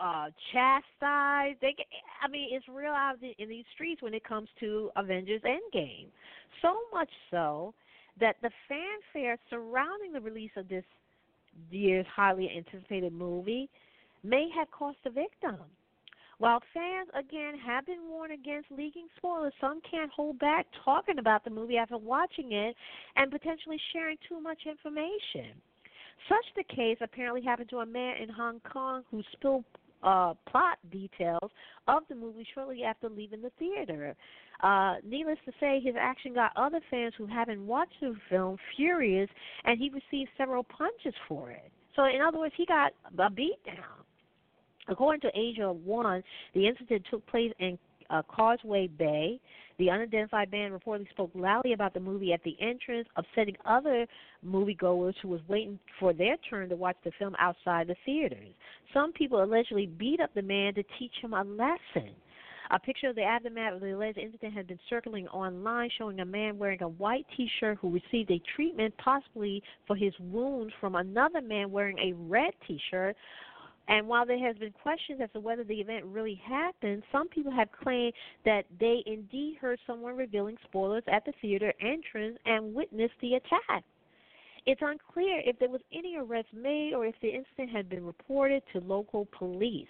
uh 0.00 0.26
chastised. 0.52 1.58
They 1.60 1.74
get, 1.76 1.86
I 2.22 2.28
mean, 2.28 2.50
it's 2.52 2.66
real 2.68 2.92
out 2.92 3.16
in, 3.22 3.32
in 3.38 3.48
these 3.48 3.64
streets 3.74 4.02
when 4.02 4.14
it 4.14 4.22
comes 4.22 4.48
to 4.60 4.90
Avengers 4.94 5.42
Endgame. 5.42 6.06
So 6.62 6.76
much 6.92 7.10
so 7.32 7.74
that 8.20 8.36
the 8.40 8.50
fanfare 8.68 9.36
surrounding 9.50 10.12
the 10.12 10.20
release 10.20 10.52
of 10.56 10.68
this 10.68 10.84
year's 11.70 12.06
highly 12.14 12.50
anticipated 12.56 13.12
movie 13.12 13.68
may 14.22 14.48
have 14.56 14.70
cost 14.70 14.98
a 15.06 15.10
victim. 15.10 15.56
While 16.38 16.60
fans 16.72 17.08
again 17.14 17.58
have 17.64 17.86
been 17.86 18.08
warned 18.08 18.32
against 18.32 18.70
leaking 18.70 19.06
spoilers, 19.16 19.52
some 19.60 19.80
can't 19.88 20.10
hold 20.10 20.38
back 20.38 20.66
talking 20.84 21.18
about 21.18 21.44
the 21.44 21.50
movie 21.50 21.76
after 21.76 21.96
watching 21.96 22.52
it 22.52 22.74
and 23.16 23.30
potentially 23.30 23.80
sharing 23.92 24.16
too 24.28 24.40
much 24.40 24.58
information. 24.66 25.60
Such 26.28 26.44
the 26.56 26.74
case 26.74 26.98
apparently 27.00 27.42
happened 27.42 27.70
to 27.70 27.78
a 27.78 27.86
man 27.86 28.16
in 28.16 28.28
Hong 28.28 28.60
Kong 28.60 29.02
who 29.10 29.22
spilled 29.32 29.64
uh, 30.04 30.34
plot 30.48 30.78
details 30.92 31.50
of 31.88 32.02
the 32.08 32.14
movie 32.14 32.46
shortly 32.54 32.84
after 32.84 33.08
leaving 33.08 33.42
the 33.42 33.50
theater. 33.58 34.14
Uh, 34.62 34.96
needless 35.04 35.38
to 35.44 35.52
say, 35.58 35.80
his 35.82 35.94
action 35.98 36.34
got 36.34 36.52
other 36.56 36.80
fans 36.90 37.14
who 37.18 37.26
haven't 37.26 37.66
watched 37.66 37.94
the 38.00 38.14
film 38.30 38.56
furious, 38.76 39.28
and 39.64 39.78
he 39.78 39.90
received 39.90 40.30
several 40.38 40.62
punches 40.62 41.14
for 41.28 41.50
it. 41.50 41.72
So, 41.96 42.04
in 42.04 42.20
other 42.20 42.38
words, 42.38 42.54
he 42.56 42.66
got 42.66 42.92
a 43.18 43.30
beat 43.30 43.58
down. 43.66 44.04
According 44.88 45.22
to 45.22 45.38
Asia 45.38 45.72
One, 45.72 46.22
the 46.54 46.68
incident 46.68 47.04
took 47.10 47.26
place 47.26 47.52
in 47.58 47.78
uh, 48.10 48.22
Causeway 48.22 48.86
Bay. 48.86 49.40
The 49.78 49.90
unidentified 49.90 50.50
band 50.50 50.72
reportedly 50.72 51.10
spoke 51.10 51.30
loudly 51.34 51.72
about 51.72 51.94
the 51.94 52.00
movie 52.00 52.32
at 52.32 52.42
the 52.44 52.56
entrance, 52.60 53.08
upsetting 53.16 53.56
other 53.64 54.06
moviegoers 54.46 55.14
who 55.20 55.28
was 55.28 55.40
waiting 55.48 55.78
for 55.98 56.12
their 56.12 56.36
turn 56.48 56.68
to 56.68 56.76
watch 56.76 56.96
the 57.04 57.10
film 57.18 57.34
outside 57.38 57.88
the 57.88 57.96
theaters. 58.04 58.54
Some 58.92 59.12
people 59.12 59.42
allegedly 59.42 59.86
beat 59.86 60.20
up 60.20 60.32
the 60.34 60.42
man 60.42 60.74
to 60.74 60.84
teach 60.98 61.12
him 61.20 61.34
a 61.34 61.42
lesson. 61.42 62.14
A 62.70 62.78
picture 62.78 63.08
of 63.08 63.16
the 63.16 63.22
aftermath 63.22 63.74
of 63.74 63.80
the 63.80 63.94
alleged 63.94 64.16
incident 64.16 64.54
has 64.54 64.66
been 64.66 64.78
circulating 64.88 65.28
online 65.28 65.90
showing 65.98 66.20
a 66.20 66.24
man 66.24 66.56
wearing 66.56 66.82
a 66.82 66.88
white 66.88 67.26
t 67.36 67.48
shirt 67.60 67.78
who 67.80 67.90
received 67.90 68.30
a 68.30 68.40
treatment 68.56 68.94
possibly 68.96 69.62
for 69.86 69.96
his 69.96 70.14
wounds 70.18 70.72
from 70.80 70.94
another 70.94 71.42
man 71.42 71.70
wearing 71.70 71.98
a 71.98 72.12
red 72.14 72.54
t 72.66 72.80
shirt. 72.90 73.16
And 73.88 74.08
while 74.08 74.24
there 74.24 74.38
has 74.38 74.56
been 74.56 74.72
questions 74.72 75.20
as 75.22 75.30
to 75.34 75.40
whether 75.40 75.62
the 75.62 75.74
event 75.74 76.04
really 76.06 76.40
happened, 76.46 77.02
some 77.12 77.28
people 77.28 77.52
have 77.52 77.68
claimed 77.72 78.14
that 78.44 78.64
they 78.80 79.02
indeed 79.06 79.58
heard 79.60 79.78
someone 79.86 80.16
revealing 80.16 80.56
spoilers 80.64 81.04
at 81.06 81.24
the 81.24 81.32
theater 81.42 81.72
entrance 81.80 82.38
and 82.46 82.74
witnessed 82.74 83.14
the 83.20 83.34
attack. 83.34 83.84
It's 84.66 84.80
unclear 84.82 85.42
if 85.44 85.58
there 85.58 85.68
was 85.68 85.82
any 85.92 86.16
arrest 86.16 86.48
made 86.54 86.94
or 86.94 87.04
if 87.04 87.14
the 87.20 87.28
incident 87.28 87.70
had 87.70 87.90
been 87.90 88.04
reported 88.04 88.62
to 88.72 88.80
local 88.80 89.28
police. 89.36 89.86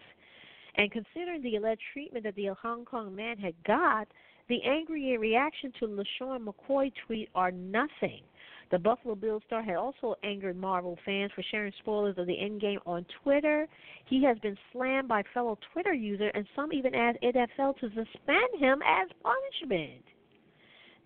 And 0.77 0.91
considering 0.91 1.43
the 1.43 1.57
alleged 1.57 1.83
treatment 1.93 2.25
that 2.25 2.35
the 2.35 2.47
Hong 2.61 2.85
Kong 2.85 3.15
man 3.15 3.39
had 3.39 3.55
got, 3.65 4.09
the 4.49 4.61
angry 4.65 5.17
reaction 5.17 5.73
to 5.79 5.87
LeSean 5.87 6.45
McCoy 6.45 6.93
tweet 7.07 7.29
are 7.37 7.53
nothing. 7.53 8.23
The 8.71 8.79
Buffalo 8.79 9.15
Bills 9.15 9.43
star 9.47 9.63
had 9.63 9.77
also 9.77 10.15
angered 10.23 10.57
Marvel 10.57 10.99
fans 11.05 11.31
for 11.35 11.43
sharing 11.51 11.73
spoilers 11.81 12.19
of 12.19 12.27
the 12.27 12.33
endgame 12.33 12.79
on 12.87 13.07
Twitter. 13.23 13.67
He 14.07 14.23
has 14.25 14.39
been 14.39 14.57
slammed 14.73 15.09
by 15.09 15.23
fellow 15.33 15.59
Twitter 15.73 15.93
users, 15.93 16.33
and 16.35 16.47
some 16.57 16.73
even 16.73 16.95
asked 16.95 17.19
NFL 17.23 17.79
to 17.81 17.89
suspend 17.89 18.59
him 18.59 18.81
as 18.83 19.09
punishment. 19.23 20.05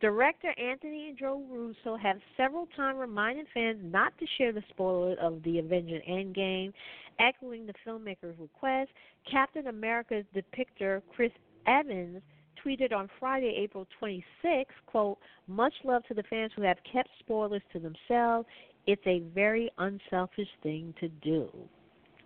Director 0.00 0.54
Anthony 0.56 1.08
and 1.08 1.18
Joe 1.18 1.42
Russo 1.50 1.96
have 1.96 2.18
several 2.36 2.68
times 2.76 2.98
reminded 3.00 3.46
fans 3.52 3.80
not 3.82 4.16
to 4.18 4.26
share 4.38 4.52
the 4.52 4.62
spoilers 4.70 5.18
of 5.20 5.42
the 5.42 5.58
Avengers 5.58 6.02
Endgame, 6.08 6.72
echoing 7.18 7.66
the 7.66 7.74
filmmaker's 7.84 8.38
request. 8.38 8.90
Captain 9.28 9.66
America's 9.66 10.24
depictor 10.34 11.02
Chris 11.16 11.32
Evans 11.66 12.22
tweeted 12.64 12.92
on 12.92 13.08
Friday, 13.18 13.54
April 13.58 13.86
26, 13.98 14.72
quote, 14.86 15.18
much 15.46 15.72
love 15.84 16.02
to 16.08 16.14
the 16.14 16.22
fans 16.24 16.52
who 16.54 16.62
have 16.62 16.78
kept 16.90 17.08
spoilers 17.20 17.62
to 17.72 17.78
themselves. 17.78 18.46
It's 18.86 19.06
a 19.06 19.20
very 19.34 19.70
unselfish 19.78 20.48
thing 20.62 20.94
to 21.00 21.08
do. 21.08 21.48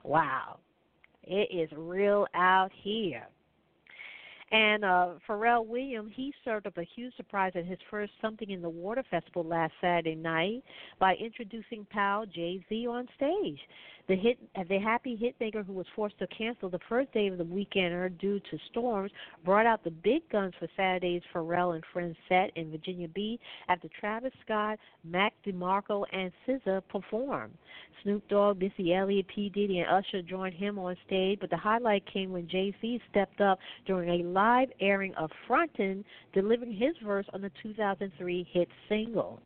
Wow. 0.05 0.59
It 1.25 1.49
is 1.53 1.71
real 1.77 2.27
out 2.35 2.71
here. 2.83 3.27
And 4.53 4.85
uh, 4.85 5.09
Pharrell 5.27 5.67
Williams, 5.67 6.13
he 6.15 6.35
served 6.45 6.67
up 6.67 6.77
a 6.77 6.85
huge 6.95 7.17
surprise 7.17 7.53
at 7.55 7.65
his 7.65 7.79
first 7.91 8.13
Something 8.21 8.51
in 8.51 8.61
the 8.61 8.69
Water 8.69 9.03
festival 9.11 9.45
last 9.45 9.73
Saturday 9.81 10.15
night 10.15 10.63
by 10.99 11.15
introducing 11.15 11.87
pal 11.91 12.27
Jay 12.27 12.63
Z 12.69 12.87
on 12.87 13.09
stage. 13.17 13.59
The 14.09 14.17
hit, 14.17 14.39
the 14.69 14.79
happy 14.79 15.17
hitmaker 15.17 15.65
who 15.65 15.73
was 15.73 15.87
forced 15.95 16.19
to 16.19 16.27
cancel 16.27 16.69
the 16.69 16.81
first 16.89 17.13
day 17.13 17.29
of 17.29 17.39
the 17.39 17.45
weekender 17.45 18.11
due 18.19 18.41
to 18.41 18.59
storms 18.71 19.13
brought 19.45 19.65
out 19.65 19.85
the 19.85 19.93
big 19.93 20.29
guns 20.29 20.55
for 20.59 20.67
Saturday's 20.77 21.23
Pharrell 21.33 21.77
and 21.77 21.85
Friends 21.93 22.17
set 22.29 22.51
in 22.57 22.73
Virginia 22.73 23.07
Beach 23.09 23.41
after 23.69 23.89
Travis 24.01 24.33
Scott, 24.45 24.79
Mac 25.05 25.35
DeMarco, 25.47 26.05
and 26.13 26.33
SZA 26.49 26.83
performed. 26.89 27.55
Snoop 28.03 28.27
Dogg, 28.29 28.59
Missy 28.59 28.93
Elliott, 28.93 29.27
P. 29.29 29.49
Diddy, 29.49 29.79
and 29.79 29.89
Usher 29.89 30.23
joined 30.23 30.55
him 30.55 30.79
on 30.79 30.97
stage, 31.07 31.39
but 31.41 31.51
the 31.51 31.57
highlight 31.57 32.05
came 32.13 32.33
when 32.33 32.49
Jay 32.49 32.75
Z 32.81 33.01
stepped 33.11 33.41
up 33.41 33.61
during 33.87 34.21
a 34.21 34.29
live 34.29 34.69
airing 34.81 35.15
of 35.15 35.31
Frontin', 35.47 36.05
delivering 36.33 36.73
his 36.73 36.97
verse 37.05 37.27
on 37.33 37.41
the 37.41 37.51
2003 37.63 38.49
hit 38.53 38.69
single. 38.89 39.41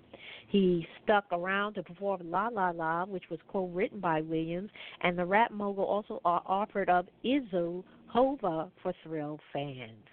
He 0.49 0.87
stuck 1.03 1.25
around 1.33 1.75
to 1.75 1.83
perform 1.83 2.31
La 2.31 2.49
La 2.49 2.71
La, 2.71 3.05
which 3.05 3.25
was 3.31 3.41
co 3.49 3.67
written 3.67 4.01
by 4.01 4.21
Williams, 4.21 4.71
and 5.03 5.19
the 5.19 5.25
rap 5.25 5.51
mogul 5.51 5.85
also 5.85 6.21
offered 6.25 6.89
up 6.89 7.07
Izzo 7.25 7.85
Hova 8.09 8.71
for 8.83 8.93
Thrill 9.03 9.39
fans. 9.53 10.07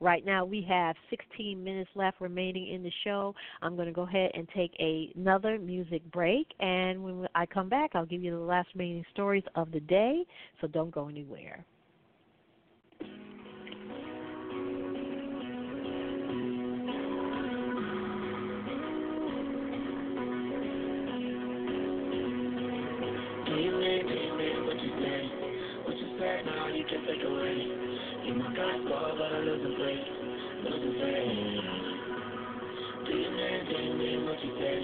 Right 0.00 0.24
now, 0.26 0.44
we 0.44 0.66
have 0.68 0.96
16 1.10 1.62
minutes 1.62 1.90
left 1.94 2.20
remaining 2.20 2.74
in 2.74 2.82
the 2.82 2.90
show. 3.04 3.36
I'm 3.62 3.76
going 3.76 3.86
to 3.86 3.92
go 3.92 4.02
ahead 4.02 4.32
and 4.34 4.48
take 4.48 4.72
a, 4.80 5.12
another 5.14 5.60
music 5.60 6.02
break, 6.10 6.48
and 6.58 7.04
when 7.04 7.28
I 7.36 7.46
come 7.46 7.68
back, 7.68 7.92
I'll 7.94 8.04
give 8.04 8.20
you 8.20 8.32
the 8.32 8.44
last 8.44 8.70
remaining 8.74 9.04
stories 9.12 9.44
of 9.54 9.70
the 9.70 9.78
day, 9.78 10.24
so 10.60 10.66
don't 10.66 10.90
go 10.90 11.06
anywhere. 11.08 11.64
Take 27.06 27.22
away. 27.24 27.56
You 28.26 28.34
my 28.34 28.54
gospel, 28.54 29.18
but 29.18 29.32
I 29.34 29.38
lose 29.42 29.62
the 29.62 29.72
faith, 29.74 30.06
the 30.62 30.92
faith. 31.02 31.92
Do 33.06 33.12
you 33.18 33.30
mean, 33.30 33.60
do 33.66 33.74
you 33.82 33.94
mean 33.98 34.24
what 34.26 34.38
you 34.44 34.52
say? 34.62 34.78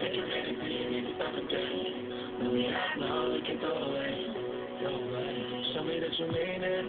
Take 0.00 0.14
you 0.14 0.90
need 0.90 1.06
to 1.08 1.12
stop 1.16 1.32
a 1.32 1.40
day. 1.48 1.74
When 2.38 2.52
we 2.52 2.64
have 2.68 3.00
no, 3.00 3.32
we 3.32 3.40
can 3.40 3.56
go 3.60 3.72
away, 3.72 4.12
go 4.82 4.88
away. 4.92 5.64
Show 5.72 5.84
me 5.84 6.00
that 6.00 6.12
you 6.18 6.26
mean 6.26 6.62
it, 6.62 6.84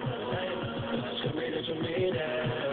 show 1.24 1.32
me 1.32 1.45
that 1.55 1.65
you 1.68 1.76
mean 1.82 2.15
it. 2.15 2.66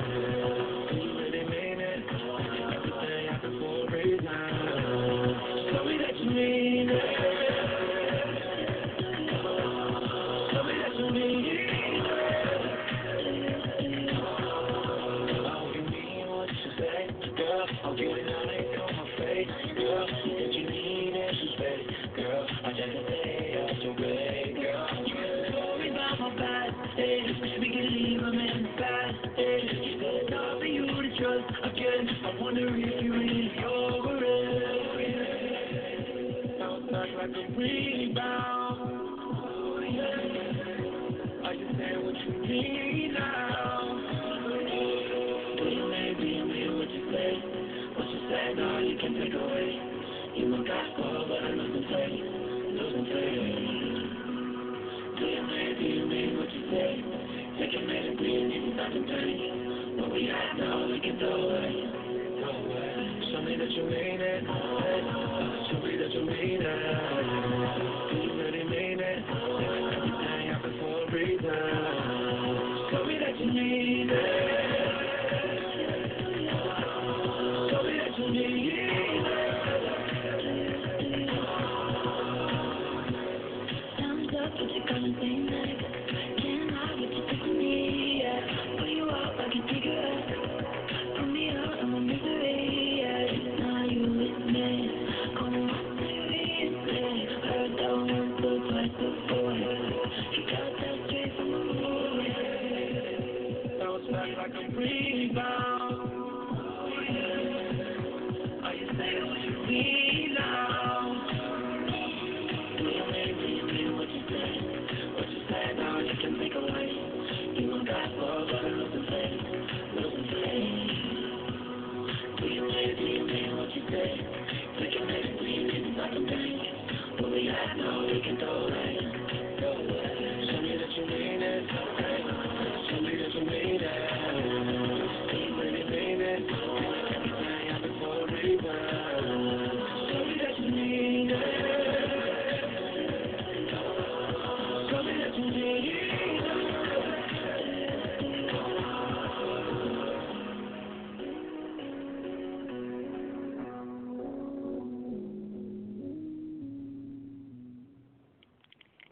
But 85.13 85.34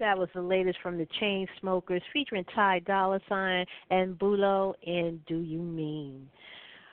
That 0.03 0.19
was 0.19 0.29
the 0.35 0.43
latest 0.43 0.79
from 0.83 0.99
the 0.99 1.07
Chain 1.21 1.47
Smokers 1.61 2.03
featuring 2.13 2.45
Ty 2.57 2.81
Dolla 2.81 3.21
Sign 3.29 3.65
and 3.89 4.19
Bülow 4.19 4.75
in 4.83 5.21
Do 5.29 5.39
You 5.39 5.61
Mean. 5.61 6.29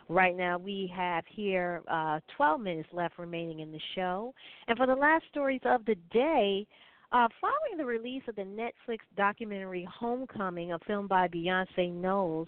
Right 0.09 0.37
now, 0.37 0.59
we 0.59 0.93
have 0.95 1.23
here 1.27 1.81
uh, 1.89 2.19
12 2.37 2.61
minutes 2.61 2.89
left 2.93 3.17
remaining 3.17 3.61
in 3.61 3.71
the 3.71 3.79
show. 3.95 4.35
And 4.67 4.77
for 4.77 4.85
the 4.85 4.93
last 4.93 5.23
stories 5.31 5.61
of 5.65 5.83
the 5.85 5.95
day, 6.13 6.67
uh, 7.11 7.27
following 7.41 7.79
the 7.79 7.85
release 7.85 8.21
of 8.27 8.35
the 8.35 8.43
Netflix 8.43 8.99
documentary 9.17 9.89
Homecoming, 9.91 10.73
a 10.73 10.79
film 10.85 11.07
by 11.07 11.27
Beyonce 11.27 11.91
Knowles, 11.91 12.47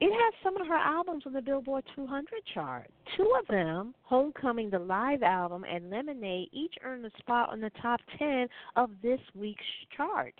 it 0.00 0.10
has 0.10 0.34
some 0.42 0.56
of 0.60 0.66
her 0.66 0.76
albums 0.76 1.24
on 1.26 1.34
the 1.34 1.42
Billboard 1.42 1.84
200 1.94 2.26
chart. 2.54 2.90
Two 3.16 3.30
of 3.38 3.46
them, 3.48 3.94
Homecoming, 4.02 4.70
the 4.70 4.78
live 4.78 5.22
album, 5.22 5.64
and 5.64 5.90
Lemonade, 5.90 6.48
each 6.52 6.74
earned 6.82 7.04
a 7.04 7.10
spot 7.18 7.50
on 7.50 7.60
the 7.60 7.70
top 7.82 8.00
10 8.18 8.48
of 8.76 8.90
this 9.02 9.20
week's 9.34 9.62
chart. 9.96 10.34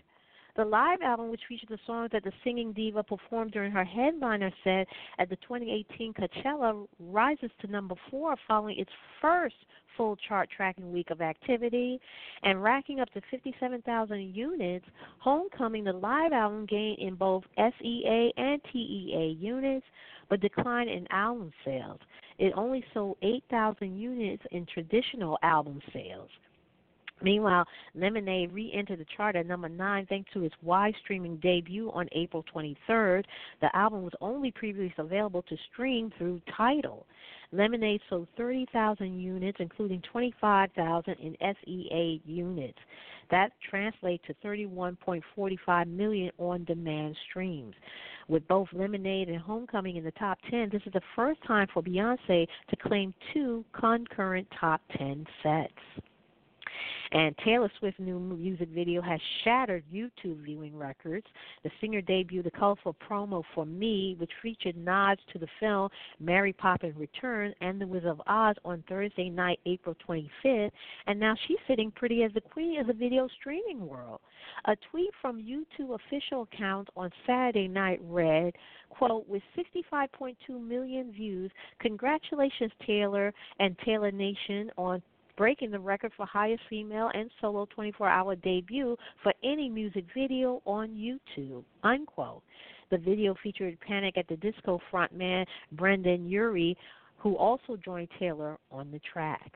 The 0.57 0.65
live 0.65 1.01
album, 1.03 1.31
which 1.31 1.43
featured 1.49 1.69
the 1.69 1.79
songs 1.87 2.11
that 2.13 2.25
the 2.25 2.33
singing 2.43 2.73
diva 2.73 3.03
performed 3.03 3.53
during 3.53 3.71
her 3.73 3.85
headliner 3.85 4.51
set 4.65 4.87
at 5.19 5.29
the 5.29 5.37
2018 5.37 6.15
Coachella, 6.15 6.87
rises 6.99 7.51
to 7.61 7.67
number 7.67 7.95
four 8.11 8.37
following 8.49 8.79
its 8.79 8.91
first 9.21 9.55
full 9.97 10.17
chart 10.17 10.49
tracking 10.55 10.93
week 10.93 11.11
of 11.11 11.21
activity. 11.21 12.01
And 12.43 12.63
racking 12.63 13.01
up 13.01 13.11
to 13.11 13.21
57,000 13.31 14.35
units, 14.35 14.87
Homecoming, 15.19 15.85
the 15.85 15.93
live 15.93 16.33
album, 16.33 16.67
gained 16.67 16.99
in 16.99 17.15
both 17.15 17.45
SEA 17.57 18.33
and 18.37 18.61
TEA 18.73 19.37
units, 19.39 19.87
but 20.29 20.41
declined 20.41 20.91
in 20.91 21.07
album 21.11 21.53
sales. 21.65 22.01
It 22.39 22.55
only 22.57 22.83
sold 22.95 23.19
8,000 23.23 23.99
units 23.99 24.43
in 24.51 24.67
traditional 24.67 25.39
album 25.43 25.81
sales. 25.93 26.31
Meanwhile, 27.23 27.67
Lemonade 27.95 28.53
re 28.53 28.73
entered 28.73 29.01
the 29.01 29.07
chart 29.17 29.37
at 29.37 29.47
number 29.47 29.69
nine 29.69 30.07
thanks 30.07 30.31
to 30.33 30.45
its 30.45 30.55
wide 30.63 30.95
streaming 31.03 31.37
debut 31.37 31.91
on 31.93 32.09
April 32.13 32.45
23rd. 32.55 33.25
The 33.61 33.75
album 33.77 34.03
was 34.03 34.13
only 34.21 34.51
previously 34.51 34.95
available 34.99 35.43
to 35.43 35.57
stream 35.73 36.11
through 36.17 36.41
Tidal. 36.57 37.07
Lemonade 37.53 38.01
sold 38.09 38.29
30,000 38.37 39.19
units, 39.19 39.59
including 39.61 40.01
25,000 40.03 41.15
in 41.15 41.37
SEA 41.41 42.23
units. 42.25 42.79
That 43.31 43.53
translates 43.69 44.25
to 44.27 44.35
31.45 44.45 45.87
million 45.89 46.31
on 46.39 46.65
demand 46.65 47.17
streams. 47.29 47.75
With 48.29 48.47
both 48.47 48.69
Lemonade 48.73 49.29
and 49.29 49.41
Homecoming 49.41 49.97
in 49.97 50.05
the 50.05 50.13
top 50.13 50.39
10, 50.51 50.71
this 50.71 50.83
is 50.87 50.93
the 50.93 51.01
first 51.17 51.43
time 51.45 51.67
for 51.73 51.83
Beyonce 51.83 52.47
to 52.69 52.77
claim 52.77 53.13
two 53.33 53.65
concurrent 53.73 54.47
top 54.59 54.81
10 54.97 55.27
sets. 55.43 55.73
And 57.13 57.37
Taylor 57.45 57.71
Swift's 57.79 57.99
new 57.99 58.21
music 58.21 58.69
video 58.69 59.03
has 59.03 59.21
shattered 59.43 59.83
YouTube 59.93 60.45
viewing 60.45 60.77
records. 60.77 61.27
The 61.65 61.71
singer 61.81 62.01
debuted 62.01 62.47
a 62.47 62.51
colorful 62.53 62.95
promo 63.09 63.43
for 63.53 63.67
Me, 63.67 64.15
which 64.19 64.31
featured 64.41 64.77
nods 64.77 65.21
to 65.33 65.39
the 65.39 65.49
film 65.59 65.89
Mary 66.21 66.53
Poppins 66.53 66.97
Returns 66.97 67.55
and 67.61 67.81
The 67.81 67.87
Wizard 67.87 68.11
of 68.11 68.23
Oz 68.29 68.55
on 68.65 68.85
Thursday 68.89 69.29
night, 69.29 69.59
April 69.67 69.97
25th. 70.09 70.71
And 71.09 71.19
now 71.19 71.35
she's 71.49 71.59
sitting 71.67 71.91
pretty 71.91 72.23
as 72.23 72.33
the 72.33 72.41
queen 72.41 72.79
of 72.79 72.87
the 72.87 72.93
video 72.93 73.29
streaming 73.41 73.87
world. 73.87 74.21
A 74.67 74.77
tweet 74.91 75.11
from 75.21 75.43
YouTube 75.43 75.95
official 75.95 76.43
account 76.43 76.89
on 76.97 77.11
Saturday 77.27 77.67
night 77.67 78.01
read, 78.05 78.55
quote, 78.89 79.29
with 79.29 79.43
65.2 79.57 80.35
million 80.49 81.13
views, 81.13 81.51
congratulations 81.81 82.73
Taylor 82.87 83.33
and 83.59 83.77
Taylor 83.85 84.13
Nation 84.13 84.71
on 84.77 85.03
breaking 85.37 85.71
the 85.71 85.79
record 85.79 86.13
for 86.17 86.27
highest 86.27 86.63
female 86.69 87.11
and 87.15 87.31
solo 87.41 87.67
24-hour 87.77 88.37
debut 88.37 88.97
for 89.23 89.33
any 89.43 89.69
music 89.69 90.05
video 90.15 90.63
on 90.65 90.89
YouTube. 90.91 91.65
Unquote. 91.83 92.43
The 92.91 92.99
video 92.99 93.35
featured 93.43 93.79
Panic 93.81 94.19
at 94.19 94.27
the 94.29 94.37
Disco 94.37 94.81
frontman 94.93 95.47
Brendan 95.73 96.29
Urie, 96.29 96.77
who 97.19 97.37
also 97.37 97.77
joined 97.85 98.09
Taylor 98.19 98.59
on 98.71 98.91
the 98.91 99.01
track. 99.13 99.53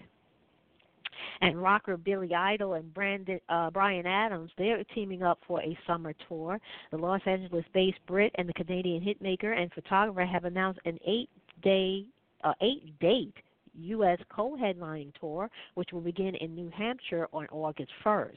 And 1.40 1.60
rocker 1.60 1.96
Billy 1.96 2.34
Idol 2.34 2.74
and 2.74 2.92
Brandon 2.94 3.40
uh, 3.48 3.70
Bryan 3.70 4.06
Adams, 4.06 4.50
they're 4.56 4.82
teaming 4.94 5.22
up 5.22 5.38
for 5.46 5.60
a 5.62 5.76
summer 5.86 6.14
tour. 6.28 6.60
The 6.90 6.96
Los 6.96 7.20
Angeles-based 7.26 7.98
Brit 8.06 8.32
and 8.36 8.48
the 8.48 8.52
Canadian 8.52 9.02
hitmaker 9.02 9.56
and 9.56 9.72
photographer 9.72 10.24
have 10.24 10.44
announced 10.44 10.80
an 10.84 10.98
eight-day, 11.06 12.04
uh, 12.44 12.52
eight-date 12.60 13.34
U.S. 13.76 14.18
co-headlining 14.28 15.12
tour, 15.18 15.50
which 15.74 15.90
will 15.92 16.00
begin 16.00 16.34
in 16.36 16.54
New 16.54 16.70
Hampshire 16.76 17.28
on 17.32 17.46
August 17.50 17.90
1st. 18.04 18.36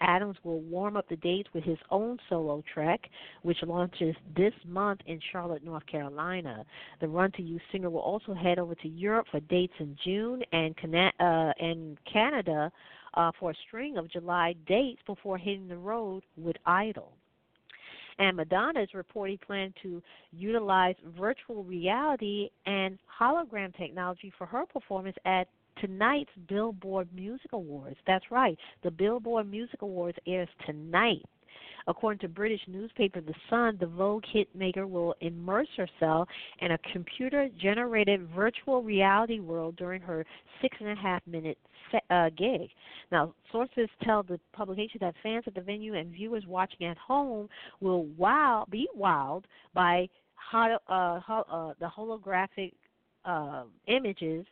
Adams 0.00 0.36
will 0.44 0.60
warm 0.60 0.96
up 0.96 1.08
the 1.08 1.16
dates 1.16 1.48
with 1.54 1.64
his 1.64 1.78
own 1.90 2.18
solo 2.28 2.62
trek, 2.72 3.00
which 3.42 3.58
launches 3.62 4.14
this 4.36 4.54
month 4.66 5.00
in 5.06 5.20
Charlotte, 5.32 5.64
North 5.64 5.86
Carolina. 5.86 6.64
The 7.00 7.08
Run 7.08 7.32
to 7.32 7.42
You 7.42 7.58
singer 7.72 7.90
will 7.90 8.00
also 8.00 8.34
head 8.34 8.58
over 8.58 8.74
to 8.74 8.88
Europe 8.88 9.26
for 9.30 9.40
dates 9.40 9.74
in 9.78 9.96
June 10.04 10.42
and 10.52 10.76
Cana- 10.76 11.12
uh, 11.20 11.52
and 11.64 11.98
Canada 12.10 12.70
uh, 13.14 13.32
for 13.38 13.50
a 13.50 13.54
string 13.66 13.96
of 13.96 14.10
July 14.10 14.54
dates 14.66 15.00
before 15.06 15.38
hitting 15.38 15.68
the 15.68 15.76
road 15.76 16.22
with 16.36 16.56
Idol. 16.66 17.15
And 18.18 18.36
Madonna 18.36 18.82
is 18.82 18.94
reporting 18.94 19.38
plan 19.46 19.74
to 19.82 20.02
utilize 20.32 20.94
virtual 21.18 21.64
reality 21.64 22.48
and 22.64 22.98
hologram 23.20 23.76
technology 23.76 24.32
for 24.38 24.46
her 24.46 24.64
performance 24.66 25.16
at 25.26 25.48
tonight's 25.80 26.30
Billboard 26.48 27.08
Music 27.14 27.52
Awards. 27.52 27.96
That's 28.06 28.24
right, 28.30 28.58
the 28.82 28.90
Billboard 28.90 29.50
Music 29.50 29.82
Awards 29.82 30.16
airs 30.26 30.48
tonight. 30.64 31.22
According 31.88 32.18
to 32.20 32.28
British 32.28 32.60
newspaper 32.66 33.20
The 33.20 33.34
Sun, 33.48 33.76
the 33.78 33.86
Vogue 33.86 34.24
hitmaker 34.34 34.88
will 34.88 35.14
immerse 35.20 35.68
herself 35.76 36.28
in 36.60 36.72
a 36.72 36.78
computer 36.92 37.48
generated 37.60 38.28
virtual 38.34 38.82
reality 38.82 39.38
world 39.38 39.76
during 39.76 40.00
her 40.02 40.26
six 40.60 40.76
and 40.80 40.88
a 40.88 41.00
half 41.00 41.22
minute 41.26 41.58
uh, 42.10 42.30
gig. 42.36 42.68
Now, 43.10 43.34
sources 43.52 43.88
tell 44.02 44.22
the 44.22 44.40
publication 44.52 44.98
that 45.00 45.14
fans 45.22 45.44
at 45.46 45.54
the 45.54 45.60
venue 45.60 45.94
and 45.94 46.12
viewers 46.12 46.44
watching 46.46 46.86
at 46.86 46.98
home 46.98 47.48
will 47.80 48.04
wow 48.16 48.66
be 48.70 48.88
wowed 48.98 49.44
by 49.74 50.08
uh, 50.52 50.76
uh, 50.88 51.72
the 51.80 51.86
holographic 51.86 52.72
uh, 53.24 53.64
images 53.88 54.46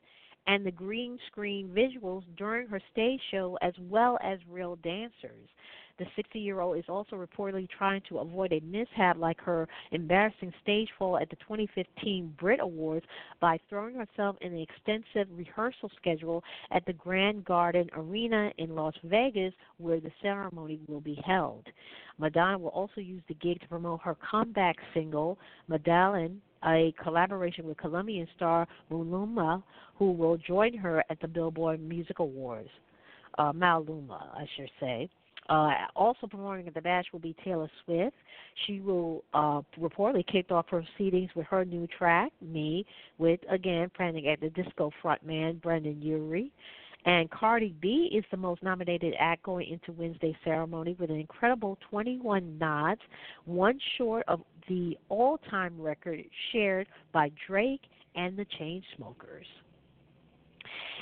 and 0.47 0.64
the 0.66 0.70
green 0.70 1.18
screen 1.28 1.68
visuals 1.68 2.22
during 2.36 2.68
her 2.68 2.80
stage 2.92 3.20
show, 3.30 3.57
as 3.62 3.72
well 3.88 4.18
as 4.22 4.38
real 4.51 4.76
dancers. 4.76 5.49
The 5.97 6.07
60 6.16 6.40
year 6.40 6.61
old 6.61 6.76
is 6.76 6.84
also 6.88 7.14
reportedly 7.14 7.68
trying 7.70 8.03
to 8.09 8.18
avoid 8.18 8.53
a 8.53 8.61
mishap 8.61 9.16
like 9.16 9.40
her 9.40 9.68
embarrassing 9.92 10.53
stage 10.61 10.88
fall 10.99 11.16
at 11.18 11.30
the 11.30 11.36
2015 11.36 12.34
Brit 12.38 12.59
Awards 12.61 13.07
by 13.40 13.61
throwing 13.68 13.95
herself 13.95 14.36
in 14.40 14.55
an 14.55 14.59
extensive 14.59 15.28
rehearsal 15.36 15.90
schedule 15.97 16.42
at 16.72 16.84
the 16.86 16.92
Grand 16.92 17.45
Garden 17.45 17.88
Arena 17.97 18.51
in 18.59 18.74
Las 18.74 18.95
Vegas, 19.05 19.55
where 19.78 20.01
the 20.01 20.11
ceremony 20.20 20.80
will 20.88 21.01
be 21.01 21.22
held. 21.24 21.64
Madonna 22.18 22.59
will 22.59 22.68
also 22.70 23.01
use 23.01 23.22
the 23.28 23.34
gig 23.34 23.61
to 23.61 23.68
promote 23.68 24.01
her 24.03 24.16
comeback 24.28 24.76
single, 24.95 25.38
Medallion, 25.68 26.40
a 26.66 26.92
collaboration 27.01 27.66
with 27.66 27.76
Colombian 27.76 28.26
star 28.34 28.66
Maluma, 28.90 29.62
who 29.97 30.11
will 30.11 30.38
join 30.38 30.76
her 30.76 31.05
at 31.09 31.20
the 31.20 31.28
Billboard 31.28 31.80
Music 31.80 32.18
Awards. 32.18 32.68
Uh, 33.38 33.53
Maluma, 33.53 34.34
I 34.34 34.47
should 34.57 34.70
say. 34.80 35.09
Uh, 35.49 35.72
also 35.95 36.26
performing 36.26 36.66
at 36.66 36.74
the 36.74 36.80
bash 36.80 37.05
will 37.12 37.20
be 37.20 37.36
Taylor 37.45 37.70
Swift. 37.84 38.16
She 38.66 38.80
will 38.80 39.24
uh, 39.34 39.61
reportedly 39.78 40.26
kick 40.26 40.51
off 40.51 40.66
proceedings 40.68 41.30
with 41.34 41.47
her 41.47 41.64
new 41.64 41.86
track, 41.86 42.32
Me, 42.40 42.86
with 43.18 43.40
again 43.51 43.90
Panic 43.97 44.24
at 44.26 44.40
the 44.40 44.51
Disco 44.51 44.90
frontman 45.03 45.61
Brendan 45.61 46.01
Urie. 46.01 46.51
And 47.07 47.30
Cardi 47.30 47.74
B 47.82 48.11
is 48.16 48.24
the 48.30 48.38
most 48.38 48.62
nominated 48.62 49.14
act 49.18 49.42
going 49.42 49.68
into 49.68 49.92
Wednesday's 49.92 50.36
ceremony 50.42 50.97
with 50.99 51.11
an 51.11 51.16
incredible 51.16 51.76
21 51.90 52.57
nods, 52.57 53.01
one 53.45 53.78
short 53.99 54.24
of 54.26 54.40
the 54.68 54.97
all 55.11 55.38
time 55.51 55.78
record 55.78 56.24
shared 56.51 56.86
by 57.12 57.30
Drake 57.47 57.82
and 58.14 58.38
the 58.38 58.47
Chainsmokers. 58.59 59.45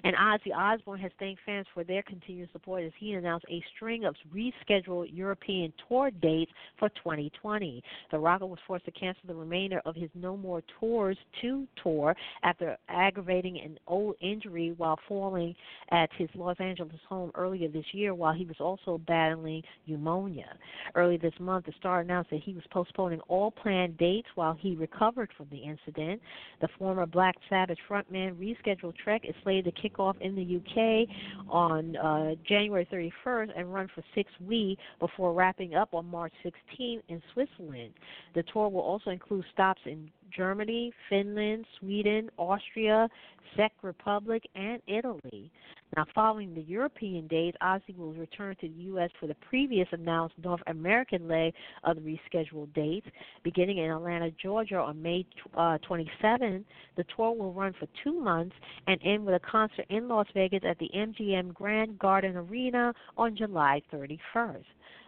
And 0.05 0.17
Ozzy 0.17 0.55
Osbourne 0.55 1.01
has 1.01 1.13
thanked 1.19 1.43
fans 1.47 1.67
for 1.73 1.85
their 1.85 2.03
continued 2.03 2.49
support 2.53 2.83
as 2.83 2.93
he 2.99 3.13
announced 3.13 3.47
a 3.49 3.63
string 3.77 4.05
of 4.05 4.15
rescheduled 4.35 5.11
European 5.13 5.73
tour 5.89 6.11
dates 6.11 6.51
for 6.79 6.89
2020. 6.91 7.83
The 8.11 8.19
rocker 8.19 8.47
was 8.47 8.59
forced 8.67 8.85
to 8.87 8.91
cancel 8.91 9.23
the 9.27 9.35
remainder 9.35 9.81
of 9.85 9.95
his 9.95 10.11
No 10.15 10.37
More 10.37 10.63
Tours 10.81 11.17
2 11.41 11.67
tour 11.83 12.17
after 12.43 12.77
aggravating 12.89 13.61
an 13.61 13.79
old 13.87 14.17
injury 14.21 14.75
while 14.77 14.99
falling 15.09 15.55
at 15.91 16.11
his 16.19 16.29
Los 16.35 16.57
Angeles 16.59 16.93
home 17.09 17.31
earlier 17.35 17.69
this 17.69 17.85
year 17.93 18.15
while 18.15 18.33
he 18.33 18.45
was 18.45 18.57
also 18.59 18.99
battling 19.07 19.63
pneumonia. 19.87 20.57
Early 20.95 21.17
this 21.17 21.35
month, 21.39 21.67
the 21.67 21.73
star 21.79 22.01
announced 22.01 22.31
that 22.31 22.43
he 22.43 22.55
was 22.55 22.65
postponing 22.71 23.21
all 23.29 23.51
planned 23.51 23.99
dates 23.99 24.29
while 24.35 24.55
he 24.55 24.75
recovered 24.75 25.31
from 25.37 25.47
the 25.51 25.59
incident. 25.59 26.21
The 26.61 26.69
former 26.79 27.07
Black 27.07 27.37
Sabbath 27.49 27.79
frontman 27.89 28.35
rescheduled 28.35 28.97
Trek 28.97 29.23
is 29.25 29.35
slated 29.43 29.65
to 29.65 29.83
kick 29.83 29.92
off 29.99 30.17
in 30.21 30.35
the 30.35 30.57
UK 30.57 31.09
on 31.49 31.97
uh, 31.97 32.35
January 32.47 32.87
31st 32.93 33.51
and 33.57 33.73
run 33.73 33.89
for 33.95 34.03
six 34.15 34.31
weeks 34.41 34.83
before 35.01 35.33
wrapping 35.33 35.75
up 35.75 35.95
on 35.95 36.07
March 36.07 36.33
16th 36.45 37.03
in 37.09 37.23
Switzerland. 37.33 37.93
The 38.35 38.43
tour 38.53 38.69
will 38.69 38.81
also 38.81 39.11
include 39.11 39.45
stops 39.53 39.81
in 39.87 40.11
Germany, 40.37 40.93
Finland, 41.09 41.65
Sweden, 41.79 42.31
Austria, 42.39 43.09
Czech 43.57 43.73
Republic, 43.83 44.43
and 44.55 44.81
Italy. 44.87 45.51
Now, 45.97 46.07
following 46.15 46.55
the 46.55 46.63
European 46.63 47.27
dates, 47.27 47.57
Ozzy 47.63 47.97
will 47.97 48.15
return 48.15 48.57
to 48.61 48.69
the 48.69 48.83
U.S. 48.85 49.11
for 49.21 49.27
the 49.27 49.35
previous 49.35 49.87
announced 49.93 50.35
North 50.43 50.63
American 50.67 51.29
leg 51.29 51.53
of 51.85 51.97
the 51.97 52.03
rescheduled 52.03 52.73
dates. 52.73 53.07
Beginning 53.43 53.79
in 53.79 53.91
Atlanta, 53.91 54.31
Georgia 54.43 54.77
on 54.77 55.03
May 55.03 55.27
uh, 55.55 55.77
27, 55.87 56.65
the 56.97 57.05
tour 57.15 57.33
will 57.33 57.53
run 57.53 57.75
for 57.79 57.87
two 58.03 58.19
months 58.19 58.57
and 58.87 58.99
end 59.05 59.27
with 59.27 59.35
a 59.35 59.41
concert 59.41 59.85
in 59.91 60.09
Las 60.09 60.27
Vegas 60.33 60.63
at 60.67 60.79
the 60.79 60.89
MGM 60.97 61.53
Grand 61.53 61.99
Garden 61.99 62.37
Arena 62.37 62.95
on 63.19 63.37
July 63.37 63.83
31st. 63.93 64.65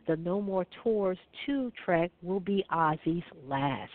The 0.07 0.17
No 0.17 0.43
More 0.43 0.67
Tours 0.83 1.19
2 1.47 1.73
trek 1.83 2.11
will 2.23 2.41
be 2.41 2.63
Ozzy's 2.71 3.25
last. 3.49 3.91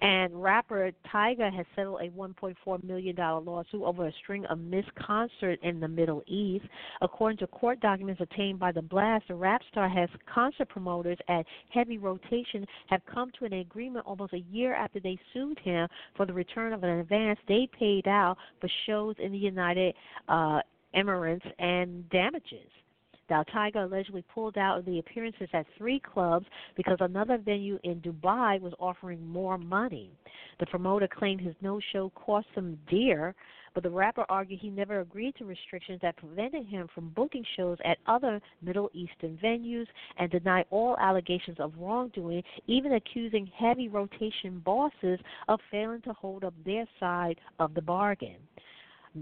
And 0.00 0.42
rapper 0.42 0.90
Tyga 1.12 1.54
has 1.54 1.66
settled 1.76 2.00
a 2.00 2.08
$1.4 2.08 2.84
million 2.84 3.14
lawsuit 3.16 3.82
over 3.82 4.06
a 4.06 4.12
string 4.22 4.46
of 4.46 4.58
missed 4.58 4.94
concerts 4.94 5.60
in 5.62 5.78
the 5.78 5.88
Middle 5.88 6.22
East. 6.26 6.64
According 7.02 7.38
to 7.38 7.46
court 7.46 7.80
documents 7.80 8.20
obtained 8.20 8.58
by 8.58 8.72
The 8.72 8.82
Blast, 8.82 9.26
the 9.28 9.34
rap 9.34 9.60
star 9.70 9.88
has 9.88 10.08
concert 10.32 10.68
promoters 10.70 11.18
at 11.28 11.44
Heavy 11.70 11.98
Rotation 11.98 12.66
have 12.88 13.02
come 13.12 13.30
to 13.38 13.44
an 13.44 13.52
agreement 13.54 14.06
almost 14.06 14.32
a 14.32 14.44
year 14.50 14.74
after 14.74 15.00
they 15.00 15.18
sued 15.34 15.58
him 15.58 15.86
for 16.16 16.24
the 16.24 16.32
return 16.32 16.72
of 16.72 16.82
an 16.82 17.00
advance 17.00 17.38
they 17.46 17.68
paid 17.78 18.08
out 18.08 18.36
for 18.60 18.70
shows 18.86 19.16
in 19.18 19.32
the 19.32 19.38
United 19.38 19.94
uh, 20.28 20.60
Emirates 20.94 21.46
and 21.58 22.08
damages. 22.10 22.68
Now, 23.30 23.44
Tyga 23.44 23.84
allegedly 23.84 24.24
pulled 24.34 24.58
out 24.58 24.78
of 24.78 24.84
the 24.84 24.98
appearances 24.98 25.48
at 25.52 25.64
three 25.78 26.00
clubs 26.00 26.46
because 26.76 26.96
another 26.98 27.38
venue 27.38 27.78
in 27.84 28.00
Dubai 28.00 28.60
was 28.60 28.72
offering 28.80 29.24
more 29.24 29.56
money. 29.56 30.10
The 30.58 30.66
promoter 30.66 31.06
claimed 31.06 31.40
his 31.40 31.54
no 31.62 31.78
show 31.92 32.10
cost 32.16 32.48
him 32.54 32.76
dear, 32.90 33.36
but 33.72 33.84
the 33.84 33.90
rapper 33.90 34.26
argued 34.28 34.58
he 34.58 34.68
never 34.68 34.98
agreed 34.98 35.36
to 35.36 35.44
restrictions 35.44 36.00
that 36.02 36.16
prevented 36.16 36.66
him 36.66 36.88
from 36.92 37.10
booking 37.10 37.44
shows 37.56 37.78
at 37.84 37.98
other 38.08 38.40
Middle 38.62 38.90
Eastern 38.94 39.38
venues 39.40 39.86
and 40.18 40.28
denied 40.28 40.66
all 40.70 40.96
allegations 40.98 41.60
of 41.60 41.72
wrongdoing, 41.78 42.42
even 42.66 42.94
accusing 42.94 43.46
heavy 43.56 43.88
rotation 43.88 44.58
bosses 44.64 45.20
of 45.46 45.60
failing 45.70 46.02
to 46.02 46.12
hold 46.14 46.42
up 46.42 46.54
their 46.64 46.84
side 46.98 47.38
of 47.60 47.74
the 47.74 47.82
bargain. 47.82 48.38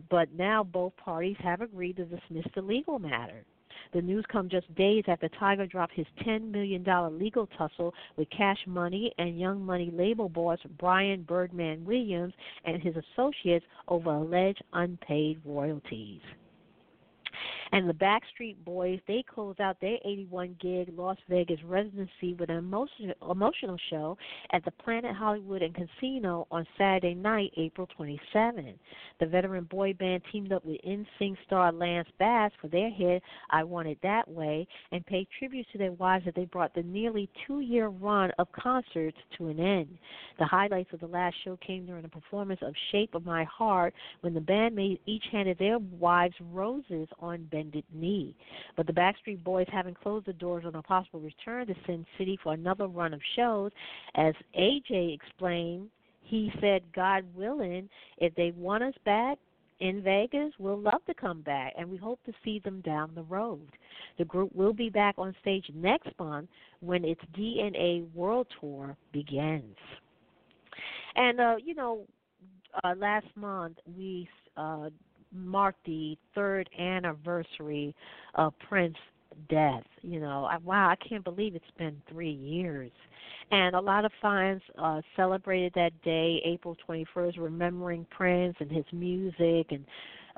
But 0.09 0.33
now 0.33 0.65
both 0.65 0.97
parties 0.97 1.37
have 1.41 1.61
agreed 1.61 1.97
to 1.97 2.07
dismiss 2.07 2.47
the 2.55 2.63
legal 2.63 2.99
matter. 2.99 3.45
The 3.93 4.03
news 4.03 4.25
comes 4.31 4.51
just 4.51 4.73
days 4.75 5.05
after 5.09 5.29
Tyga 5.29 5.71
dropped 5.71 5.95
his 5.95 6.07
$10 6.27 6.51
million 6.51 6.85
legal 7.19 7.47
tussle 7.59 7.95
with 8.17 8.29
Cash 8.31 8.59
Money 8.67 9.13
and 9.19 9.39
Young 9.39 9.65
Money 9.65 9.91
label 9.93 10.29
boss 10.29 10.59
Brian 10.79 11.23
Birdman 11.23 11.85
Williams 11.85 12.35
and 12.65 12.83
his 12.83 12.95
associates 12.97 13.65
over 13.89 14.11
alleged 14.11 14.63
unpaid 14.73 15.41
royalties. 15.45 16.21
And 17.73 17.89
the 17.89 17.95
Backstreet 17.95 18.57
Boys, 18.65 19.01
they 19.07 19.23
closed 19.23 19.61
out 19.61 19.81
their 19.81 19.99
81 20.05 20.57
gig 20.61 20.91
Las 20.97 21.17
Vegas 21.29 21.63
residency 21.65 22.35
with 22.39 22.51
an 22.51 22.57
emotional, 22.57 23.15
emotional 23.31 23.77
show 23.91 24.17
at 24.53 24.65
the 24.65 24.71
Planet 24.71 25.15
Hollywood 25.15 25.63
and 25.63 25.75
Casino 25.75 26.47
on 26.51 26.67
Saturday 26.77 27.15
night, 27.15 27.53
April 27.57 27.87
27. 27.97 28.75
The 29.21 29.27
veteran 29.27 29.65
boy 29.65 29.95
band 29.95 30.23
teamed 30.33 30.53
up 30.53 30.65
with 30.65 30.81
NSYNC 30.87 31.37
star 31.47 31.73
Lance 31.73 32.09
Bass 32.19 32.53
for 32.61 32.69
their 32.69 32.91
hit 32.91 33.23
I 33.51 33.65
Want 33.65 33.89
It 33.89 33.99
That 34.03 34.29
Way 34.29 34.67
and 34.93 35.05
paid 35.05 35.29
tribute 35.39 35.67
to 35.73 35.79
their 35.79 35.93
wives 35.93 36.25
as 36.27 36.35
they 36.35 36.45
brought 36.47 36.75
the 36.75 36.83
nearly 36.83 37.29
two 37.47 37.61
year 37.61 37.89
run 37.89 38.31
of 38.39 38.51
concerts 38.53 39.17
to 39.37 39.49
an 39.49 39.61
end. 39.61 39.99
The 40.39 40.47
highlights 40.47 40.93
of 40.93 41.01
the 41.01 41.07
last 41.07 41.37
show 41.45 41.59
came 41.65 41.87
during 41.87 42.05
a 42.05 42.09
performance 42.09 42.61
of 42.63 42.75
Shape 42.93 43.15
of 43.15 43.25
My 43.25 43.45
Heart 43.45 43.95
when 44.21 44.35
the 44.35 44.41
bandmates 44.41 45.01
each 45.07 45.25
handed 45.33 45.59
their 45.59 45.79
wives 45.79 46.35
roses 46.53 47.09
on 47.19 47.49
bended 47.59 47.85
knee. 47.93 48.37
But 48.77 48.87
the 48.87 48.93
Backstreet 48.93 49.43
Boys 49.43 49.67
haven't 49.73 50.01
closed 50.01 50.27
the 50.27 50.33
doors 50.33 50.65
on 50.65 50.75
a 50.75 50.83
possible 50.83 51.21
return 51.21 51.67
to 51.67 51.75
Sin 51.87 52.07
City 52.17 52.39
for 52.43 52.53
another 52.55 52.87
run 52.87 53.13
of 53.13 53.21
shows. 53.37 53.73
As 54.15 54.35
AJ 54.59 55.15
explained, 55.15 55.89
he 56.23 56.53
said, 56.61 56.83
God 56.95 57.25
willing, 57.35 57.89
if 58.19 58.35
they 58.35 58.53
want 58.57 58.85
us 58.85 58.95
back, 59.05 59.39
in 59.81 60.03
Vegas, 60.03 60.53
we'll 60.59 60.81
love 60.81 61.05
to 61.07 61.15
come 61.15 61.41
back, 61.43 61.73
and 61.79 61.89
we 61.89 61.97
hope 61.97 62.19
to 62.25 62.33
see 62.45 62.59
them 62.59 62.81
down 62.81 63.13
the 63.15 63.23
road. 63.23 63.69
The 64.19 64.25
group 64.25 64.53
will 64.53 64.73
be 64.73 64.91
back 64.91 65.15
on 65.19 65.37
stage 65.41 65.67
next 65.73 66.09
month 66.19 66.49
when 66.81 67.05
its 67.05 67.21
DNA 67.39 68.13
World 68.13 68.49
Tour 68.61 68.97
begins. 69.13 69.77
And 71.15 71.41
uh, 71.41 71.55
you 71.65 71.77
know, 71.77 72.07
uh, 72.83 72.95
last 72.97 73.29
month 73.37 73.77
we 73.97 74.29
uh, 74.57 74.91
marked 75.33 75.85
the 75.85 76.17
third 76.35 76.69
anniversary 76.79 77.95
of 78.35 78.53
Prince's 78.69 79.01
death. 79.49 79.85
You 80.03 80.21
know, 80.21 80.45
I, 80.45 80.59
wow, 80.59 80.89
I 80.89 80.97
can't 80.97 81.25
believe 81.25 81.55
it's 81.55 81.65
been 81.79 82.01
three 82.11 82.33
years. 82.33 82.91
And 83.51 83.75
a 83.75 83.81
lot 83.81 84.05
of 84.05 84.13
fans 84.21 84.61
uh, 84.79 85.01
celebrated 85.17 85.73
that 85.75 85.93
day, 86.03 86.43
April 86.45 86.77
21st, 86.89 87.39
remembering 87.39 88.07
Prince 88.11 88.57
and 88.61 88.71
his 88.71 88.85
music 88.93 89.69
and 89.71 89.85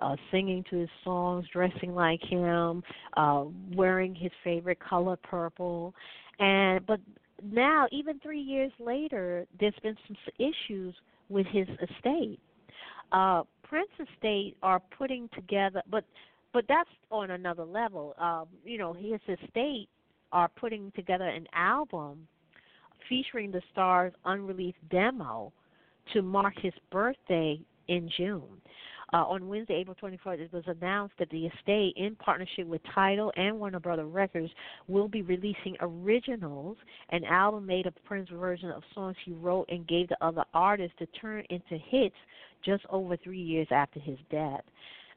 uh, 0.00 0.16
singing 0.30 0.64
to 0.70 0.78
his 0.78 0.88
songs, 1.04 1.44
dressing 1.52 1.94
like 1.94 2.22
him, 2.22 2.82
uh, 3.16 3.44
wearing 3.74 4.14
his 4.14 4.30
favorite 4.44 4.78
color, 4.80 5.16
purple. 5.16 5.94
And 6.38 6.86
but 6.86 7.00
now, 7.42 7.86
even 7.90 8.18
three 8.20 8.40
years 8.40 8.72
later, 8.78 9.46
there's 9.58 9.74
been 9.82 9.96
some 10.06 10.16
issues 10.38 10.94
with 11.28 11.46
his 11.46 11.66
estate. 11.68 12.38
Uh, 13.12 13.42
Prince 13.70 13.90
estate 14.00 14.56
are 14.64 14.82
putting 14.98 15.30
together, 15.32 15.80
but 15.88 16.04
but 16.52 16.64
that's 16.68 16.90
on 17.12 17.30
another 17.30 17.64
level. 17.64 18.16
Um, 18.18 18.46
you 18.64 18.76
know, 18.76 18.92
his 18.92 19.20
estate 19.28 19.88
are 20.32 20.48
putting 20.48 20.90
together 20.96 21.28
an 21.28 21.46
album 21.54 22.26
featuring 23.08 23.52
the 23.52 23.62
star's 23.70 24.12
unreleased 24.24 24.78
demo 24.90 25.52
to 26.12 26.20
mark 26.20 26.54
his 26.60 26.72
birthday 26.90 27.60
in 27.86 28.10
June. 28.16 28.60
Uh, 29.12 29.24
on 29.24 29.48
Wednesday, 29.48 29.74
April 29.74 29.96
24th, 30.00 30.40
it 30.40 30.52
was 30.52 30.62
announced 30.66 31.14
that 31.18 31.28
the 31.30 31.46
estate, 31.46 31.94
in 31.96 32.14
partnership 32.16 32.66
with 32.66 32.80
Tidal 32.94 33.32
and 33.36 33.58
Warner 33.58 33.80
Brother 33.80 34.06
Records, 34.06 34.50
will 34.86 35.08
be 35.08 35.22
releasing 35.22 35.76
originals, 35.80 36.76
an 37.10 37.24
album 37.24 37.66
made 37.66 37.86
of 37.86 37.94
Prince's 38.04 38.34
version 38.38 38.70
of 38.70 38.82
songs 38.94 39.16
he 39.24 39.32
wrote 39.32 39.68
and 39.68 39.86
gave 39.88 40.08
to 40.08 40.16
other 40.20 40.44
artists 40.54 40.96
to 40.98 41.06
turn 41.20 41.44
into 41.50 41.76
hits 41.88 42.14
just 42.64 42.84
over 42.90 43.16
three 43.16 43.40
years 43.40 43.66
after 43.70 43.98
his 43.98 44.18
death. 44.30 44.62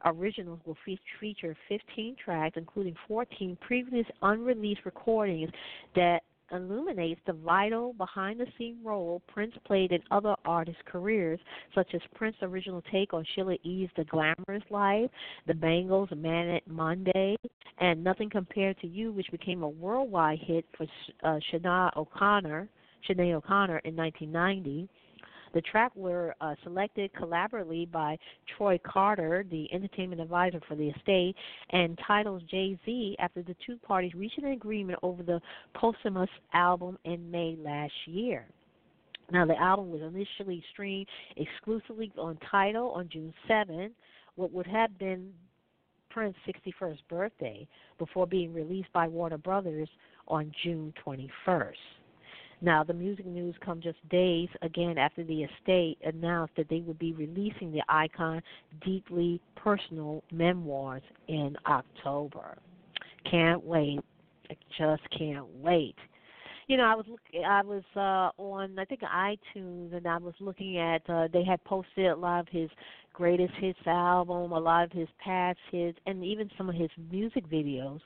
Originals 0.05 0.59
will 0.65 0.77
feature 1.19 1.55
15 1.69 2.15
tracks, 2.23 2.55
including 2.57 2.95
14 3.07 3.57
previous 3.61 4.05
unreleased 4.21 4.81
recordings 4.85 5.49
that 5.95 6.23
illuminates 6.53 7.21
the 7.25 7.33
vital 7.33 7.93
behind 7.93 8.39
the 8.39 8.47
scene 8.57 8.77
role 8.83 9.21
Prince 9.27 9.53
played 9.65 9.91
in 9.91 9.99
other 10.11 10.35
artists' 10.45 10.81
careers, 10.85 11.39
such 11.73 11.93
as 11.93 12.01
Prince's 12.15 12.43
original 12.43 12.81
take 12.91 13.13
on 13.13 13.25
Sheila 13.33 13.55
E.'s 13.63 13.89
The 13.97 14.05
Glamorous 14.05 14.63
Life, 14.69 15.09
The 15.47 15.53
Bangles' 15.53 16.09
Manic 16.15 16.67
Monday, 16.67 17.35
and 17.79 18.03
Nothing 18.03 18.29
Compared 18.29 18.79
to 18.81 18.87
You, 18.87 19.11
which 19.11 19.31
became 19.31 19.63
a 19.63 19.69
worldwide 19.69 20.39
hit 20.39 20.65
for 20.77 20.85
uh, 21.23 21.39
Sinead 21.51 21.95
O'Connor, 21.97 22.69
Sinead 23.09 23.33
O'Connor 23.33 23.79
in 23.79 23.95
1990. 23.95 24.89
The 25.53 25.61
track 25.61 25.91
were 25.95 26.35
uh, 26.41 26.55
selected 26.63 27.11
collaboratively 27.13 27.91
by 27.91 28.17
Troy 28.57 28.79
Carter, 28.83 29.45
the 29.49 29.71
entertainment 29.71 30.19
advisor 30.19 30.59
for 30.67 30.75
the 30.75 30.89
estate, 30.89 31.35
and 31.69 31.99
Tidal 32.07 32.39
Jay 32.49 32.77
Z 32.85 33.15
after 33.19 33.43
the 33.43 33.55
two 33.65 33.77
parties 33.77 34.13
reached 34.15 34.39
an 34.39 34.51
agreement 34.51 34.99
over 35.03 35.21
the 35.21 35.39
posthumous 35.75 36.29
album 36.53 36.97
in 37.05 37.29
May 37.29 37.55
last 37.59 37.93
year. 38.05 38.47
Now, 39.31 39.45
the 39.45 39.59
album 39.59 39.91
was 39.91 40.01
initially 40.01 40.63
streamed 40.73 41.07
exclusively 41.37 42.11
on 42.17 42.37
Tidal 42.49 42.91
on 42.91 43.07
June 43.11 43.33
7, 43.47 43.91
what 44.35 44.51
would 44.51 44.67
have 44.67 44.97
been 44.97 45.31
Prince's 46.09 46.39
61st 46.47 46.99
birthday, 47.09 47.67
before 47.99 48.27
being 48.27 48.53
released 48.53 48.91
by 48.91 49.07
Warner 49.07 49.37
Brothers 49.37 49.89
on 50.27 50.51
June 50.63 50.93
21st. 51.05 51.73
Now, 52.63 52.81
the 52.81 52.93
music 52.93 53.25
news 53.25 53.55
come 53.63 53.81
just 53.81 53.97
days 54.07 54.47
again 54.61 54.97
after 54.97 55.21
the 55.25 55.43
estate 55.43 55.97
announced 56.05 56.53
that 56.55 56.69
they 56.69 56.79
would 56.79 56.97
be 56.97 57.11
releasing 57.11 57.73
the 57.73 57.83
icon 57.89 58.41
deeply 58.85 59.41
personal 59.57 60.23
memoirs 60.31 61.03
in 61.27 61.57
October. 61.67 62.57
Can't 63.29 63.61
wait. 63.65 63.99
I 64.49 64.55
just 64.77 65.01
can't 65.17 65.45
wait. 65.61 65.95
You 66.67 66.77
know, 66.77 66.85
I 66.85 66.95
was 66.95 67.05
look, 67.09 67.19
I 67.45 67.61
was 67.63 67.83
uh 67.97 68.41
on 68.41 68.79
I 68.79 68.85
think 68.85 69.01
iTunes 69.01 69.93
and 69.93 70.07
I 70.07 70.17
was 70.17 70.33
looking 70.39 70.77
at 70.77 71.01
uh 71.09 71.27
they 71.33 71.43
had 71.43 71.61
posted 71.65 72.05
a 72.05 72.15
lot 72.15 72.39
of 72.39 72.47
his 72.47 72.69
greatest 73.11 73.53
hits 73.59 73.79
album, 73.85 74.53
a 74.53 74.59
lot 74.59 74.85
of 74.85 74.91
his 74.93 75.09
past 75.21 75.59
hits 75.69 75.99
and 76.07 76.23
even 76.23 76.49
some 76.57 76.69
of 76.69 76.75
his 76.75 76.89
music 77.11 77.45
videos. 77.49 77.99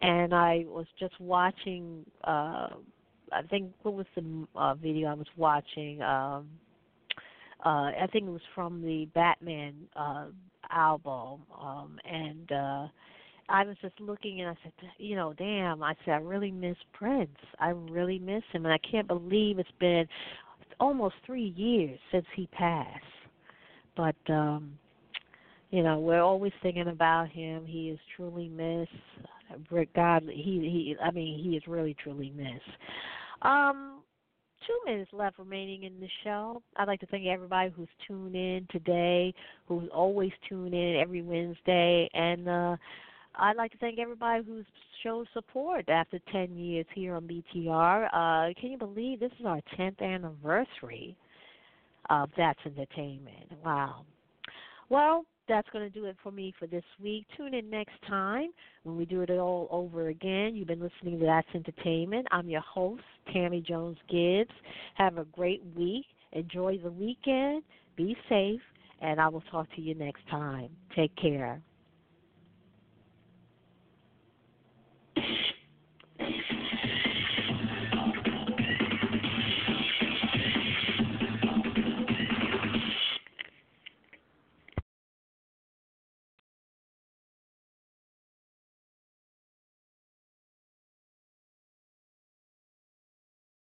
And 0.00 0.32
I 0.32 0.64
was 0.68 0.86
just 1.00 1.20
watching 1.20 2.06
uh 2.22 2.68
I 3.32 3.42
think 3.42 3.72
what 3.82 3.94
was 3.94 4.06
the 4.14 4.46
uh, 4.54 4.74
video 4.74 5.08
I 5.08 5.14
was 5.14 5.26
watching? 5.36 6.00
Um, 6.02 6.48
uh, 7.64 7.90
I 7.90 8.06
think 8.12 8.26
it 8.26 8.30
was 8.30 8.42
from 8.54 8.82
the 8.82 9.08
Batman 9.14 9.74
uh, 9.96 10.26
album, 10.70 11.40
um, 11.58 11.98
and 12.04 12.52
uh, 12.52 12.86
I 13.48 13.64
was 13.64 13.76
just 13.80 13.98
looking 14.00 14.40
and 14.40 14.50
I 14.50 14.56
said, 14.62 14.72
you 14.98 15.16
know, 15.16 15.32
damn. 15.32 15.82
I 15.82 15.94
said 16.04 16.12
I 16.12 16.18
really 16.18 16.50
miss 16.50 16.76
Prince. 16.92 17.36
I 17.58 17.70
really 17.70 18.18
miss 18.18 18.42
him, 18.52 18.66
and 18.66 18.72
I 18.72 18.78
can't 18.90 19.06
believe 19.08 19.58
it's 19.58 19.68
been 19.80 20.06
almost 20.80 21.14
three 21.24 21.54
years 21.56 21.98
since 22.12 22.26
he 22.34 22.46
passed. 22.48 23.04
But 23.96 24.16
um, 24.28 24.78
you 25.70 25.82
know, 25.82 25.98
we're 25.98 26.22
always 26.22 26.52
thinking 26.62 26.88
about 26.88 27.28
him. 27.30 27.64
He 27.66 27.90
is 27.90 27.98
truly 28.16 28.48
missed. 28.48 28.90
God, 29.94 30.24
he 30.24 30.32
he. 30.32 30.96
I 31.02 31.10
mean, 31.10 31.42
he 31.42 31.56
is 31.56 31.62
really 31.66 31.94
truly 32.02 32.32
missed. 32.36 32.62
Um, 33.42 34.00
two 34.66 34.78
minutes 34.84 35.10
left 35.12 35.38
remaining 35.38 35.84
in 35.84 36.00
the 36.00 36.08
show. 36.24 36.62
I'd 36.76 36.88
like 36.88 37.00
to 37.00 37.06
thank 37.06 37.26
everybody 37.26 37.70
who's 37.74 37.88
tuned 38.06 38.34
in 38.34 38.66
today, 38.70 39.32
who's 39.66 39.88
always 39.94 40.32
tuned 40.48 40.74
in 40.74 40.96
every 40.96 41.22
Wednesday, 41.22 42.08
and 42.14 42.48
uh, 42.48 42.76
I'd 43.36 43.56
like 43.56 43.72
to 43.72 43.78
thank 43.78 43.98
everybody 43.98 44.42
who's 44.44 44.66
shown 45.02 45.26
support 45.32 45.88
after 45.88 46.18
10 46.32 46.56
years 46.56 46.86
here 46.94 47.14
on 47.14 47.28
BTR. 47.28 48.06
Uh, 48.06 48.54
can 48.60 48.70
you 48.70 48.78
believe 48.78 49.20
this 49.20 49.32
is 49.38 49.46
our 49.46 49.60
10th 49.78 50.00
anniversary 50.00 51.16
of 52.10 52.30
That's 52.36 52.58
Entertainment? 52.64 53.52
Wow. 53.64 54.04
Well, 54.88 55.24
that's 55.48 55.68
going 55.70 55.84
to 55.84 55.90
do 55.90 56.06
it 56.06 56.16
for 56.22 56.30
me 56.30 56.52
for 56.58 56.66
this 56.66 56.84
week. 57.00 57.26
Tune 57.36 57.54
in 57.54 57.70
next 57.70 57.94
time 58.08 58.50
when 58.82 58.96
we 58.96 59.04
do 59.04 59.22
it 59.22 59.30
all 59.30 59.68
over 59.70 60.08
again. 60.08 60.54
You've 60.54 60.68
been 60.68 60.80
listening 60.80 61.18
to 61.20 61.26
That's 61.26 61.48
Entertainment. 61.54 62.26
I'm 62.30 62.48
your 62.48 62.62
host, 62.62 63.02
Tammy 63.32 63.60
Jones 63.60 63.98
Gibbs. 64.10 64.50
Have 64.94 65.18
a 65.18 65.24
great 65.24 65.62
week. 65.76 66.06
Enjoy 66.32 66.78
the 66.82 66.90
weekend. 66.90 67.62
Be 67.96 68.16
safe. 68.28 68.60
And 69.00 69.20
I 69.20 69.28
will 69.28 69.42
talk 69.50 69.66
to 69.76 69.80
you 69.80 69.94
next 69.94 70.26
time. 70.30 70.70
Take 70.94 71.14
care. 71.16 71.60